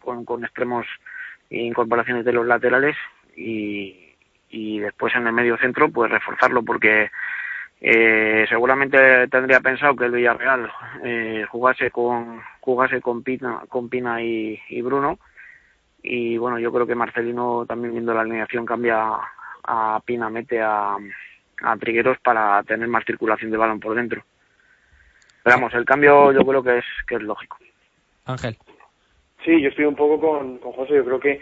con, 0.00 0.24
con 0.24 0.44
extremos 0.44 0.86
e 1.48 1.62
incorporaciones 1.62 2.24
de 2.24 2.32
los 2.32 2.46
laterales 2.46 2.96
y, 3.36 4.14
y 4.50 4.78
después 4.80 5.14
en 5.14 5.26
el 5.26 5.32
medio 5.32 5.56
centro 5.56 5.88
pues 5.88 6.10
reforzarlo 6.10 6.62
porque 6.62 7.10
eh, 7.80 8.46
seguramente 8.48 9.28
tendría 9.28 9.60
pensado 9.60 9.96
que 9.96 10.04
el 10.04 10.12
Villarreal 10.12 10.70
eh, 11.02 11.44
jugase 11.48 11.90
con 11.90 12.42
jugase 12.60 13.00
con 13.00 13.22
Pina, 13.22 13.62
con 13.68 13.88
Pina 13.88 14.22
y, 14.22 14.60
y 14.68 14.82
Bruno 14.82 15.18
y 16.04 16.36
bueno 16.36 16.60
yo 16.60 16.72
creo 16.72 16.86
que 16.86 16.94
Marcelino 16.94 17.66
también 17.66 17.92
viendo 17.92 18.14
la 18.14 18.20
alineación 18.20 18.64
cambia 18.64 19.14
a 19.64 20.00
Pina 20.04 20.30
mete 20.30 20.60
a, 20.60 20.96
a 21.62 21.76
Trigueros 21.76 22.18
para 22.20 22.62
tener 22.62 22.86
más 22.86 23.04
circulación 23.04 23.50
de 23.50 23.56
balón 23.56 23.80
por 23.80 23.96
dentro 23.96 24.22
pero 25.42 25.56
vamos 25.56 25.74
el 25.74 25.84
cambio 25.84 26.30
yo 26.30 26.44
creo 26.44 26.62
que 26.62 26.78
es 26.78 26.84
que 27.08 27.16
es 27.16 27.22
lógico 27.22 27.56
Ángel. 28.26 28.56
Sí, 29.44 29.60
yo 29.60 29.68
estoy 29.68 29.84
un 29.84 29.94
poco 29.94 30.18
con, 30.18 30.58
con 30.58 30.72
José. 30.72 30.94
Yo 30.94 31.04
creo 31.04 31.20
que, 31.20 31.40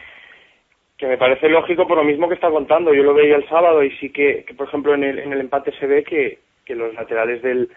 que 0.98 1.06
me 1.06 1.18
parece 1.18 1.48
lógico 1.48 1.86
por 1.86 1.96
lo 1.96 2.04
mismo 2.04 2.28
que 2.28 2.34
está 2.34 2.50
contando. 2.50 2.92
Yo 2.92 3.02
lo 3.02 3.14
veía 3.14 3.36
el 3.36 3.48
sábado 3.48 3.82
y 3.82 3.90
sí 3.98 4.10
que, 4.10 4.44
que 4.44 4.54
por 4.54 4.66
ejemplo, 4.68 4.94
en 4.94 5.04
el, 5.04 5.18
en 5.20 5.32
el 5.32 5.40
empate 5.40 5.72
se 5.78 5.86
ve 5.86 6.02
que, 6.02 6.40
que 6.64 6.74
los 6.74 6.92
laterales 6.94 7.42
del, 7.42 7.70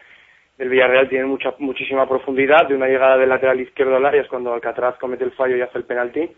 del 0.57 0.69
Villarreal 0.69 1.09
tienen 1.09 1.27
mucha, 1.27 1.53
muchísima 1.59 2.07
profundidad. 2.07 2.67
De 2.67 2.75
una 2.75 2.87
llegada 2.87 3.17
del 3.17 3.29
lateral 3.29 3.61
izquierdo 3.61 3.95
al 3.95 4.05
área 4.05 4.21
es 4.21 4.27
cuando 4.27 4.53
Alcatraz 4.53 4.97
comete 4.97 5.23
el 5.23 5.31
fallo 5.33 5.55
y 5.55 5.61
hace 5.61 5.77
el 5.77 5.83
penalti. 5.83 6.29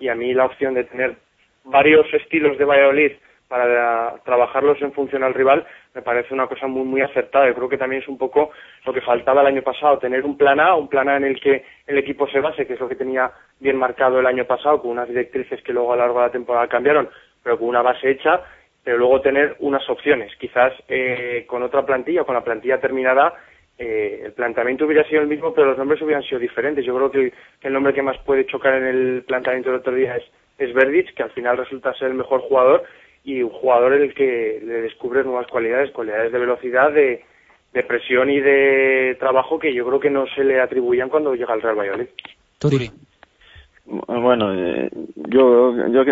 Y 0.00 0.08
a 0.08 0.14
mí 0.14 0.32
la 0.34 0.46
opción 0.46 0.74
de 0.74 0.84
tener 0.84 1.16
varios 1.64 2.06
estilos 2.12 2.58
de 2.58 2.64
Valladolid 2.64 3.12
para 3.48 4.16
trabajarlos 4.24 4.80
en 4.80 4.92
función 4.92 5.22
al 5.22 5.34
rival 5.34 5.66
me 5.94 6.00
parece 6.00 6.32
una 6.32 6.46
cosa 6.46 6.66
muy 6.66 6.84
muy 6.84 7.02
acertada. 7.02 7.46
Yo 7.46 7.54
creo 7.54 7.68
que 7.68 7.76
también 7.76 8.02
es 8.02 8.08
un 8.08 8.16
poco 8.16 8.50
lo 8.86 8.92
que 8.92 9.02
faltaba 9.02 9.42
el 9.42 9.48
año 9.48 9.62
pasado, 9.62 9.98
tener 9.98 10.24
un 10.24 10.36
plan 10.36 10.58
A, 10.58 10.74
un 10.74 10.88
plan 10.88 11.08
A 11.08 11.16
en 11.16 11.24
el 11.24 11.38
que 11.38 11.64
el 11.86 11.98
equipo 11.98 12.26
se 12.28 12.40
base, 12.40 12.66
que 12.66 12.74
es 12.74 12.80
lo 12.80 12.88
que 12.88 12.96
tenía 12.96 13.30
bien 13.60 13.76
marcado 13.76 14.18
el 14.18 14.26
año 14.26 14.46
pasado, 14.46 14.80
con 14.80 14.92
unas 14.92 15.08
directrices 15.08 15.62
que 15.62 15.72
luego 15.72 15.92
a 15.92 15.96
lo 15.96 16.02
largo 16.02 16.20
de 16.20 16.26
la 16.26 16.32
temporada 16.32 16.66
cambiaron, 16.68 17.10
pero 17.42 17.58
con 17.58 17.68
una 17.68 17.82
base 17.82 18.10
hecha, 18.10 18.40
pero 18.82 18.96
luego 18.96 19.20
tener 19.20 19.56
unas 19.58 19.88
opciones. 19.90 20.34
Quizás 20.36 20.72
eh, 20.88 21.44
con 21.46 21.62
otra 21.62 21.84
plantilla, 21.84 22.24
con 22.24 22.34
la 22.34 22.44
plantilla 22.44 22.80
terminada, 22.80 23.34
eh, 23.78 24.22
el 24.24 24.32
planteamiento 24.32 24.86
hubiera 24.86 25.06
sido 25.08 25.22
el 25.22 25.28
mismo, 25.28 25.52
pero 25.54 25.68
los 25.68 25.78
nombres 25.78 26.00
hubieran 26.02 26.22
sido 26.22 26.38
diferentes. 26.38 26.84
Yo 26.84 26.94
creo 26.94 27.10
que 27.10 27.32
el 27.62 27.72
nombre 27.72 27.94
que 27.94 28.02
más 28.02 28.18
puede 28.18 28.46
chocar 28.46 28.74
en 28.74 28.86
el 28.86 29.24
planteamiento 29.26 29.70
del 29.70 29.80
otro 29.80 29.94
día 29.94 30.16
es, 30.16 30.24
es 30.58 30.72
Verdic, 30.74 31.14
que 31.14 31.22
al 31.22 31.30
final 31.30 31.56
resulta 31.56 31.94
ser 31.94 32.08
el 32.08 32.14
mejor 32.14 32.40
jugador 32.40 32.84
y 33.24 33.42
un 33.42 33.50
jugador 33.50 33.94
en 33.94 34.02
el 34.02 34.14
que 34.14 34.60
le 34.64 34.82
descubre 34.82 35.24
nuevas 35.24 35.46
cualidades, 35.46 35.90
cualidades 35.90 36.32
de 36.32 36.38
velocidad, 36.38 36.92
de, 36.92 37.24
de 37.72 37.82
presión 37.84 38.30
y 38.30 38.40
de 38.40 39.16
trabajo 39.18 39.58
que 39.58 39.72
yo 39.72 39.86
creo 39.86 40.00
que 40.00 40.10
no 40.10 40.26
se 40.26 40.44
le 40.44 40.60
atribuían 40.60 41.08
cuando 41.08 41.34
llega 41.34 41.54
al 41.54 41.62
Real 41.62 41.78
Valladolid. 41.78 42.08
Turi. 42.58 42.90
Bueno, 43.84 44.54
eh, 44.54 44.88
yo, 45.28 45.74
yo 45.88 46.04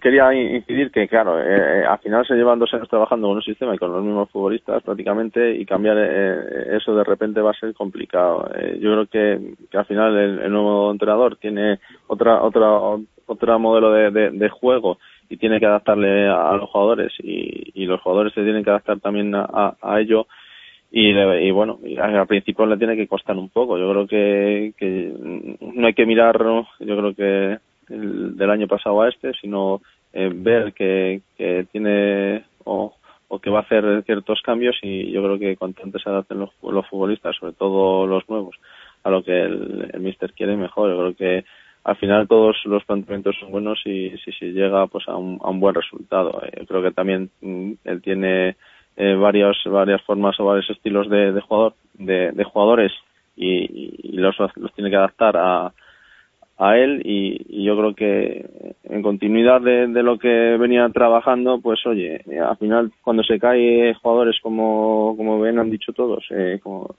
quería 0.00 0.32
incidir 0.32 0.92
que, 0.92 1.08
claro, 1.08 1.42
eh, 1.42 1.84
al 1.84 1.98
final 1.98 2.24
se 2.24 2.34
llevan 2.34 2.60
dos 2.60 2.72
años 2.72 2.88
trabajando 2.88 3.26
con 3.26 3.36
un 3.36 3.42
sistema 3.42 3.74
y 3.74 3.78
con 3.78 3.92
los 3.92 4.04
mismos 4.04 4.30
futbolistas 4.30 4.80
prácticamente 4.84 5.56
y 5.56 5.66
cambiar 5.66 5.96
eh, 5.98 6.76
eso 6.76 6.94
de 6.94 7.02
repente 7.02 7.40
va 7.40 7.50
a 7.50 7.58
ser 7.58 7.74
complicado. 7.74 8.48
yo 8.78 8.92
creo 8.92 9.06
que, 9.06 9.76
al 9.76 9.86
final 9.86 10.16
el, 10.16 10.52
nuevo 10.52 10.92
entrenador 10.92 11.36
tiene 11.36 11.80
otra 12.06 12.42
otra 12.42 12.70
otro 13.26 13.58
modelo 13.58 13.90
de, 13.90 14.30
de, 14.30 14.48
juego 14.48 14.98
y 15.28 15.36
tiene 15.36 15.58
que 15.58 15.66
adaptarle 15.66 16.28
a, 16.28 16.52
los 16.52 16.70
jugadores 16.70 17.12
y, 17.18 17.72
y, 17.74 17.86
los 17.86 18.00
jugadores 18.02 18.34
se 18.34 18.44
tienen 18.44 18.62
que 18.62 18.70
adaptar 18.70 19.00
también 19.00 19.34
a, 19.34 19.74
a 19.82 20.00
ello 20.00 20.28
y, 20.90 21.50
bueno, 21.50 21.78
al 22.00 22.26
principio 22.26 22.66
le 22.66 22.76
tiene 22.76 22.96
que 22.96 23.08
costar 23.08 23.36
un 23.36 23.48
poco. 23.50 23.78
Yo 23.78 23.90
creo 23.90 24.06
que, 24.06 24.72
no 25.60 25.86
hay 25.86 25.94
que 25.94 26.06
mirar, 26.06 26.38
yo 26.38 26.96
creo 26.96 27.14
que 27.14 27.58
el, 27.92 28.36
del 28.36 28.50
año 28.50 28.66
pasado 28.66 29.02
a 29.02 29.08
este, 29.08 29.32
sino 29.34 29.80
eh, 30.12 30.30
ver 30.34 30.72
que, 30.72 31.20
que 31.36 31.66
tiene 31.70 32.44
o, 32.64 32.94
o, 33.28 33.38
que 33.38 33.50
va 33.50 33.58
a 33.58 33.62
hacer 33.62 34.02
ciertos 34.04 34.40
cambios 34.42 34.76
y 34.82 35.10
yo 35.10 35.22
creo 35.22 35.38
que 35.38 35.56
cuanto 35.56 35.82
antes 35.82 36.02
se 36.02 36.08
adapten 36.08 36.38
los, 36.38 36.50
futbolistas, 36.88 37.36
sobre 37.36 37.52
todo 37.52 38.06
los 38.06 38.28
nuevos, 38.28 38.56
a 39.02 39.10
lo 39.10 39.22
que 39.22 39.38
el, 39.38 39.90
el 39.92 40.00
míster 40.00 40.32
quiere 40.32 40.56
mejor. 40.56 40.90
Yo 40.90 40.98
creo 40.98 41.14
que 41.14 41.48
al 41.84 41.96
final 41.96 42.26
todos 42.26 42.56
los 42.64 42.84
planteamientos 42.84 43.36
son 43.38 43.52
buenos 43.52 43.80
y 43.84 44.10
si 44.24 44.32
se 44.32 44.46
llega 44.46 44.86
pues 44.88 45.06
a 45.08 45.16
un, 45.16 45.38
a 45.42 45.50
un 45.50 45.60
buen 45.60 45.74
resultado. 45.74 46.40
Yo 46.58 46.66
creo 46.66 46.82
que 46.82 46.90
también 46.90 47.30
mm, 47.40 47.72
él 47.84 48.02
tiene 48.02 48.56
eh, 48.96 49.14
varias 49.14 49.56
varias 49.66 50.02
formas 50.02 50.38
o 50.40 50.44
varios 50.46 50.68
estilos 50.70 51.08
de, 51.08 51.32
de 51.32 51.40
jugador 51.40 51.74
de, 51.94 52.32
de 52.32 52.44
jugadores 52.44 52.92
y, 53.36 54.10
y, 54.10 54.16
los, 54.16 54.36
los 54.56 54.72
tiene 54.72 54.90
que 54.90 54.96
adaptar 54.96 55.36
a, 55.36 55.72
a 56.58 56.78
él 56.78 57.02
y, 57.04 57.36
y, 57.48 57.64
yo 57.64 57.76
creo 57.76 57.94
que 57.94 58.74
en 58.84 59.02
continuidad 59.02 59.60
de, 59.60 59.88
de, 59.88 60.02
lo 60.02 60.18
que 60.18 60.56
venía 60.58 60.88
trabajando 60.88 61.60
pues 61.60 61.84
oye 61.86 62.22
al 62.40 62.56
final 62.56 62.90
cuando 63.02 63.22
se 63.22 63.38
cae 63.38 63.92
jugadores 63.94 64.40
como 64.42 65.14
como 65.16 65.38
ven 65.40 65.58
han 65.58 65.70
dicho 65.70 65.92
todos 65.92 66.24
eh, 66.30 66.58
como 66.62 66.94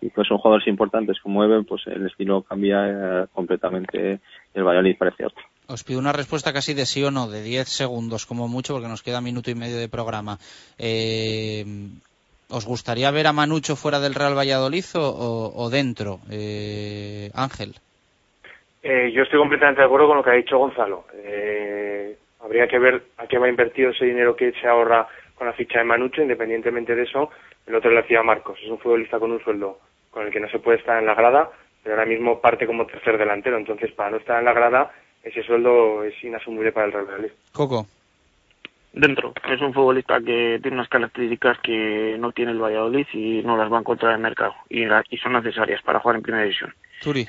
y 0.00 0.10
pues 0.10 0.26
son 0.26 0.38
jugadores 0.38 0.66
importantes 0.66 1.20
como 1.20 1.44
Eben 1.44 1.64
pues 1.64 1.86
el 1.86 2.06
estilo 2.06 2.42
cambia 2.42 2.88
eh, 2.88 3.26
completamente 3.32 4.18
el 4.52 4.64
Valladolid 4.64 4.96
parece 4.98 5.26
otro 5.26 5.44
os 5.68 5.84
pido 5.84 5.98
una 5.98 6.12
respuesta 6.12 6.52
casi 6.52 6.74
de 6.74 6.86
sí 6.86 7.02
o 7.02 7.10
no, 7.10 7.28
de 7.28 7.42
10 7.42 7.68
segundos 7.68 8.26
como 8.26 8.48
mucho, 8.48 8.74
porque 8.74 8.88
nos 8.88 9.02
queda 9.02 9.20
minuto 9.20 9.50
y 9.50 9.54
medio 9.54 9.78
de 9.78 9.88
programa. 9.88 10.38
Eh, 10.78 11.64
¿Os 12.50 12.66
gustaría 12.66 13.10
ver 13.10 13.26
a 13.26 13.32
Manucho 13.32 13.74
fuera 13.74 14.00
del 14.00 14.14
Real 14.14 14.36
Valladolid 14.36 14.84
o, 14.94 15.70
dentro, 15.70 16.20
eh, 16.30 17.30
Ángel? 17.34 17.74
Eh, 18.82 19.10
yo 19.12 19.22
estoy 19.22 19.38
completamente 19.38 19.80
de 19.80 19.86
acuerdo 19.86 20.08
con 20.08 20.18
lo 20.18 20.22
que 20.22 20.30
ha 20.30 20.34
dicho 20.34 20.58
Gonzalo. 20.58 21.06
habría 22.40 22.68
que 22.68 22.78
ver 22.78 23.02
a 23.16 23.26
qué 23.26 23.38
va 23.38 23.48
invertido 23.48 23.90
ese 23.90 24.04
dinero 24.04 24.36
que 24.36 24.52
se 24.52 24.68
ahorra 24.68 25.08
con 25.34 25.46
la 25.46 25.54
ficha 25.54 25.78
de 25.78 25.84
Manucho, 25.84 26.22
independientemente 26.22 26.94
de 26.94 27.04
eso. 27.04 27.30
El 27.66 27.74
otro 27.74 27.90
lo 27.90 28.02
decía 28.02 28.22
Marcos, 28.22 28.58
es 28.62 28.70
un 28.70 28.78
futbolista 28.78 29.18
con 29.18 29.32
un 29.32 29.42
sueldo 29.42 29.78
con 30.10 30.26
el 30.26 30.32
que 30.32 30.38
no 30.38 30.48
se 30.48 30.58
puede 30.58 30.78
estar 30.78 30.98
en 30.98 31.06
la 31.06 31.14
grada, 31.14 31.50
pero 31.82 31.96
ahora 31.96 32.06
mismo 32.06 32.40
parte 32.40 32.66
como 32.66 32.86
tercer 32.86 33.18
delantero. 33.18 33.56
Entonces, 33.56 33.90
para 33.92 34.10
no 34.10 34.16
estar 34.18 34.38
en 34.38 34.44
la 34.44 34.52
grada, 34.52 34.92
ese 35.24 35.42
sueldo 35.42 36.04
es 36.04 36.14
inasumible 36.22 36.72
para 36.72 36.86
el 36.86 36.92
Real 36.92 37.06
Madrid. 37.06 37.30
Coco. 37.52 37.86
Dentro. 38.92 39.32
Es 39.48 39.60
un 39.60 39.74
futbolista 39.74 40.20
que 40.20 40.60
tiene 40.62 40.76
unas 40.76 40.88
características 40.88 41.58
que 41.58 42.16
no 42.18 42.30
tiene 42.30 42.52
el 42.52 42.62
Valladolid 42.62 43.06
y 43.12 43.42
no 43.42 43.56
las 43.56 43.72
va 43.72 43.78
a 43.78 43.80
encontrar 43.80 44.12
en 44.12 44.16
el 44.16 44.22
mercado. 44.22 44.54
Y, 44.68 44.84
y 44.84 45.18
son 45.18 45.32
necesarias 45.32 45.82
para 45.82 45.98
jugar 45.98 46.16
en 46.16 46.22
primera 46.22 46.44
división. 46.44 46.72
Turi. 47.02 47.26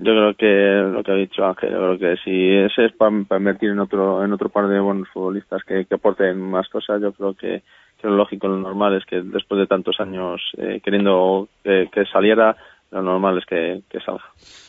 Yo 0.00 0.12
creo 0.12 0.34
que 0.34 0.92
lo 0.92 1.02
que 1.02 1.12
ha 1.12 1.16
dicho 1.16 1.44
Ángel, 1.44 1.70
yo 1.70 1.78
creo 1.78 1.98
que 1.98 2.16
si 2.22 2.54
ese 2.56 2.86
es 2.86 2.92
para, 2.92 3.10
invertir 3.10 3.70
en 3.70 3.80
otro 3.80 4.24
en 4.24 4.32
otro 4.32 4.48
par 4.48 4.68
de 4.68 4.78
buenos 4.78 5.08
futbolistas 5.08 5.64
que, 5.64 5.86
que 5.86 5.94
aporten 5.96 6.40
más 6.40 6.68
cosas, 6.68 7.02
yo 7.02 7.12
creo 7.12 7.34
que, 7.34 7.62
que, 8.00 8.06
lo 8.06 8.16
lógico, 8.16 8.46
lo 8.46 8.58
normal 8.58 8.96
es 8.96 9.04
que 9.04 9.20
después 9.22 9.60
de 9.60 9.66
tantos 9.66 9.98
años 9.98 10.40
eh, 10.56 10.80
queriendo 10.84 11.48
que, 11.64 11.88
que, 11.92 12.04
saliera, 12.06 12.56
lo 12.92 13.02
normal 13.02 13.38
es 13.38 13.46
que, 13.46 13.82
que 13.90 13.98
salga. 13.98 14.24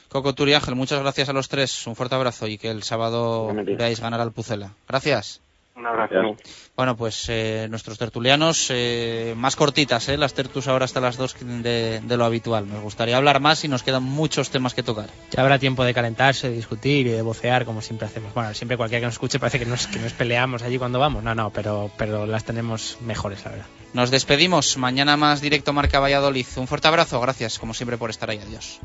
Coco 0.10 0.34
Turi 0.34 0.56
Ángel, 0.56 0.76
muchas 0.76 1.00
gracias 1.00 1.30
a 1.30 1.34
los 1.34 1.50
tres. 1.50 1.86
Un 1.88 1.96
fuerte 1.96 2.16
abrazo 2.16 2.48
y 2.48 2.58
que 2.58 2.70
el 2.70 2.84
sábado 2.84 3.54
veáis 3.54 4.00
ganar 4.02 4.20
al 4.20 4.32
Pucela. 4.32 4.72
Gracias. 4.88 5.42
Un 5.76 5.86
abrazo. 5.88 6.36
Bueno, 6.76 6.98
pues 6.98 7.28
eh, 7.30 7.68
nuestros 7.70 7.98
tertulianos 7.98 8.68
eh, 8.70 9.34
más 9.38 9.56
cortitas, 9.56 10.10
eh, 10.10 10.18
las 10.18 10.34
tertus 10.34 10.68
ahora 10.68 10.84
hasta 10.84 11.00
las 11.00 11.16
dos 11.16 11.38
de, 11.40 12.02
lo 12.06 12.26
habitual. 12.26 12.68
Nos 12.68 12.82
gustaría 12.82 13.16
hablar 13.16 13.40
más 13.40 13.64
y 13.64 13.70
nos 13.70 13.84
quedan 13.84 14.04
muchos 14.04 14.50
temas 14.50 14.74
que 14.74 14.84
tocar. 14.84 15.10
Ya 15.32 15.42
habrá 15.42 15.58
tiempo 15.58 15.86
de 15.86 15.94
calentarse, 15.94 16.50
de 16.50 16.56
discutir 16.56 17.08
y 17.08 17.12
de 17.12 17.22
vocear 17.22 17.64
como 17.64 17.82
siempre 17.82 18.08
hacemos. 18.08 18.34
Bueno, 18.34 18.54
siempre 18.54 18.76
cualquiera 18.76 19.00
que 19.00 19.06
nos 19.06 19.16
escuche 19.16 19.40
parece 19.40 19.60
que 19.60 19.66
nos, 19.66 19.88
que 19.88 20.00
nos 20.00 20.12
peleamos 20.12 20.64
allí 20.64 20.78
cuando 20.78 21.00
vamos. 21.00 21.24
No, 21.24 21.34
no, 21.34 21.50
pero, 21.50 21.90
pero 21.98 22.26
las 22.26 22.44
tenemos 22.44 22.98
mejores, 23.00 23.46
la 23.46 23.52
verdad. 23.52 23.66
Nos 23.94 24.12
despedimos. 24.12 24.78
Mañana 24.78 25.16
más 25.16 25.40
directo 25.40 25.72
Marca 25.72 26.02
Valladolid. 26.02 26.46
Un 26.58 26.68
fuerte 26.68 26.90
abrazo. 26.90 27.22
Gracias, 27.22 27.58
como 27.58 27.74
siempre, 27.74 27.98
por 27.98 28.10
estar 28.10 28.30
ahí. 28.30 28.40
Adiós. 28.40 28.82